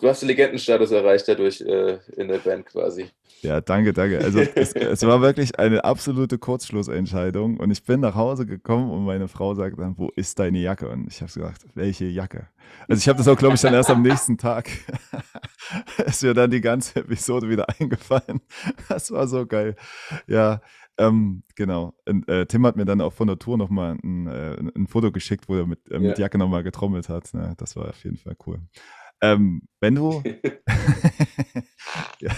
du 0.00 0.08
hast 0.08 0.22
den 0.22 0.28
Legendenstatus 0.28 0.90
erreicht 0.92 1.28
dadurch, 1.28 1.60
äh, 1.60 1.98
in 2.16 2.28
der 2.28 2.38
Band 2.38 2.66
quasi. 2.66 3.10
Ja, 3.42 3.60
danke, 3.62 3.94
danke. 3.94 4.20
Also, 4.22 4.40
es 4.54 4.72
es 4.74 5.02
war 5.06 5.22
wirklich 5.22 5.58
eine 5.58 5.84
absolute 5.84 6.38
Kurzschlussentscheidung 6.38 7.56
und 7.58 7.70
ich 7.70 7.82
bin 7.84 8.00
nach 8.00 8.14
Hause 8.14 8.44
gekommen 8.44 8.90
und 8.90 9.04
meine 9.04 9.28
Frau 9.28 9.54
sagt 9.54 9.78
dann: 9.78 9.96
„Wo 9.96 10.10
ist 10.14 10.38
deine 10.38 10.58
Jacke?“ 10.58 10.88
Und 10.90 11.06
ich 11.08 11.22
habe 11.22 11.32
gedacht: 11.32 11.64
„Welche 11.74 12.04
Jacke?“ 12.04 12.48
Also, 12.86 13.00
ich 13.00 13.08
habe 13.08 13.16
das 13.16 13.28
auch, 13.28 13.36
glaube 13.38 13.54
ich, 13.54 13.62
dann 13.62 13.72
erst 13.72 13.88
am 13.90 14.02
nächsten 14.02 14.36
Tag 14.36 14.68
ist 16.06 16.22
mir 16.22 16.34
dann 16.34 16.50
die 16.50 16.60
ganze 16.60 17.00
Episode 17.00 17.48
wieder 17.48 17.66
eingefallen. 17.80 18.40
Das 18.88 19.10
war 19.10 19.26
so 19.26 19.46
geil. 19.46 19.74
Ja, 20.26 20.60
ähm, 20.98 21.42
genau. 21.56 21.94
Und, 22.06 22.28
äh, 22.28 22.44
Tim 22.46 22.66
hat 22.66 22.76
mir 22.76 22.84
dann 22.84 23.00
auch 23.00 23.12
von 23.14 23.26
der 23.26 23.38
Tour 23.38 23.56
noch 23.56 23.70
mal 23.70 23.96
'n 24.04 24.26
äh, 24.26 24.56
'n 24.76 24.86
Foto 24.86 25.10
geschickt, 25.12 25.48
wo 25.48 25.56
er 25.56 25.66
mit 25.66 25.90
äh, 25.90 25.98
mit 25.98 26.18
Ja. 26.18 26.24
Jacke 26.24 26.36
noch 26.36 26.48
mal 26.48 26.62
getrommelt 26.62 27.08
hat, 27.08 27.32
ne? 27.32 27.54
Das 27.56 27.74
war 27.76 27.88
auf 27.88 28.04
jeden 28.04 28.18
Fall 28.18 28.36
cool. 28.46 28.58
Ähm, 29.22 29.62
wenn 29.80 29.94
du 29.94 30.24
ja, 32.20 32.32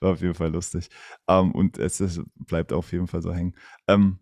war 0.00 0.12
auf 0.12 0.20
jeden 0.22 0.34
Fall 0.34 0.52
lustig. 0.52 0.88
Ähm, 1.28 1.52
und 1.52 1.78
es 1.78 2.00
es 2.00 2.20
bleibt 2.36 2.72
auf 2.72 2.92
jeden 2.92 3.06
Fall 3.08 3.22
so 3.22 3.34
hängen. 3.34 3.54
Ähm, 3.88 4.20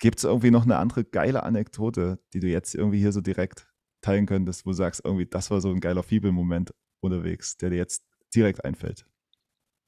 gibt's 0.00 0.24
irgendwie 0.24 0.50
noch 0.52 0.66
'ne 0.66 0.76
andere 0.78 1.04
geile 1.04 1.44
Anekdote, 1.44 2.18
die 2.34 2.40
du 2.40 2.48
jetzt 2.48 2.74
irgendwie 2.74 3.00
hier 3.00 3.12
so 3.12 3.20
direkt 3.22 3.68
teilen 4.02 4.26
könntest, 4.26 4.66
wo 4.66 4.70
du 4.70 4.76
sagst, 4.76 5.02
irgendwie, 5.04 5.26
das 5.26 5.50
war 5.50 5.60
so 5.62 5.70
'n 5.72 5.80
geiler 5.80 6.02
Fibel-Moment 6.04 6.74
unterwegs, 7.02 7.56
der 7.58 7.70
dir 7.70 7.76
jetzt 7.78 8.04
direkt 8.34 8.64
einfällt? 8.64 9.06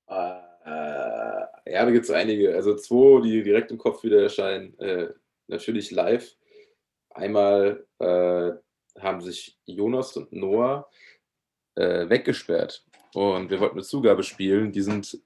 Äh, 0.09 0.40
ja, 1.73 1.85
da 1.85 1.90
gibt's 1.90 2.11
einige. 2.11 2.55
Also, 2.55 2.77
2, 2.77 3.21
die 3.23 3.42
direkt 3.42 3.71
im 3.71 3.79
Kopf 3.79 4.03
wieder 4.05 4.23
erscheinen. 4.23 4.79
Äh, 4.79 5.09
natürlich 5.49 5.90
live. 5.90 6.37
Einmal, 7.11 7.87
äh, 8.01 8.53
haben 9.00 9.20
sich 9.22 9.59
Jonas 9.66 10.16
und 10.16 10.32
Noah, 10.32 10.88
äh, 11.76 12.09
weggesperrt 12.11 12.85
und 13.14 13.50
wir 13.50 13.61
wollten 13.61 13.76
'ne 13.78 13.85
Zugabe 13.85 14.22
spielen. 14.24 14.72
Die 14.72 14.82
sind 14.82 15.18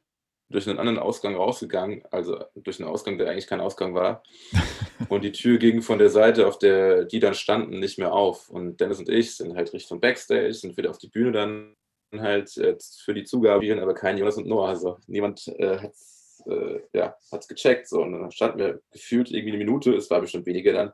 durch 0.50 0.66
'nen 0.66 0.78
anderen 0.80 0.98
Ausgang 1.00 1.36
rausgegangen, 1.36 2.04
also, 2.12 2.38
durch 2.56 2.80
'n 2.80 2.84
Ausgang, 2.86 3.18
der 3.18 3.30
eigentlich 3.30 3.48
kein 3.48 3.60
Ausgang 3.62 3.94
war. 3.94 4.22
Und 5.10 5.24
die 5.24 5.32
Tür 5.32 5.58
ging 5.58 5.82
von 5.82 5.98
der 6.00 6.10
Seite, 6.10 6.46
auf 6.48 6.58
der 6.58 7.04
die 7.06 7.20
dann 7.20 7.34
standen, 7.34 7.80
nicht 7.80 7.98
mehr 7.98 8.12
auf. 8.14 8.50
Und 8.50 8.80
Dennis 8.80 8.98
und 9.00 9.08
ich 9.10 9.36
sind 9.36 9.56
halt 9.56 9.72
Richtung 9.74 10.00
Backstage, 10.00 10.54
sind 10.54 10.76
wieder 10.78 10.90
auf 10.90 10.98
die 10.98 11.08
Bühne 11.10 11.32
dann 11.32 11.74
halt, 12.18 12.56
äh, 12.58 12.76
für 13.04 13.14
die 13.14 13.24
Zugabe 13.24 13.62
spielen, 13.64 13.80
aber 13.80 13.94
kein 13.94 14.18
Jonas 14.18 14.36
und 14.38 14.46
Noah. 14.48 14.68
Also, 14.70 14.98
niemand, 15.08 15.48
äh, 15.58 15.78
hat's, 15.80 16.42
äh, 16.48 16.80
ja, 16.94 17.16
hat's 17.32 17.48
gecheckt 17.48 17.88
so. 17.88 18.02
Und 18.02 18.12
dann 18.14 18.30
standen 18.32 18.58
wir 18.60 18.80
gefühlt 18.92 19.30
irgendwie 19.32 19.52
'ne 19.52 19.58
Minute, 19.58 19.94
es 19.94 20.10
war 20.10 20.20
bestimmt 20.22 20.46
weniger 20.46 20.72
dann, 20.74 20.92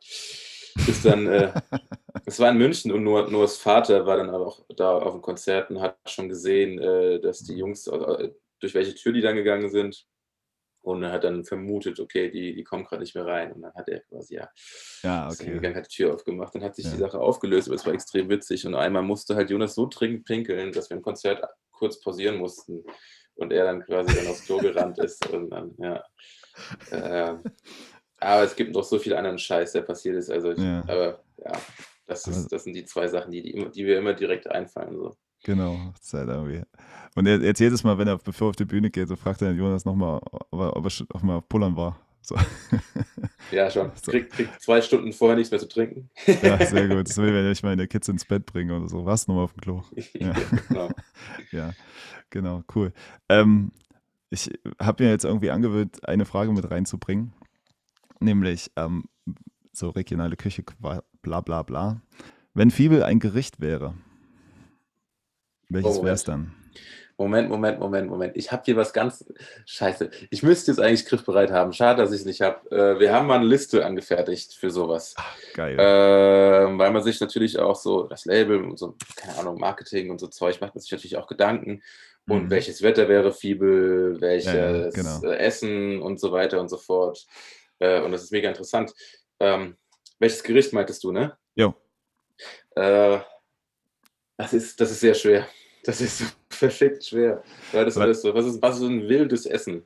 bis 0.85 1.03
dann, 1.03 1.27
äh 1.29 1.53
es 2.27 2.41
war 2.41 2.51
in 2.51 2.59
München 2.59 2.93
und 2.93 3.05
Noah 3.05 3.31
Noahs 3.31 3.59
Vater 3.59 4.07
war 4.07 4.17
dann 4.19 4.31
aber 4.31 4.47
auch 4.47 4.65
da 4.77 4.99
auf'm 4.99 5.21
Konzert 5.23 5.71
und 5.71 5.81
hat 5.81 5.99
schon 6.09 6.29
gesehen, 6.29 6.79
äh, 6.81 7.21
dass 7.21 7.45
die 7.45 7.57
Jungs 7.57 7.87
äh, 7.89 8.31
durch 8.61 8.75
welche 8.75 8.95
Tür 8.95 9.13
die 9.13 9.21
dann 9.23 9.37
gegangen 9.37 9.71
sind. 9.71 10.07
Und 10.83 11.03
er 11.03 11.13
hat 11.13 11.25
dann 11.25 11.45
vermutet, 11.45 12.01
okay, 12.01 12.31
die 12.31 12.55
die 12.55 12.65
kommen 12.65 12.85
grad 12.85 13.01
nicht 13.01 13.15
mehr 13.17 13.27
rein. 13.27 13.53
Und 13.53 13.63
dann 13.63 13.75
hat 13.75 13.89
er 13.89 14.01
quasi, 14.03 14.37
ja 14.37 14.49
Ja, 15.05 15.29
ist 15.29 15.41
okay. 15.41 15.53
gegangen, 15.53 15.77
hat 15.77 15.87
die 15.91 15.97
Tür 15.97 16.15
aufgemacht. 16.15 16.55
Dann 16.55 16.63
hat 16.65 16.77
sich 16.77 16.91
die 16.91 16.97
Ja. 16.97 16.99
Sache 16.99 17.21
aufgelöst, 17.21 17.69
aber 17.69 17.77
es 17.77 17.87
war 17.87 17.95
extrem 17.95 18.29
witzig. 18.31 18.67
Und 18.67 18.75
einmal 18.77 19.03
musste 19.03 19.37
halt 19.37 19.51
Jonas 19.51 19.75
so 19.77 19.87
dringend 19.89 20.27
pinkeln, 20.27 20.73
dass 20.73 20.91
wir 20.91 20.97
'n 20.99 21.03
Konzert 21.03 21.45
kurz 21.73 22.01
pausieren 22.01 22.39
mussten 22.39 22.85
und 23.37 23.53
er 23.53 23.65
dann 23.67 23.85
quasi 23.85 24.15
dann 24.15 24.27
aufs 24.29 24.45
Klo 24.45 24.61
gerannt 24.61 24.99
ist 25.01 25.27
und 25.29 25.51
dann 25.51 25.75
ja. 25.79 26.05
Ähm, 26.93 27.45
aber 28.19 28.43
es 28.45 28.57
gibt 28.57 28.75
noch 28.75 28.85
so 28.85 28.99
viel 28.99 29.15
anderen 29.15 29.39
Scheiß, 29.39 29.73
der 29.73 29.83
passiert 29.83 30.17
ist. 30.17 30.31
Also, 30.31 30.53
ich 30.53 30.59
Ja. 30.59 30.81
aber 30.83 31.21
ja, 31.45 31.53
Das, 32.07 32.27
ist, 32.29 32.53
das 32.53 32.65
sind 32.65 32.75
die 32.75 32.85
zwei 32.85 33.09
Sachen, 33.09 33.31
die, 33.33 33.43
die, 33.43 33.71
die 33.71 33.85
mir 33.85 33.99
immer 33.99 34.15
direkt 34.15 34.49
einfallen. 34.51 34.97
So. 34.97 35.17
Genau, 35.45 35.77
das 35.97 36.07
ist 36.07 36.15
halt 36.15 36.29
irgendwie. 36.29 36.63
Und 37.15 37.27
er, 37.27 37.39
jetzt 37.41 37.59
jedes 37.61 37.83
Mal, 37.85 37.99
wenn 37.99 38.09
er 38.09 38.19
bevor 38.19 38.49
er 38.49 38.51
auf 38.51 38.57
die 38.57 38.65
Bühne 38.65 38.91
geht, 38.91 39.09
so 39.09 39.17
fragt 39.17 39.43
er 39.43 39.53
Jonas 39.53 39.85
nochmal, 39.85 40.21
ob 40.31 40.53
er, 40.61 40.77
ob 40.77 40.85
er 40.85 40.91
schon- 40.91 41.07
er 41.13 41.35
auf 41.37 41.49
Pullern 41.49 41.77
war. 41.77 42.01
So. 42.23 42.37
Ja, 43.53 43.71
schon. 43.71 43.93
So. 44.03 44.11
Krieg, 44.11 44.31
krieg 44.31 44.49
zwei 44.61 44.81
Stunden 44.83 45.13
vorher 45.13 45.37
nichts 45.37 45.53
mehr 45.53 45.61
zu 45.61 45.69
trinken. 45.69 46.11
Ja, 46.43 46.59
sehr 46.67 46.89
gut. 46.89 47.09
Das 47.09 47.17
will, 47.17 47.33
wenn 47.33 47.51
ich 47.53 47.63
meine 47.63 47.87
Kids 47.87 48.09
ins 48.09 48.25
Bett 48.25 48.45
bringe 48.45 48.77
oder 48.77 48.89
so. 48.89 49.05
Was 49.07 49.29
nochmal 49.29 49.45
auf 49.45 49.53
dem 49.53 49.61
Klo? 49.61 49.83
Ja. 50.19 50.33
genau. 50.69 50.89
Ja, 51.53 51.73
genau, 52.31 52.65
cool. 52.75 52.93
Ähm, 53.29 53.71
ich 54.31 54.51
habe 54.83 55.05
mir 55.05 55.11
jetzt 55.11 55.25
irgendwie 55.25 55.51
angewöhnt, 55.53 56.07
eine 56.09 56.25
Frage 56.25 56.51
mit 56.53 56.69
reinzubringen, 56.69 57.33
nämlich 58.21 58.71
ähm, 58.77 59.05
so 59.73 59.91
regionale 59.91 60.37
Küche, 60.37 60.65
bla 61.23 61.41
bla 61.41 61.63
bla. 61.63 62.01
Wenn 62.55 62.71
Fibel 62.71 63.03
ein 63.03 63.19
Gericht 63.21 63.61
wäre, 63.61 63.95
welches 65.69 65.99
Oh, 65.99 66.05
wäre 66.05 66.15
es 66.15 66.25
dann? 66.25 66.55
Moment, 67.19 67.49
Moment, 67.49 67.81
Moment, 67.81 68.11
Moment. 68.11 68.37
Ich 68.37 68.53
habe 68.53 68.63
hier 68.67 68.77
was 68.77 68.93
ganz 68.93 69.25
scheiße. 69.65 70.11
Ich 70.31 70.43
müsste 70.43 70.71
jetzt 70.71 70.79
eigentlich 70.81 71.07
griffbereit 71.07 71.51
haben. 71.51 71.73
Schade, 71.73 72.03
dass 72.03 72.13
ich 72.13 72.21
es 72.21 72.27
nicht 72.27 72.43
habe. 72.43 72.71
Äh, 72.71 73.01
wir 73.01 73.11
haben 73.13 73.27
mal 73.27 73.37
eine 73.39 73.47
Liste 73.47 73.87
angefertigt 73.87 74.53
für 74.53 74.71
sowas. 74.71 75.15
Geil. 75.55 75.77
Ähm, 75.81 76.79
weil 76.79 76.91
man 76.93 77.03
sich 77.03 77.19
natürlich 77.19 77.59
auch 77.59 77.75
so 77.77 78.03
das 78.03 78.27
Label 78.27 78.63
und 78.63 78.79
so, 78.79 78.97
keine 79.17 79.39
Ahnung, 79.39 79.59
Marketing 79.59 80.11
und 80.11 80.21
so 80.21 80.27
Zeug 80.27 80.61
macht 80.61 80.75
man 80.75 80.83
sich 80.83 80.93
natürlich 80.93 81.17
auch 81.17 81.27
Gedanken. 81.27 81.83
Und 82.29 82.45
Mhm. 82.45 82.51
welches 82.51 82.83
Wetter 82.83 83.09
wäre 83.09 83.33
Fibel, 83.33 84.21
welches 84.21 84.53
Ja, 84.53 84.71
ja, 84.83 84.91
genau. 84.91 85.23
äh, 85.23 85.37
Essen 85.39 86.03
und 86.03 86.21
so 86.21 86.33
weiter 86.33 86.61
und 86.61 86.69
so 86.69 86.77
fort. 86.77 87.27
Äh, 87.79 88.01
und 88.03 88.13
das 88.13 88.25
ist 88.25 88.33
mega 88.33 88.49
interessant. 88.49 88.93
Ähm, 89.41 89.77
welches 90.19 90.43
Gericht 90.43 90.73
meintest 90.73 91.05
du, 91.05 91.13
ne? 91.13 91.37
Jo. 91.55 91.75
Äh, 92.75 93.21
das, 94.37 94.53
ist, 94.53 94.81
das 94.81 94.91
ist 94.91 95.01
sehr 95.01 95.15
schwer. 95.15 95.47
Das 95.85 96.01
ist 96.01 96.37
verschickt 96.51 97.05
schwer. 97.05 97.43
Weil 97.73 97.85
das 97.85 97.97
alles 97.97 98.23
so, 98.23 98.35
was, 98.35 98.47
ist, 98.47 98.63
was 98.63 98.77
ist 98.77 98.81
so 98.81 98.87
ein 98.89 99.09
wildes 99.09 99.47
Essen? 99.47 99.85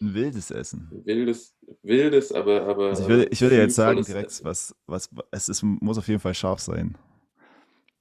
Ein 0.00 0.14
wildes 0.14 0.50
Essen. 0.50 0.88
Wildes, 1.04 1.56
wildes, 1.82 2.30
aber. 2.32 2.62
aber 2.66 2.88
Also 2.90 3.02
ich 3.04 3.08
würde, 3.08 3.28
ich 3.30 3.40
würde 3.40 3.56
jetzt 3.56 3.74
sagen, 3.74 4.02
direkt, 4.02 4.26
Essen. 4.26 4.44
was, 4.44 4.74
was, 4.86 5.08
es 5.30 5.48
ist, 5.48 5.62
muss 5.62 5.96
auf 5.96 6.08
jeden 6.08 6.20
Fall 6.20 6.34
scharf 6.34 6.60
sein. 6.60 6.98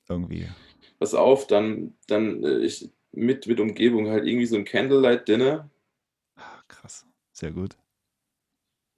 Irgendwie. 0.09 0.47
Pass 0.99 1.13
auf, 1.13 1.47
dann, 1.47 1.97
dann 2.07 2.43
äh, 2.43 2.59
ich, 2.59 2.91
mit, 3.11 3.47
mit 3.47 3.59
Umgebung 3.59 4.09
halt 4.09 4.25
irgendwie 4.25 4.45
so 4.45 4.55
ein 4.57 4.65
Candlelight-Dinner 4.65 5.69
Ah, 6.35 6.61
Krass. 6.67 7.05
Sehr 7.31 7.51
gut. 7.51 7.77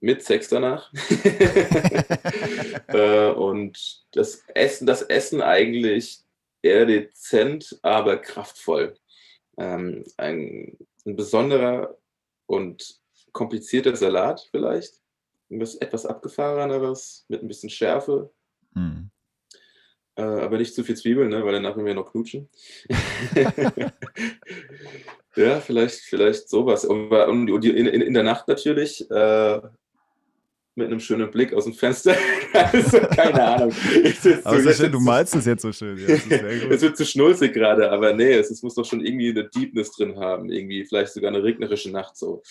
Mit 0.00 0.22
Sex 0.22 0.48
danach. 0.48 0.92
äh, 2.88 3.30
und 3.30 4.04
das 4.12 4.44
Essen, 4.54 4.86
das 4.86 5.02
Essen 5.02 5.42
eigentlich 5.42 6.20
eher 6.62 6.86
dezent, 6.86 7.78
aber 7.82 8.18
kraftvoll. 8.18 8.94
Ähm, 9.56 10.04
ein, 10.16 10.76
ein 11.04 11.16
besonderer 11.16 11.96
und 12.46 13.00
komplizierter 13.32 13.96
Salat 13.96 14.48
vielleicht. 14.50 14.94
Etwas, 15.50 16.04
abgefahreneres, 16.04 17.24
mit 17.28 17.42
ein 17.42 17.48
bisschen 17.48 17.70
Schärfe, 17.70 18.30
Hm. 18.74 19.10
äh, 20.16 20.22
aber 20.22 20.58
nicht 20.58 20.74
zu 20.74 20.84
viel 20.84 20.96
Zwiebeln, 20.96 21.30
ne, 21.30 21.42
weil 21.42 21.52
danach 21.52 21.74
werden 21.74 21.86
wir 21.86 21.94
noch 21.94 22.12
knutschen. 22.12 22.50
ja, 25.36 25.60
vielleicht, 25.60 26.00
vielleicht 26.00 26.50
sowas. 26.50 26.84
Und, 26.84 27.10
und, 27.10 27.50
und 27.50 27.64
in, 27.64 27.86
in, 27.86 28.02
in 28.02 28.12
der 28.14 28.24
Nacht 28.24 28.46
natürlich 28.46 29.10
äh, 29.10 29.60
mit 30.78 30.86
einem 30.88 31.00
schönen 31.00 31.30
Blick 31.30 31.52
aus 31.52 31.64
dem 31.64 31.74
Fenster. 31.74 32.14
also, 32.54 32.98
keine 33.00 33.44
Ahnung. 33.44 33.72
Aber 34.44 34.60
so- 34.62 34.72
schön, 34.72 34.92
du 34.92 35.00
malst 35.00 35.34
es 35.36 35.44
jetzt 35.44 35.62
so 35.62 35.72
schön. 35.72 35.98
Ja, 35.98 36.06
es 36.14 36.80
wird 36.80 36.96
zu 36.96 37.04
schnulzig 37.04 37.52
gerade, 37.52 37.90
aber 37.90 38.14
nee, 38.14 38.32
es, 38.32 38.50
es 38.50 38.62
muss 38.62 38.74
doch 38.74 38.84
schon 38.84 39.04
irgendwie 39.04 39.30
eine 39.30 39.48
Deepness 39.48 39.90
drin 39.92 40.18
haben. 40.18 40.50
Irgendwie 40.50 40.84
vielleicht 40.84 41.12
sogar 41.12 41.28
eine 41.30 41.42
regnerische 41.42 41.90
Nacht 41.90 42.16
so. 42.16 42.42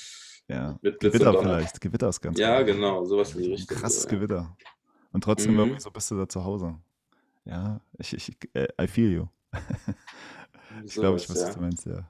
Ja. 0.47 0.77
Mit 0.81 0.99
Blitz 0.99 1.13
Gewitter 1.13 1.39
vielleicht. 1.41 1.81
Gewitter 1.81 2.09
ist 2.09 2.21
ganz 2.21 2.37
Ja, 2.39 2.59
gut. 2.59 2.67
genau, 2.67 3.03
sowas 3.05 3.33
in 3.35 3.41
die 3.41 3.51
Richtung. 3.53 3.77
krasses 3.77 4.03
so, 4.03 4.09
ja. 4.09 4.15
Gewitter. 4.15 4.55
Und 5.11 5.23
trotzdem 5.23 5.53
Mhm. 5.53 5.59
irgendwie 5.59 5.81
so 5.81 5.89
bist 5.91 6.11
du 6.11 6.15
da 6.17 6.29
zu 6.29 6.43
Hause. 6.43 6.75
Ja, 7.45 7.81
ich, 7.97 8.13
ich, 8.13 8.31
äh, 8.53 8.67
I 8.81 8.87
feel 8.87 9.11
you. 9.11 9.25
Ich 10.85 10.93
glaube, 10.93 11.17
ich 11.17 11.27
weiß, 11.29 11.43
was 11.47 11.55
du 11.55 11.61
meinst, 11.61 11.85
ja. 11.87 12.07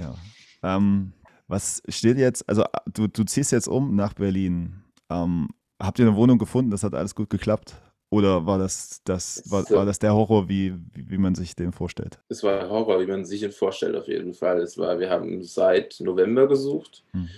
Ja. 0.00 0.14
Ähm, 0.62 1.12
was 1.48 1.82
steht 1.88 2.16
jetzt, 2.16 2.48
also 2.48 2.64
du, 2.90 3.06
du 3.08 3.24
ziehst 3.24 3.52
jetzt 3.52 3.68
um 3.68 3.94
nach 3.94 4.14
Berlin. 4.14 4.83
Ähm, 5.10 5.48
habt 5.80 5.98
ihr 5.98 6.06
eine 6.06 6.16
Wohnung 6.16 6.38
gefunden? 6.38 6.70
Das 6.70 6.82
hat 6.82 6.94
alles 6.94 7.14
gut 7.14 7.30
geklappt? 7.30 7.74
Oder 8.10 8.46
war 8.46 8.58
das, 8.58 9.00
das, 9.04 9.42
war, 9.50 9.68
war 9.70 9.84
das 9.84 9.98
der 9.98 10.14
Horror, 10.14 10.48
wie, 10.48 10.72
wie, 10.92 11.10
wie 11.10 11.18
man 11.18 11.34
sich 11.34 11.56
den 11.56 11.72
vorstellt? 11.72 12.20
Es 12.28 12.44
war 12.44 12.68
Horror, 12.68 13.00
wie 13.00 13.06
man 13.06 13.24
sich 13.24 13.42
ihn 13.42 13.50
vorstellt, 13.50 13.96
auf 13.96 14.06
jeden 14.06 14.34
Fall. 14.34 14.60
Es 14.60 14.78
war, 14.78 15.00
wir 15.00 15.10
haben 15.10 15.42
seit 15.42 15.98
November 15.98 16.46
gesucht. 16.46 17.02
Hm. 17.12 17.28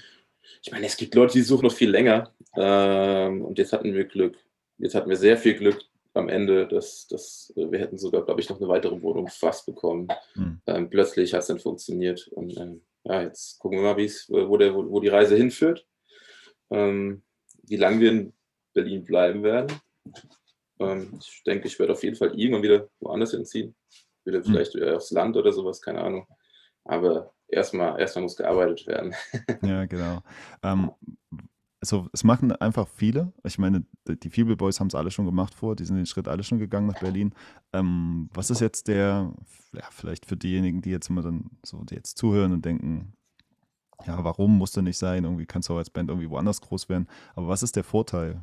Ich 0.63 0.71
meine, 0.71 0.85
es 0.85 0.99
gibt 0.99 1.15
Leute, 1.15 1.33
die 1.33 1.43
suchen 1.43 1.65
noch 1.65 1.73
viel 1.73 1.91
länger. 1.91 2.31
Ähm, 2.57 3.43
und 3.43 3.59
jetzt 3.59 3.73
hatten 3.73 3.95
wir 3.95 4.05
Glück. 4.05 4.37
Jetzt 4.77 4.95
hatten 4.95 5.09
wir 5.09 5.17
sehr 5.17 5.39
viel 5.39 5.55
Glück 5.55 5.81
am 6.13 6.29
Ende, 6.29 6.67
dass, 6.67 7.07
dass 7.07 7.53
äh, 7.57 7.71
wir 7.71 7.79
hätten 7.79 7.97
sogar, 7.97 8.27
glaube 8.27 8.43
ich, 8.43 8.49
noch 8.51 8.59
eine 8.59 8.69
weitere 8.69 9.01
Wohnung 9.01 9.29
fast 9.29 9.65
bekommen. 9.65 10.09
Hm. 10.35 10.61
Ähm, 10.67 10.91
plötzlich 10.91 11.33
hat 11.33 11.41
es 11.41 11.47
dann 11.47 11.59
funktioniert. 11.59 12.29
Und 12.29 12.55
ähm, 12.59 12.83
ja, 13.05 13.23
jetzt 13.23 13.59
gucken 13.61 13.79
wir 13.79 13.95
mal, 13.95 13.97
wo, 13.97 14.57
der, 14.59 14.75
wo, 14.75 14.91
wo 14.91 15.01
die 15.01 15.09
Reise 15.09 15.37
hinführt. 15.37 15.87
Ähm, 16.71 17.23
wie 17.67 17.77
lange 17.77 18.01
wir 18.01 18.11
in 18.11 18.33
Berlin 18.73 19.05
bleiben 19.05 19.43
werden. 19.43 19.81
Ähm, 20.79 21.19
ich 21.21 21.43
denke, 21.45 21.67
ich 21.67 21.79
werde 21.79 21.93
auf 21.93 22.03
jeden 22.03 22.17
Fall 22.17 22.39
irgendwann 22.39 22.63
wieder 22.63 22.89
woanders 23.01 23.33
hinziehen. 23.33 23.75
Wieder 24.25 24.43
vielleicht 24.43 24.75
wieder 24.75 24.97
aufs 24.97 25.11
Land 25.13 25.37
oder 25.37 25.53
sowas, 25.53 25.81
keine 25.81 26.01
Ahnung. 26.01 26.27
Aber 26.85 27.33
erstmal 27.49 27.99
erstmal 28.01 28.25
muss 28.25 28.37
gearbeitet 28.37 28.87
werden. 28.87 29.15
Ja, 29.63 29.87
genau. 29.87 30.23
Ähm, 30.63 30.91
also 31.81 32.09
es 32.13 32.25
machen 32.25 32.53
einfach 32.53 32.89
viele. 32.89 33.33
Ich 33.45 33.59
meine, 33.59 33.85
die 34.09 34.19
die 34.19 34.31
Feeble 34.31 34.57
Boys 34.57 34.81
haben 34.81 34.89
es 34.89 34.95
alle 34.95 35.11
schon 35.11 35.27
gemacht 35.27 35.55
vor, 35.55 35.77
die 35.77 35.85
sind 35.85 35.97
den 35.97 36.07
Schritt 36.07 36.27
alle 36.29 36.43
schon 36.43 36.59
gegangen 36.59 36.89
nach 36.89 37.01
Berlin. 37.01 37.33
Ähm, 37.73 38.29
was 38.35 38.51
ist 38.51 38.61
jetzt 38.61 38.89
der, 38.89 39.33
ja, 39.73 39.85
vielleicht 39.91 40.27
für 40.27 40.37
diejenigen, 40.37 40.83
die 40.83 40.91
jetzt 40.91 41.09
immer 41.09 41.23
dann 41.23 41.51
so, 41.65 41.85
die 41.85 41.95
jetzt 41.95 42.19
zuhören 42.19 42.53
und 42.53 42.65
denken, 42.65 43.13
ja, 44.07 44.23
warum 44.25 44.59
musste 44.59 44.83
nicht 44.83 44.99
sein? 44.99 45.25
Irgendwie 45.25 45.47
kannst 45.47 45.69
du 45.69 45.75
auch 45.75 45.79
als 45.79 45.91
Band 45.91 46.11
irgendwie 46.11 46.31
woanders 46.31 46.61
groß 46.61 46.89
werden. 46.89 47.09
Aber 47.35 47.49
was 47.49 47.63
ist 47.63 47.77
der 47.77 47.85
Vorteil? 47.85 48.43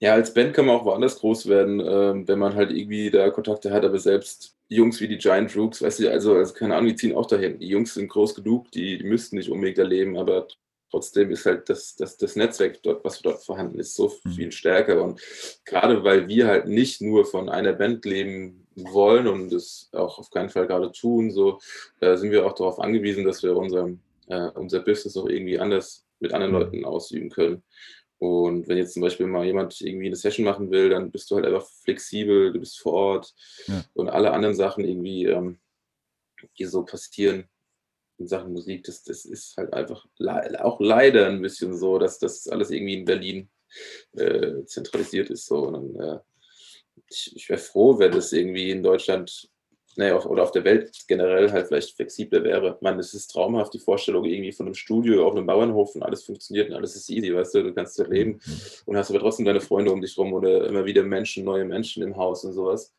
Ja, 0.00 0.14
als 0.14 0.34
Band 0.34 0.52
kann 0.54 0.66
man 0.66 0.76
auch 0.76 0.84
woanders 0.84 1.18
groß 1.20 1.46
werden, 1.48 1.80
ähm, 1.80 2.26
wenn 2.26 2.38
man 2.38 2.54
halt 2.56 2.72
irgendwie 2.72 3.10
da 3.10 3.30
Kontakte 3.30 3.70
hat, 3.70 3.84
aber 3.84 3.98
selbst 3.98 4.56
Jungs 4.68 5.00
wie 5.00 5.06
die 5.06 5.18
Giant 5.18 5.54
Rooks, 5.56 5.80
weißt 5.80 6.00
du, 6.00 6.10
also, 6.10 6.34
also 6.34 6.54
keine 6.54 6.74
Ahnung, 6.74 6.88
die 6.88 6.96
ziehen 6.96 7.14
auch 7.14 7.26
dahin. 7.26 7.58
Die 7.60 7.68
Jungs 7.68 7.94
sind 7.94 8.08
groß 8.08 8.34
genug, 8.34 8.70
die, 8.72 8.98
die 8.98 9.04
müssten 9.04 9.36
nicht 9.36 9.48
unbedingt 9.50 9.78
da 9.78 9.84
leben, 9.84 10.16
aber 10.16 10.48
trotzdem 10.90 11.30
ist 11.30 11.46
halt 11.46 11.68
das, 11.68 11.94
das, 11.94 12.16
das 12.16 12.34
Netzwerk 12.36 12.82
dort, 12.82 13.04
was 13.04 13.22
dort 13.22 13.44
vorhanden 13.44 13.78
ist, 13.78 13.94
so 13.94 14.12
Mhm. 14.24 14.30
viel 14.30 14.52
stärker. 14.52 15.02
Und 15.04 15.20
gerade 15.64 16.02
weil 16.04 16.26
wir 16.28 16.48
halt 16.48 16.66
nicht 16.66 17.00
nur 17.00 17.24
von 17.24 17.48
einer 17.48 17.72
Band 17.72 18.04
leben 18.04 18.66
wollen 18.74 19.28
und 19.28 19.52
es 19.52 19.88
auch 19.92 20.18
auf 20.18 20.30
keinen 20.30 20.50
Fall 20.50 20.66
gerade 20.66 20.90
tun, 20.90 21.30
so 21.30 21.60
äh, 22.00 22.16
sind 22.16 22.30
wir 22.32 22.44
auch 22.46 22.54
darauf 22.54 22.80
angewiesen, 22.80 23.24
dass 23.24 23.42
wir 23.42 23.56
unser, 23.56 23.90
äh, 24.28 24.48
unser 24.54 24.80
Business 24.80 25.16
auch 25.16 25.28
irgendwie 25.28 25.58
anders 25.58 26.06
mit 26.20 26.32
anderen 26.32 26.52
Mhm. 26.54 26.58
Leuten 26.60 26.84
ausüben 26.84 27.30
können. 27.30 27.62
Und 28.18 28.68
wenn 28.68 28.78
jetzt 28.78 28.92
zum 28.94 29.02
Beispiel 29.02 29.26
mal 29.26 29.44
jemand 29.44 29.80
irgendwie 29.80 30.06
eine 30.06 30.14
Session 30.16 30.44
machen 30.44 30.70
will, 30.70 30.90
dann 30.90 31.10
bist 31.10 31.28
du 31.30 31.34
halt 31.36 31.44
einfach 31.44 31.66
flexibel, 31.82 32.52
du 32.52 32.60
bist 32.60 32.78
vor 32.78 32.92
Ort 32.92 33.34
Ja. 33.66 33.84
und 33.94 34.08
alle 34.08 34.30
anderen 34.32 34.54
Sachen 34.54 34.84
irgendwie, 34.84 35.24
ähm, 35.26 35.58
die 36.58 36.64
so 36.66 36.84
passieren 36.84 37.48
in 38.18 38.28
Sachen 38.28 38.52
Musik, 38.52 38.84
das, 38.84 39.02
das 39.02 39.24
ist 39.24 39.56
halt 39.56 39.72
einfach 39.72 40.06
le 40.18 40.64
auch 40.64 40.78
leider 40.80 41.26
ein 41.26 41.42
bisschen 41.42 41.76
so, 41.76 41.98
dass 41.98 42.20
das 42.20 42.46
alles 42.46 42.70
irgendwie 42.70 42.94
in 42.98 43.04
Berlin 43.04 43.48
äh, 44.12 44.64
zentralisiert 44.66 45.30
ist. 45.30 45.46
So. 45.46 45.66
Und 45.66 45.98
äh, 45.98 46.18
ich 47.08 47.34
ich 47.34 47.48
wäre 47.48 47.58
froh, 47.58 47.98
wenn 47.98 48.12
das 48.12 48.32
irgendwie 48.32 48.70
in 48.70 48.82
Deutschland 48.84 49.50
naja, 49.96 50.16
auf, 50.16 50.26
oder 50.26 50.42
auf 50.42 50.52
der 50.52 50.64
Welt 50.64 51.04
generell 51.06 51.50
halt 51.52 51.68
vielleicht 51.68 51.94
flexibler 51.94 52.42
wäre. 52.44 52.78
Man, 52.80 52.98
es 52.98 53.14
ist 53.14 53.28
traumhaft, 53.28 53.74
die 53.74 53.78
Vorstellung 53.78 54.24
irgendwie 54.24 54.52
von 54.52 54.66
einem 54.66 54.74
Studio 54.74 55.26
auf 55.26 55.34
einem 55.34 55.46
Bauernhof 55.46 55.94
und 55.94 56.02
alles 56.02 56.24
funktioniert 56.24 56.70
und 56.70 56.76
alles 56.76 56.96
ist 56.96 57.10
easy, 57.10 57.34
weißt 57.34 57.54
du, 57.54 57.62
du 57.62 57.74
kannst 57.74 57.98
da 57.98 58.04
leben 58.04 58.40
und 58.86 58.96
hast 58.96 59.10
aber 59.10 59.20
trotzdem 59.20 59.46
deine 59.46 59.60
Freunde 59.60 59.92
um 59.92 60.00
dich 60.00 60.16
rum 60.16 60.32
oder 60.32 60.66
immer 60.66 60.84
wieder 60.84 61.02
Menschen, 61.02 61.44
neue 61.44 61.64
Menschen 61.64 62.02
im 62.02 62.16
Haus 62.16 62.44
und 62.44 62.52
sowas. 62.52 62.94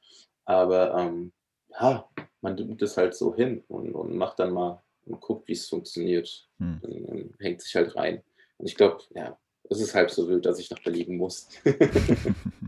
Aber 0.45 0.95
ähm, 0.97 1.31
ja, 1.79 2.07
man 2.41 2.55
nimmt 2.55 2.81
das 2.81 2.97
halt 2.97 3.15
so 3.15 3.35
hin 3.35 3.63
und, 3.67 3.93
und 3.93 4.15
macht 4.15 4.39
dann 4.39 4.53
mal 4.53 4.81
und 5.05 5.19
guckt, 5.19 5.47
wie 5.47 5.53
es 5.53 5.67
funktioniert. 5.67 6.47
Hm. 6.59 6.79
Und, 6.81 7.05
und 7.05 7.35
hängt 7.39 7.61
sich 7.61 7.75
halt 7.75 7.95
rein. 7.95 8.21
Und 8.57 8.67
ich 8.67 8.75
glaube, 8.75 9.03
ja, 9.15 9.37
es 9.69 9.81
ist 9.81 9.95
halb 9.95 10.11
so 10.11 10.27
wild, 10.27 10.45
dass 10.45 10.59
ich 10.59 10.69
nach 10.69 10.81
Berlin 10.81 11.17
muss. 11.17 11.47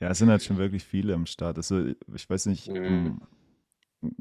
Ja, 0.00 0.10
es 0.10 0.18
sind 0.18 0.28
halt 0.30 0.42
schon 0.42 0.56
wirklich 0.56 0.84
viele 0.84 1.14
am 1.14 1.26
Start. 1.26 1.56
Also, 1.56 1.86
ich 2.14 2.28
weiß 2.28 2.46
nicht, 2.46 2.68
Mhm. 2.68 2.74
ähm, 2.84 3.20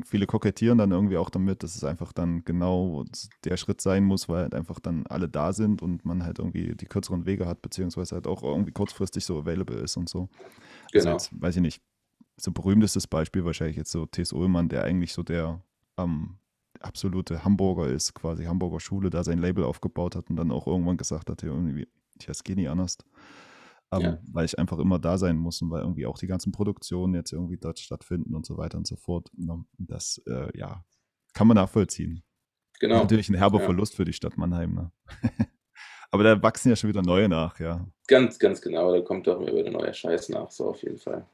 viele 0.06 0.26
kokettieren 0.26 0.78
dann 0.78 0.91
irgendwie 0.91 1.18
auch 1.18 1.30
damit, 1.30 1.64
dass 1.64 1.76
es 1.76 1.84
einfach 1.84 2.14
dann 2.14 2.46
genau 2.46 3.04
der 3.44 3.58
Schritt 3.58 3.82
sein 3.82 4.04
muss, 4.04 4.30
weil 4.30 4.44
halt 4.44 4.56
einfach 4.56 4.80
dann 4.80 5.06
alle 5.08 5.28
da 5.28 5.54
sind 5.54 5.82
und 5.82 6.06
man 6.06 6.24
halt 6.24 6.39
irgendwie 6.39 6.76
die 6.76 6.86
kürzeren 6.86 7.26
Wege 7.26 7.46
hat, 7.46 7.62
beziehungsweise 7.62 8.16
halt 8.16 8.28
auch 8.28 8.44
irgendwie 8.44 8.72
kurzfristig 8.72 9.26
so 9.26 9.38
available 9.39 9.76
ist 9.78 9.98
und 9.98 10.10
so. 10.10 10.30
Also 10.94 11.08
genau. 11.08 11.12
jetzt, 11.12 11.41
weiß 11.41 11.56
ich 11.58 11.62
nicht, 11.62 11.82
so 12.38 12.52
berühmtestes 12.52 13.08
Beispiel 13.08 13.46
wahrscheinlich 13.46 13.78
jetzt 13.78 13.91
so 13.91 14.06
T.S. 14.06 14.34
Ullmann, 14.34 14.70
der 14.70 14.84
eigentlich 14.84 15.14
so 15.14 15.24
der 15.24 15.62
ähm, 15.98 16.38
absolute 16.80 17.44
Hamburger 17.44 17.88
ist, 17.88 18.14
quasi 18.14 18.46
Hamburger 18.46 18.80
Schule, 18.80 19.10
da 19.10 19.24
sein 19.24 19.39
Label 19.39 19.64
aufgebaut 19.64 20.16
hat 20.16 20.30
und 20.30 20.36
dann 20.36 20.52
auch 20.52 20.68
irgendwann 20.68 20.98
gesagt 20.98 21.30
hat, 21.30 21.44
irgendwie, 21.44 21.88
es 22.26 22.44
geht 22.44 22.58
nicht 22.58 22.70
anders. 22.70 22.98
Ähm, 23.98 24.02
ja. 24.02 24.20
Weil 24.32 24.46
ich 24.46 24.58
einfach 24.58 24.80
immer 24.80 25.00
da 25.00 25.18
sein 25.18 25.38
muss 25.38 25.62
und 25.62 25.70
weil 25.70 25.82
irgendwie 25.82 26.06
auch 26.06 26.18
die 26.18 26.28
ganzen 26.28 26.52
Produktionen 26.52 27.14
jetzt 27.14 27.32
irgendwie 27.32 27.58
dort 27.58 27.80
stattfinden 27.80 28.36
und 28.36 28.46
so 28.46 28.58
weiter 28.58 28.78
und 28.78 28.88
so 28.88 28.96
fort. 28.96 29.30
Ne? 29.36 29.64
Das, 29.78 30.22
äh, 30.28 30.58
ja, 30.58 30.84
kann 31.34 31.48
man 31.48 31.56
nachvollziehen. 31.56 32.24
Genau. 32.80 33.00
natürlich 33.00 33.30
ein 33.30 33.36
herber 33.36 33.60
ja. 33.60 33.66
Verlust 33.66 33.96
für 33.96 34.06
die 34.06 34.14
Stadt 34.14 34.38
Mannheim. 34.38 34.74
Ne? 34.74 34.91
Aber 36.12 36.24
da 36.24 36.41
wachsen 36.44 36.70
ja 36.70 36.76
schon 36.76 36.89
wieder 36.89 37.02
neue 37.02 37.30
nach, 37.30 37.60
ja. 37.60 37.88
Ganz, 38.08 38.38
ganz 38.38 38.62
genau. 38.62 38.94
Da 38.94 39.02
kommt 39.02 39.26
doch 39.26 39.39
immer 39.39 39.54
wieder 39.54 39.72
neuer 39.72 39.94
Scheiß 39.94 40.30
nach, 40.30 40.52
so 40.52 40.70
auf 40.70 40.84
jeden 40.84 40.98
Fall. 40.98 41.26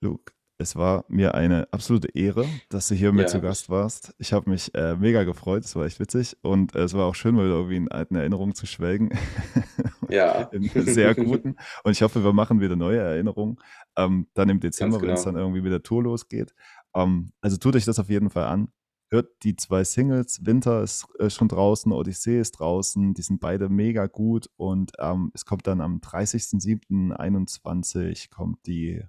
Luke, 0.00 0.32
es 0.58 0.76
war 0.76 1.04
mir 1.08 1.34
eine 1.34 1.68
absolute 1.70 2.08
Ehre, 2.14 2.46
dass 2.68 2.88
du 2.88 2.94
hier 2.94 3.12
mit 3.12 3.28
zu 3.28 3.40
Gast 3.40 3.70
warst. 3.70 4.14
Ich 4.18 4.32
habe 4.32 4.50
mich 4.50 4.74
äh, 4.74 4.96
mega 4.96 5.24
gefreut, 5.24 5.64
es 5.64 5.76
war 5.76 5.84
echt 5.84 6.00
witzig 6.00 6.36
und 6.42 6.74
äh, 6.74 6.80
es 6.80 6.94
war 6.94 7.06
auch 7.06 7.14
schön, 7.14 7.34
mal 7.34 7.46
irgendwie 7.46 7.76
in 7.76 7.90
alten 7.90 8.14
Erinnerungen 8.14 8.54
zu 8.54 8.66
schwelgen. 8.66 9.10
Ja. 10.10 10.42
in 10.52 10.70
sehr 10.86 11.14
guten. 11.14 11.56
Und 11.84 11.92
ich 11.92 12.00
hoffe, 12.02 12.24
wir 12.24 12.32
machen 12.32 12.60
wieder 12.60 12.76
neue 12.76 12.98
Erinnerungen. 12.98 13.58
Ähm, 13.96 14.28
dann 14.34 14.48
im 14.48 14.60
Dezember, 14.60 14.98
genau. 14.98 15.08
wenn 15.08 15.16
es 15.16 15.24
dann 15.24 15.36
irgendwie 15.36 15.64
wieder 15.64 15.82
Tour 15.82 16.04
losgeht. 16.04 16.54
Ähm, 16.94 17.32
also 17.40 17.56
tut 17.56 17.74
euch 17.76 17.84
das 17.84 17.98
auf 17.98 18.08
jeden 18.08 18.30
Fall 18.30 18.44
an. 18.44 18.68
Hört 19.08 19.44
die 19.44 19.56
zwei 19.56 19.84
Singles. 19.84 20.44
Winter 20.44 20.82
ist 20.82 21.06
äh, 21.18 21.30
schon 21.30 21.48
draußen, 21.48 21.92
Odyssee 21.92 22.40
ist 22.40 22.52
draußen. 22.52 23.14
Die 23.14 23.22
sind 23.22 23.40
beide 23.40 23.68
mega 23.68 24.06
gut. 24.06 24.48
Und 24.56 24.92
ähm, 24.98 25.30
es 25.34 25.44
kommt 25.44 25.66
dann 25.66 25.80
am 25.80 25.98
30.07.21 25.98 28.30
kommt 28.30 28.64
die 28.66 29.02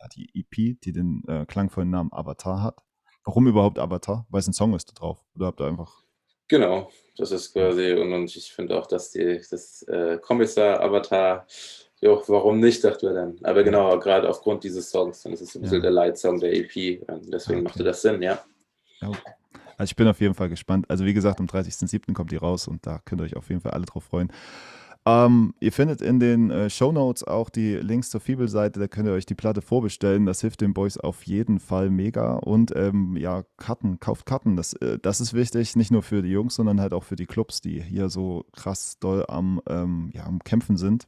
ja, 0.00 0.08
die 0.08 0.30
EP, 0.34 0.80
die 0.80 0.92
den 0.92 1.22
äh, 1.26 1.46
klangvollen 1.46 1.90
Namen 1.90 2.12
Avatar 2.12 2.62
hat. 2.62 2.82
Warum 3.24 3.46
überhaupt 3.46 3.78
Avatar? 3.78 4.26
Weil 4.28 4.40
es 4.40 4.46
ein 4.46 4.52
Song 4.52 4.74
ist 4.74 4.90
da 4.90 4.94
drauf. 4.94 5.24
Oder 5.34 5.46
habt 5.46 5.60
ihr 5.60 5.66
einfach. 5.66 6.02
Genau, 6.48 6.90
das 7.16 7.32
ist 7.32 7.52
quasi, 7.52 7.92
und, 7.92 8.12
und 8.12 8.36
ich 8.36 8.52
finde 8.52 8.78
auch, 8.78 8.86
dass 8.86 9.10
die, 9.10 9.40
das 9.50 9.82
äh, 9.82 10.18
Kommissar 10.18 10.80
Avatar, 10.80 11.46
jo, 12.00 12.22
warum 12.26 12.60
nicht, 12.60 12.84
dachte 12.84 13.08
wir 13.08 13.14
dann. 13.14 13.36
Aber 13.42 13.64
genau, 13.64 13.98
gerade 13.98 14.28
aufgrund 14.28 14.62
dieses 14.64 14.90
Songs, 14.90 15.22
dann 15.22 15.32
ist 15.32 15.40
es 15.40 15.54
ein 15.56 15.62
bisschen 15.62 15.78
ja. 15.78 15.82
der 15.82 15.90
Leitsong 15.90 16.38
der 16.38 16.52
EP. 16.54 17.00
Deswegen 17.32 17.60
okay. 17.60 17.62
machte 17.62 17.84
das 17.84 18.02
Sinn, 18.02 18.22
ja. 18.22 18.44
ja. 19.00 19.10
Also 19.78 19.90
ich 19.90 19.96
bin 19.96 20.08
auf 20.08 20.20
jeden 20.20 20.34
Fall 20.34 20.48
gespannt. 20.48 20.86
Also 20.88 21.04
wie 21.04 21.14
gesagt, 21.14 21.40
am 21.40 21.46
30.07. 21.46 22.14
kommt 22.14 22.32
die 22.32 22.36
raus 22.36 22.68
und 22.68 22.86
da 22.86 23.00
könnt 23.04 23.20
ihr 23.20 23.24
euch 23.24 23.36
auf 23.36 23.48
jeden 23.48 23.60
Fall 23.60 23.72
alle 23.72 23.84
drauf 23.84 24.04
freuen. 24.04 24.32
Ähm, 25.08 25.54
ihr 25.60 25.70
findet 25.70 26.02
in 26.02 26.18
den 26.18 26.50
äh, 26.50 26.68
Show 26.68 26.90
Notes 26.90 27.22
auch 27.22 27.48
die 27.48 27.76
Links 27.76 28.10
zur 28.10 28.20
Fibel-Seite, 28.20 28.80
da 28.80 28.88
könnt 28.88 29.06
ihr 29.06 29.14
euch 29.14 29.24
die 29.24 29.36
Platte 29.36 29.62
vorbestellen. 29.62 30.26
Das 30.26 30.40
hilft 30.40 30.60
den 30.60 30.74
Boys 30.74 30.98
auf 30.98 31.22
jeden 31.22 31.60
Fall 31.60 31.90
mega. 31.90 32.34
Und 32.34 32.74
ähm, 32.74 33.16
ja, 33.16 33.44
Karten, 33.56 34.00
kauft 34.00 34.26
Karten. 34.26 34.56
Das, 34.56 34.72
äh, 34.72 34.98
das 34.98 35.20
ist 35.20 35.32
wichtig, 35.32 35.76
nicht 35.76 35.92
nur 35.92 36.02
für 36.02 36.22
die 36.22 36.30
Jungs, 36.30 36.56
sondern 36.56 36.80
halt 36.80 36.92
auch 36.92 37.04
für 37.04 37.14
die 37.14 37.26
Clubs, 37.26 37.60
die 37.60 37.80
hier 37.80 38.08
so 38.08 38.46
krass 38.52 38.98
doll 38.98 39.24
am, 39.28 39.62
ähm, 39.68 40.10
ja, 40.12 40.26
am 40.26 40.40
Kämpfen 40.40 40.76
sind. 40.76 41.06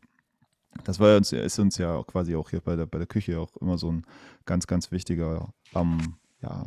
Das 0.85 1.01
war 1.01 1.17
uns, 1.17 1.33
ist 1.33 1.59
uns 1.59 1.77
ja 1.77 2.01
quasi 2.05 2.37
auch 2.37 2.51
hier 2.51 2.61
bei 2.61 2.77
der, 2.77 2.87
bei 2.87 2.99
der 2.99 3.09
Küche 3.09 3.41
auch 3.41 3.57
immer 3.57 3.79
so 3.79 3.91
ein 3.91 4.07
ganz, 4.47 4.69
ganz 4.69 4.93
wichtiger, 4.93 5.53
ähm, 5.75 6.15
ja, 6.41 6.67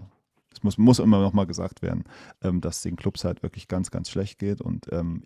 es 0.53 0.63
muss, 0.63 0.77
muss 0.77 0.99
immer 0.99 1.21
noch 1.21 1.31
mal 1.31 1.45
gesagt 1.45 1.81
werden, 1.81 2.03
ähm, 2.43 2.59
dass 2.59 2.81
den 2.81 2.97
Clubs 2.97 3.23
halt 3.23 3.41
wirklich 3.41 3.69
ganz, 3.69 3.89
ganz 3.89 4.09
schlecht 4.09 4.37
geht. 4.37 4.59
Und 4.59 4.91
ähm, 4.91 5.23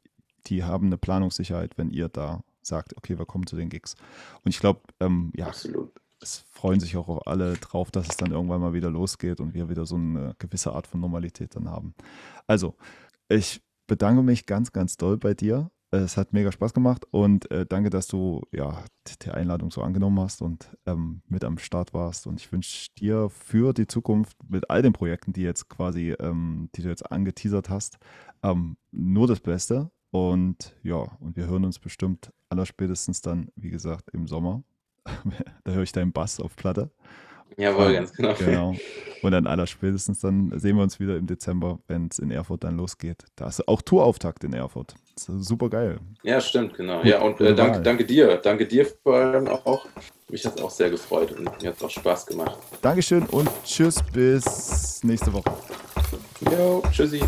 die 0.47 0.63
haben 0.63 0.87
eine 0.87 0.97
Planungssicherheit, 0.97 1.77
wenn 1.77 1.89
ihr 1.89 2.09
da 2.09 2.43
sagt, 2.61 2.97
okay, 2.97 3.17
wir 3.17 3.25
kommen 3.25 3.47
zu 3.47 3.55
den 3.55 3.69
Gigs. 3.69 3.95
Und 4.43 4.49
ich 4.49 4.59
glaube, 4.59 4.81
ähm, 4.99 5.31
ja, 5.35 5.47
Absolut. 5.47 5.91
es 6.21 6.45
freuen 6.51 6.79
sich 6.79 6.97
auch 6.97 7.25
alle 7.25 7.53
drauf, 7.53 7.91
dass 7.91 8.09
es 8.09 8.17
dann 8.17 8.31
irgendwann 8.31 8.61
mal 8.61 8.73
wieder 8.73 8.89
losgeht 8.89 9.39
und 9.39 9.53
wir 9.53 9.69
wieder 9.69 9.85
so 9.85 9.95
eine 9.95 10.35
gewisse 10.39 10.73
Art 10.73 10.87
von 10.87 10.99
Normalität 10.99 11.55
dann 11.55 11.69
haben. 11.69 11.93
Also, 12.47 12.75
ich 13.29 13.61
bedanke 13.87 14.23
mich 14.23 14.45
ganz, 14.45 14.71
ganz 14.71 14.97
doll 14.97 15.17
bei 15.17 15.33
dir. 15.33 15.69
Es 15.91 16.17
hat 16.17 16.33
mega 16.33 16.51
Spaß 16.51 16.73
gemacht 16.73 17.05
und 17.11 17.49
äh, 17.51 17.65
danke, 17.65 17.89
dass 17.89 18.07
du 18.07 18.41
ja 18.51 18.83
die 19.21 19.29
Einladung 19.29 19.71
so 19.71 19.81
angenommen 19.81 20.19
hast 20.19 20.41
und 20.41 20.75
ähm, 20.85 21.21
mit 21.27 21.45
am 21.45 21.57
Start 21.57 21.93
warst. 21.93 22.27
Und 22.27 22.41
ich 22.41 22.51
wünsche 22.51 22.89
dir 22.97 23.29
für 23.29 23.71
die 23.71 23.87
Zukunft 23.87 24.35
mit 24.49 24.69
all 24.69 24.81
den 24.81 24.93
Projekten, 24.93 25.31
die 25.31 25.43
jetzt 25.43 25.69
quasi, 25.69 26.11
ähm, 26.19 26.69
die 26.75 26.81
du 26.81 26.89
jetzt 26.89 27.09
angeteasert 27.11 27.69
hast, 27.69 27.97
ähm, 28.43 28.77
nur 28.91 29.27
das 29.27 29.39
Beste. 29.39 29.89
Und 30.15 30.73
ja, 30.81 31.11
und 31.19 31.35
wir 31.35 31.45
hören 31.47 31.65
uns 31.65 31.77
bestimmt 31.77 32.31
allerspätestens 32.47 33.21
dann, 33.21 33.49
wie 33.57 33.69
gesagt, 33.69 34.11
im 34.13 34.27
Sommer. 34.27 34.63
da 35.65 35.73
höre 35.73 35.83
ich 35.83 35.91
deinen 35.91 36.13
Bass 36.13 36.39
auf 36.39 36.55
Platte. 36.55 36.89
Jawohl, 37.57 37.91
ganz 37.93 38.13
genau. 38.13 38.33
Genau. 38.35 38.75
Und 39.21 39.31
dann 39.31 39.45
allerspätestens 39.45 40.21
dann 40.21 40.57
sehen 40.57 40.77
wir 40.77 40.83
uns 40.83 40.99
wieder 40.99 41.17
im 41.17 41.25
Dezember, 41.25 41.79
wenn 41.87 42.07
es 42.11 42.19
in 42.19 42.31
Erfurt 42.31 42.63
dann 42.63 42.77
losgeht. 42.77 43.25
Da 43.35 43.47
ist 43.47 43.67
auch 43.67 43.81
Tourauftakt 43.81 44.43
in 44.43 44.53
Erfurt. 44.53 44.95
super 45.17 45.69
geil. 45.69 45.99
Ja, 46.23 46.39
stimmt, 46.39 46.75
genau. 46.75 46.97
Gut, 46.97 47.07
ja, 47.07 47.21
und 47.21 47.41
äh, 47.41 47.53
danke, 47.53 47.81
danke 47.81 48.05
dir. 48.05 48.37
Danke 48.37 48.67
dir 48.67 48.85
vor 48.85 49.15
allem 49.15 49.47
auch. 49.47 49.85
Mich 50.29 50.45
hat 50.45 50.57
es 50.57 50.63
auch 50.63 50.71
sehr 50.71 50.89
gefreut 50.89 51.31
und 51.31 51.43
mir 51.61 51.69
hat 51.69 51.77
es 51.77 51.83
auch 51.83 51.89
Spaß 51.89 52.25
gemacht. 52.25 52.57
Dankeschön 52.81 53.23
und 53.27 53.49
tschüss 53.63 54.01
bis 54.13 55.03
nächste 55.03 55.33
Woche. 55.33 55.51
Jo, 56.51 56.83
tschüssi. 56.91 57.21